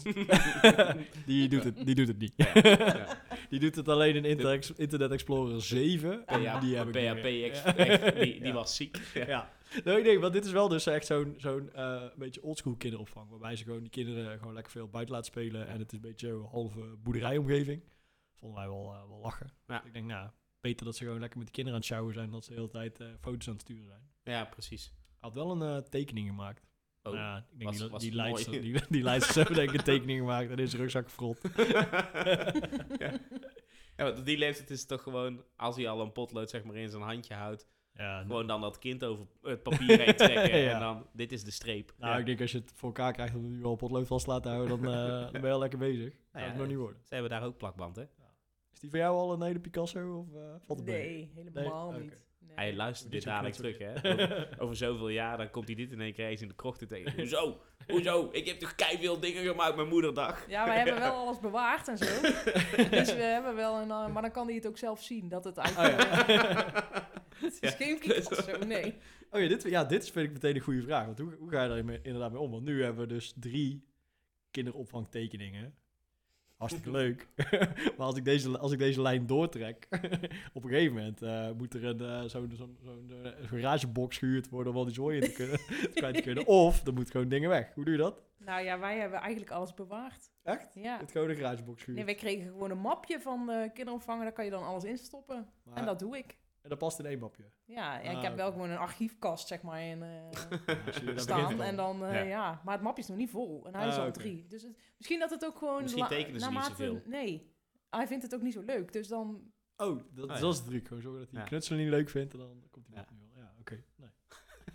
die, 1.26 1.47
doet 1.50 1.63
het, 1.63 1.86
die 1.86 1.95
doet 1.95 2.08
het 2.08 2.17
niet. 2.19 2.34
Ja. 2.36 2.47
Die 3.50 3.60
doet 3.60 3.76
het 3.76 3.88
alleen 3.89 4.15
in 4.15 4.26
Inter 4.26 4.60
Internet 4.76 5.12
Explorer 5.12 5.62
7. 5.62 6.26
En 6.26 6.41
Ja, 6.41 6.60
die 6.60 6.76
heb 6.76 6.88
ik 6.88 6.93
niet 6.95 7.04
PHP, 7.21 7.26
echt, 7.26 7.78
die, 8.19 8.34
die 8.39 8.43
Ja. 8.47 8.54
was 8.54 8.76
ziek. 8.76 8.97
Ja. 9.13 9.26
Ja. 9.28 9.50
Nee, 9.84 10.04
nee, 10.04 10.19
want 10.19 10.34
dit 10.34 10.45
is 10.45 10.52
wel 10.52 10.67
dus 10.67 10.86
echt 10.86 11.06
zo'n 11.06 11.34
zo'n 11.38 11.69
eh, 11.73 11.84
een 12.02 12.12
beetje 12.15 12.43
oldschool 12.43 12.76
kinderopvang. 12.76 13.30
Waarbij 13.30 13.56
ze 13.56 13.63
gewoon 13.63 13.80
die 13.82 13.89
kinderen 13.89 14.38
gewoon 14.39 14.54
lekker 14.54 14.71
veel 14.71 14.88
buiten 14.88 15.15
laten 15.15 15.32
spelen. 15.32 15.67
En 15.67 15.80
het 15.80 15.91
is 15.91 15.97
een 15.97 16.10
beetje 16.10 16.30
een 16.30 16.47
halve 16.52 16.80
boerderijomgeving. 17.04 17.82
Vonden 18.39 18.58
wij 18.60 18.67
wel, 18.67 18.93
eh, 18.93 19.08
wel 19.08 19.19
lachen. 19.19 19.52
Ja. 19.67 19.84
Ik 19.86 19.93
denk, 19.93 20.06
nou, 20.06 20.30
beter 20.62 20.86
dat 20.86 20.95
ze 20.95 21.04
gewoon 21.04 21.19
lekker 21.19 21.38
met 21.38 21.47
de 21.47 21.54
kinderen 21.54 21.80
aan 21.80 21.86
het 21.86 21.91
sjouwen 21.93 22.13
zijn. 22.13 22.26
Dan 22.26 22.34
dat 22.36 22.43
ze 22.43 22.50
de 22.50 22.56
hele 22.56 22.69
tijd 22.69 23.00
eh, 23.00 23.08
foto's 23.21 23.47
aan 23.47 23.54
het 23.54 23.62
sturen 23.62 23.86
zijn. 23.86 24.02
ja, 24.23 24.45
precies. 24.45 24.86
Hij 24.86 25.15
had 25.30 25.34
wel 25.34 25.52
een 25.52 25.76
eh, 25.76 25.89
tekening 25.89 26.28
gemaakt. 26.28 26.65
Oh. 27.04 27.13
ja, 27.13 27.38
ik 27.38 27.60
denk 27.60 27.69
was- 27.69 27.80
die, 27.80 27.89
was 27.89 28.02
die, 28.02 28.13
leidster, 28.13 28.52
die, 28.62 28.62
die 28.89 29.04
denk 29.56 29.69
ik 29.69 29.78
een 29.78 29.84
tekening 29.84 30.19
gemaakt 30.19 30.50
en 30.60 30.67
zijn 30.69 30.82
rugzak 30.82 31.06
gefrot. 31.06 31.38
ja. 33.00 33.19
ja, 33.97 34.12
die 34.12 34.38
leeftijd 34.38 34.69
is 34.69 34.80
het 34.80 34.88
toch 34.88 35.02
gewoon, 35.04 35.43
als 35.56 35.76
hij 35.76 35.89
al 35.89 36.02
een 36.02 36.12
potlood 36.12 36.50
zeg 36.50 36.63
maar 36.63 36.76
in 36.76 36.89
zijn 36.89 37.02
handje 37.04 37.34
houdt, 37.34 37.67
Ja, 37.93 38.21
gewoon 38.21 38.47
dan 38.47 38.62
dat 38.62 38.78
kind 38.80 39.04
over 39.04 39.26
het 39.41 39.63
papier 39.67 40.00
heen 40.00 40.15
trekken 40.15 40.60
Ja. 40.60 40.73
en 40.73 40.80
dan, 40.80 41.08
dit 41.13 41.32
is 41.32 41.43
de 41.43 41.52
streep. 41.52 41.93
nou, 41.97 42.13
Ja. 42.13 42.19
ik 42.19 42.26
denk 42.26 42.41
als 42.41 42.52
je 42.52 42.58
het 42.58 42.71
voor 42.76 42.88
elkaar 42.88 43.13
krijgt 43.13 43.36
om 43.36 43.50
nu 43.52 43.63
al 43.63 43.76
potlood 43.76 44.08
vast 44.08 44.26
te 44.26 44.32
laten 44.32 44.52
houden, 44.52 44.82
dan, 44.82 44.91
dan 45.21 45.32
ben 45.32 45.41
je 45.45 45.52
al 45.52 45.60
lekker 45.60 45.80
bezig. 45.80 46.13
Dat 46.32 46.41
Nou 46.41 46.58
nog 46.58 46.67
niet 46.67 46.78
worden. 46.78 47.02
Ze 47.04 47.13
hebben 47.13 47.32
daar 47.32 47.43
ook 47.43 47.58
plakband, 47.58 47.95
hè? 47.95 48.04
Is 48.78 48.84
die 48.84 48.92
voor 48.92 49.00
jou 49.00 49.16
al 49.16 49.34
een 49.34 49.42
hele 49.42 49.60
Picasso 49.60 50.18
of 50.20 50.36
eh 50.36 50.42
valt 50.66 50.80
het 50.80 50.88
mee? 50.88 51.32
Nee, 51.36 51.52
helemaal 51.54 51.92
Nee? 51.92 52.02
niet. 52.02 52.26
Nee. 52.40 52.56
Hij 52.56 52.76
luistert 52.76 53.12
dit 53.12 53.24
dadelijk 53.24 53.56
terug, 53.56 53.78
hè? 53.78 53.94
Over, 54.13 54.56
over 54.60 54.76
zoveel 54.76 55.10
jaar, 55.10 55.38
dan 55.38 55.50
komt 55.50 55.68
hij 55.68 55.76
dit 55.76 55.92
in 55.92 56.02
één 56.02 56.13
keer 56.13 56.28
eens 56.28 56.42
in 56.42 56.48
de 56.48 56.56
krocht 56.56 56.88
tegen. 56.88 57.13
Hoezo? 57.16 57.62
Hoezo? 57.88 58.30
Ik 58.32 58.48
heb 58.48 58.60
toch 58.60 58.74
veel 58.78 59.20
dingen 59.20 59.44
gemaakt 59.46 59.76
met 59.76 59.90
moederdag? 59.90 60.50
Ja, 60.50 60.66
wij 60.66 60.78
hebben 60.78 61.00
wel 61.00 61.13
alles 61.26 61.40
bewaard 61.40 61.88
en 61.88 61.98
zo. 61.98 62.06
dus 62.98 63.13
we 63.16 63.22
hebben 63.22 63.56
wel 63.56 63.76
een... 63.82 63.92
eh, 63.92 64.08
maar 64.13 64.22
dan 64.22 64.32
kan 64.32 64.46
hij 64.46 64.56
het 64.56 64.68
ook 64.68 64.78
zelf 64.78 65.04
zien, 65.04 65.30
dat 65.30 65.44
het 65.44 65.58
Oh, 65.58 65.63
eigenlijk... 65.78 66.28
ja. 66.28 67.10
het 67.40 67.58
is 67.60 67.74
geen 67.74 68.00
Picasso, 68.00 68.58
nee. 68.66 68.96
oh 69.32 69.42
ja, 69.42 69.48
dit, 69.48 69.63
ja, 69.63 69.84
dit 69.84 70.10
vind 70.12 70.26
ik 70.28 70.34
meteen 70.34 70.56
een 70.56 70.62
goede 70.62 70.82
vraag. 70.82 71.06
Want 71.06 71.20
hoe, 71.20 71.36
hoe 71.40 71.50
ga 71.50 71.63
je 71.63 71.70
daar 71.70 71.78
inderdaad 72.04 72.32
mee 72.32 72.42
om? 72.42 72.52
Want 72.52 72.63
nu 72.63 72.84
hebben 72.84 73.08
we 73.08 73.13
dus 73.13 73.34
drie 73.40 73.86
kinderopvangtekeningen. 74.52 75.76
Hartstikke 76.58 76.91
leuk. 76.91 77.28
maar 77.98 78.06
als 78.06 78.15
ik, 78.17 78.26
deze, 78.26 78.58
als 78.58 78.72
ik 78.72 78.80
deze 78.80 79.02
lijn 79.02 79.26
doortrek, 79.28 79.88
op 80.54 80.63
een 80.63 80.70
gegeven 80.70 80.93
moment 80.96 81.22
eh, 81.22 81.52
moet 81.58 81.74
er 81.74 81.86
een 81.86 82.02
eh, 82.02 82.22
zo'n 82.30 82.52
zo'n 82.56 83.12
eh, 83.24 83.32
garagebox 83.50 84.17
gehuurd 84.17 84.50
worden 84.50 84.72
om 84.74 84.78
al 84.80 84.86
die 84.86 84.93
zooi 84.93 85.17
in 85.20 85.24
te 85.24 85.32
kunnen, 85.34 85.60
kwijt 85.96 86.15
te 86.15 86.22
kunnen. 86.22 86.46
Of 86.46 86.86
er 86.88 86.93
moet 86.93 87.12
gewoon 87.12 87.30
dingen 87.30 87.50
weg. 87.50 87.74
Hoe 87.74 87.84
doe 87.84 87.93
je 87.93 88.00
dat? 88.00 88.22
Nou 88.38 88.63
ja, 88.63 88.80
wij 88.80 88.98
hebben 88.98 89.20
eigenlijk 89.20 89.52
alles 89.52 89.74
bewaard. 89.74 90.32
Echt? 90.43 90.74
Ja. 90.74 90.98
Het 91.00 91.12
gewoon 91.12 91.30
een 91.30 91.36
garagebox 91.36 91.80
gehuurd. 91.84 91.98
Nee, 91.98 92.06
wij 92.06 92.15
kregen 92.15 92.48
gewoon 92.48 92.72
een 92.72 92.80
mapje 92.80 93.20
van 93.20 93.70
kinderopvang. 93.74 94.22
Daar 94.22 94.32
kan 94.34 94.46
je 94.46 94.52
dan 94.52 94.63
alles 94.65 94.84
in 94.84 94.98
stoppen. 94.98 95.48
Maar- 95.63 95.78
En 95.78 95.86
dat 95.86 96.00
doe 96.00 96.17
ik. 96.17 96.38
En 96.62 96.70
dat 96.70 96.78
past 96.78 97.00
in 97.00 97.06
één 97.06 97.20
mapje. 97.20 97.43
Ja, 97.65 98.02
en 98.02 98.10
Ah, 98.12 98.17
ik 98.17 98.22
heb 98.24 98.36
wel 98.36 98.52
gewoon 98.52 98.70
een 98.70 98.78
archiefkast, 98.78 99.48
zeg 99.48 99.62
maar, 99.62 99.82
in, 99.82 100.04
eh, 100.04 100.32
Ja, 101.06 101.17
staan. 101.28 101.62
En 101.62 101.76
dan, 101.76 102.06
eh, 102.06 102.13
Ja. 102.13 102.22
ja. 102.22 102.62
Maar 102.65 102.74
het 102.74 102.84
mapje 102.84 103.02
is 103.02 103.08
nog 103.08 103.17
niet 103.17 103.30
vol. 103.30 103.65
En 103.67 103.76
hij 103.76 103.88
is 103.88 103.96
Ah, 103.98 104.04
al 104.04 104.12
drie. 104.12 104.48
Dus 104.48 104.62
het, 104.63 104.78
misschien 104.98 105.20
dat 105.20 105.30
het 105.30 105.46
ook 105.46 105.58
gewoon... 105.58 105.82
Misschien 105.82 106.08
tekenen 106.08 106.39
ze 106.39 106.50
niet 106.50 106.63
zoveel. 106.63 107.02
Nee. 107.06 107.56
Hij 107.89 108.08
vindt 108.08 108.24
het 108.24 108.36
ook 108.36 108.41
niet 108.41 108.54
zo 108.54 108.62
leuk. 108.62 108.93
Dus 108.93 109.08
dan... 109.08 109.52
Oh, 109.78 110.00
dat, 110.12 110.30
Ah, 110.30 110.39
dat 110.41 110.54
is 110.54 110.63
de 110.63 110.70
truc. 110.70 110.88
Gewoon 110.88 111.02
zorgen 111.04 111.22
dat 111.22 111.32
hij 111.32 111.39
Ja. 111.41 111.46
knutselen 111.48 111.80
niet 111.80 111.89
leuk 111.89 112.10
vindt 112.10 112.34
en 112.34 112.39
dan 112.39 112.63
komt 112.72 112.88
hij 112.88 112.96
Ja. 112.96 113.06
niet 113.12 113.20
wel. 113.34 113.43
Ja, 113.43 113.54
oké. 113.60 113.84
Nee. 113.96 114.10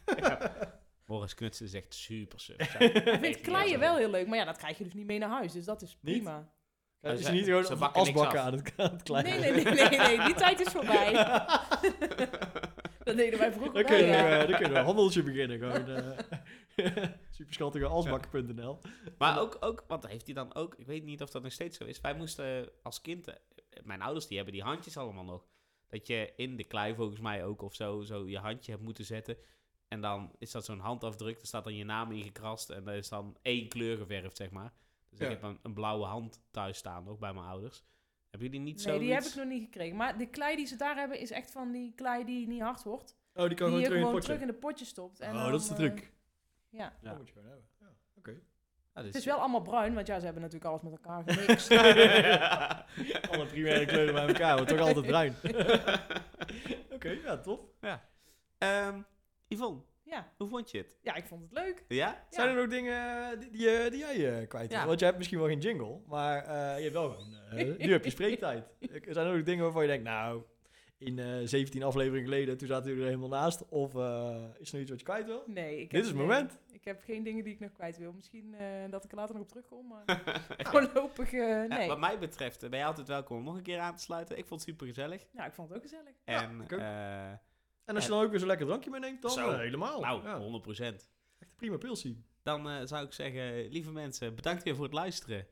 Boris 1.06 1.34
Knutsen 1.34 1.66
is 1.66 1.74
echt 1.74 1.94
super 1.94 2.40
suf. 2.40 2.72
Hij 2.72 3.18
vindt 3.20 3.40
kleien 3.40 3.78
wel 3.78 3.96
heel 3.96 4.10
leuk. 4.10 4.26
Maar 4.26 4.38
ja, 4.38 4.44
dat 4.44 4.56
krijg 4.56 4.78
je 4.78 4.84
dus 4.84 4.94
niet 4.94 5.06
mee 5.06 5.18
naar 5.18 5.28
huis. 5.30 5.52
Dus 5.52 5.64
dat 5.64 5.82
is 5.82 5.96
prima. 5.96 6.52
Ja, 7.02 7.10
is 7.10 7.30
niet 7.30 7.44
gewoon 7.44 7.78
bakken 7.78 8.00
asbakken 8.00 8.42
aan 8.42 8.52
het, 8.52 8.72
aan 8.76 8.90
het 8.90 9.02
kleinen? 9.02 9.40
Nee, 9.40 9.52
nee, 9.52 9.64
nee, 9.64 9.88
nee, 9.88 9.98
nee. 9.98 10.24
Die 10.24 10.34
tijd 10.34 10.60
is 10.60 10.72
voorbij. 10.72 11.12
dat 13.04 13.16
deden 13.16 13.38
wij 13.38 13.52
vroeger 13.52 13.72
Dan 13.72 13.84
kunnen, 13.84 14.06
we, 14.06 14.12
ja. 14.12 14.38
dan 14.38 14.56
kunnen 14.56 14.72
we 14.72 14.78
een 14.78 14.84
handeltje 14.84 15.22
beginnen. 15.22 15.58
Gewoon, 15.58 15.88
eh 15.88 17.08
superschattige 17.30 17.86
asbakken.nl. 17.86 18.78
Maar 19.18 19.40
ook, 19.40 19.56
ook, 19.60 19.84
want 19.88 20.06
heeft 20.06 20.24
hij 20.26 20.34
dan 20.34 20.54
ook, 20.54 20.74
ik 20.74 20.86
weet 20.86 21.04
niet 21.04 21.22
of 21.22 21.30
dat 21.30 21.42
nog 21.42 21.52
steeds 21.52 21.76
zo 21.76 21.84
is. 21.84 22.00
Wij 22.00 22.14
moesten 22.14 22.70
als 22.82 23.00
kind, 23.00 23.28
eh, 23.28 23.34
mijn 23.82 24.02
ouders 24.02 24.26
die 24.26 24.36
hebben 24.36 24.54
die 24.54 24.62
handjes 24.62 24.96
allemaal 24.96 25.24
nog. 25.24 25.46
Dat 25.88 26.06
je 26.06 26.32
in 26.36 26.56
de 26.56 26.64
klei 26.64 26.94
volgens 26.94 27.20
mij 27.20 27.44
ook 27.44 27.62
of 27.62 27.74
zo, 27.74 28.02
zo 28.02 28.28
je 28.28 28.38
handje 28.38 28.72
hebt 28.72 28.84
moeten 28.84 29.04
zetten. 29.04 29.36
En 29.88 30.00
dan 30.00 30.32
is 30.38 30.50
dat 30.50 30.64
zo'n 30.64 30.78
handafdruk, 30.78 31.40
er 31.40 31.46
staat 31.46 31.64
dan 31.64 31.74
je 31.74 31.84
naam 31.84 32.12
ingekrast 32.12 32.70
en 32.70 32.88
er 32.88 32.96
is 32.96 33.08
dan 33.08 33.36
één 33.42 33.68
kleur 33.68 33.96
geverfd, 33.96 34.36
zeg 34.36 34.50
maar. 34.50 34.72
Dus 35.12 35.20
Ja. 35.20 35.24
ik 35.26 35.30
heb 35.30 35.42
een, 35.42 35.58
een 35.62 35.72
blauwe 35.74 36.04
hand 36.04 36.40
thuis 36.50 36.78
staan, 36.78 37.08
ook 37.08 37.18
bij 37.18 37.32
mijn 37.32 37.46
ouders. 37.46 37.84
Hebben 38.30 38.50
jullie 38.50 38.64
niet 38.64 38.80
zo 38.80 38.90
Nee, 38.90 38.98
die 38.98 39.12
heb 39.12 39.22
ik 39.22 39.34
nog 39.34 39.46
niet 39.46 39.62
gekregen. 39.64 39.96
Maar 39.96 40.18
de 40.18 40.26
klei 40.26 40.56
die 40.56 40.66
ze 40.66 40.76
daar 40.76 40.96
hebben 40.96 41.18
is 41.18 41.30
echt 41.30 41.50
van 41.50 41.72
die 41.72 41.92
klei 41.94 42.24
die 42.24 42.46
niet 42.46 42.60
hard 42.60 42.82
wordt. 42.82 43.16
Oh, 43.34 43.46
die 43.46 43.56
kan 43.56 43.70
die 43.70 43.78
je 43.80 43.86
gewoon 43.86 43.90
terug 43.90 43.90
in 43.90 43.92
het 43.92 43.98
gewoon 43.98 44.12
potje. 44.12 44.26
terug 44.26 44.40
in 44.40 44.46
de 44.46 44.54
potje 44.54 44.84
stopt. 44.84 45.20
En 45.20 45.34
oh, 45.34 45.42
dan, 45.42 45.50
dat 45.50 45.60
is 45.60 45.66
de 45.68 45.72
eh, 45.74 45.78
truc. 45.80 46.12
ja. 46.68 46.96
Dat 47.02 47.16
moet 47.18 47.26
je 47.28 47.32
gewoon 47.32 47.48
hebben. 47.48 47.66
Ja, 47.80 47.86
oké. 48.16 48.40
Het 48.92 49.14
is 49.14 49.24
wel 49.24 49.38
allemaal 49.38 49.62
bruin, 49.62 49.94
want 49.94 50.06
ja, 50.06 50.18
ze 50.18 50.24
hebben 50.24 50.42
natuurlijk 50.42 50.70
alles 50.70 50.82
met 50.82 50.92
elkaar 50.92 51.22
gemixt. 51.26 51.70
Alle 53.30 53.46
primaire 53.46 53.86
kleuren 53.86 54.14
bij 54.14 54.26
elkaar, 54.26 54.56
maar 54.56 54.66
toch 54.66 54.80
altijd 54.80 55.06
bruin. 55.06 55.34
Oké, 56.94 57.08
ja, 57.08 57.38
tof. 57.38 57.60
Ehm, 58.58 59.00
Yvonne, 59.48 59.80
ja. 60.12 60.32
hoe 60.36 60.48
vond 60.48 60.70
je 60.70 60.78
het? 60.78 60.98
ja, 61.02 61.14
ik 61.14 61.24
vond 61.26 61.42
het 61.42 61.52
leuk. 61.52 61.84
Ja? 61.88 62.26
Zijn 62.30 62.48
er 62.48 62.54
nog 62.54 62.68
dingen 62.68 63.38
die, 63.40 63.50
die, 63.50 63.90
die 63.90 63.98
jij 63.98 64.40
eh, 64.40 64.48
kwijt 64.48 64.68
wil? 64.70 64.78
Ja. 64.78 64.86
Want 64.86 64.98
je 64.98 65.04
hebt 65.04 65.16
misschien 65.18 65.38
wel 65.38 65.48
geen 65.48 65.58
jingle, 65.60 66.00
maar 66.06 66.44
eh, 66.44 66.76
je 66.76 66.82
hebt 66.82 66.92
wel 66.92 67.10
gewoon... 67.10 67.34
eh, 67.50 67.78
nu 67.86 67.92
heb 67.92 68.04
je 68.04 68.10
spreektijd. 68.10 68.64
Zijn 69.08 69.26
er 69.26 69.34
nog 69.36 69.42
dingen 69.44 69.62
waarvan 69.64 69.82
je 69.82 69.88
denkt, 69.88 70.04
nou... 70.04 70.42
In 70.98 71.18
eh 71.18 71.26
17 71.44 71.82
afleveringen 71.82 72.24
geleden, 72.24 72.58
toen 72.58 72.68
zaten 72.68 72.84
jullie 72.88 73.02
er 73.02 73.08
helemaal 73.08 73.40
naast. 73.40 73.68
Of 73.68 73.94
eh, 73.94 74.44
is 74.58 74.68
er 74.68 74.72
nog 74.74 74.80
iets 74.82 74.90
wat 74.90 74.98
je 74.98 75.04
kwijt 75.04 75.26
wil? 75.26 75.42
Nee, 75.46 75.72
ik 75.80 75.90
Dit 75.90 75.92
heb, 75.92 76.00
is 76.00 76.06
het 76.06 76.16
nee, 76.16 76.26
moment. 76.26 76.58
Ik 76.72 76.84
heb 76.84 77.02
geen 77.04 77.22
dingen 77.22 77.44
die 77.44 77.52
ik 77.52 77.60
nog 77.60 77.72
kwijt 77.72 77.98
wil. 77.98 78.12
Misschien 78.12 78.54
eh, 78.54 78.66
dat 78.90 79.04
ik 79.04 79.10
er 79.10 79.16
later 79.16 79.34
nog 79.34 79.42
op 79.44 79.48
terugkom, 79.48 79.86
maar 79.86 80.22
voorlopig 80.72 81.32
eh, 81.32 81.38
Ja, 81.48 81.66
nee. 81.66 81.88
wat 81.88 81.98
mij 81.98 82.18
betreft 82.18 82.62
eh, 82.62 82.70
ben 82.70 82.78
je 82.78 82.84
altijd 82.84 83.08
welkom 83.08 83.36
om 83.36 83.44
nog 83.44 83.56
een 83.56 83.62
keer 83.62 83.78
aan 83.78 83.96
te 83.96 84.02
sluiten. 84.02 84.38
Ik 84.38 84.46
vond 84.46 84.60
het 84.60 84.68
super 84.70 84.86
gezellig. 84.86 85.26
Ja, 85.32 85.46
ik 85.46 85.52
vond 85.52 85.68
het 85.68 85.76
ook 85.76 85.82
gezellig. 85.82 86.14
En 86.24 86.60
ik 86.60 86.72
ook. 86.72 86.78
eh, 86.78 87.32
En 87.84 87.94
als 87.94 88.04
je 88.04 88.10
dan 88.10 88.22
ook 88.22 88.30
weer 88.30 88.38
zo'n 88.38 88.48
lekker 88.48 88.66
drankje 88.66 88.90
meeneemt, 88.90 89.22
dan 89.22 89.30
Zo. 89.30 89.50
eh, 89.50 89.58
helemaal. 89.58 90.00
nou, 90.00 90.24
ja, 90.24 90.38
100%. 90.38 91.10
echt 91.38 91.50
een 91.50 91.56
prima 91.56 91.76
pilsie. 91.76 92.24
Dan 92.42 92.68
eh, 92.70 92.76
zou 92.86 93.04
ik 93.04 93.12
zeggen, 93.12 93.68
lieve 93.68 93.92
mensen, 93.92 94.34
bedankt 94.34 94.62
weer 94.62 94.74
voor 94.74 94.84
het 94.84 94.94
luisteren. 94.94 95.46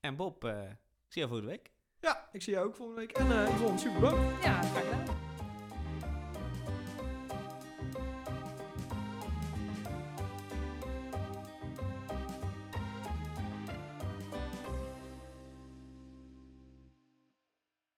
En 0.00 0.16
Bob, 0.16 0.44
eh, 0.44 0.62
ik 0.70 1.12
zie 1.12 1.22
jou 1.22 1.28
volgende 1.28 1.52
week. 1.52 1.72
Ja, 2.00 2.28
ik 2.32 2.42
zie 2.42 2.52
jou 2.52 2.66
ook 2.66 2.74
volgende 2.74 3.00
week. 3.00 3.12
En 3.12 3.32
eh 3.32 3.54
Yvonne, 3.54 3.78
super 3.78 4.00
bedankt. 4.00 4.44
Ja, 4.44 4.60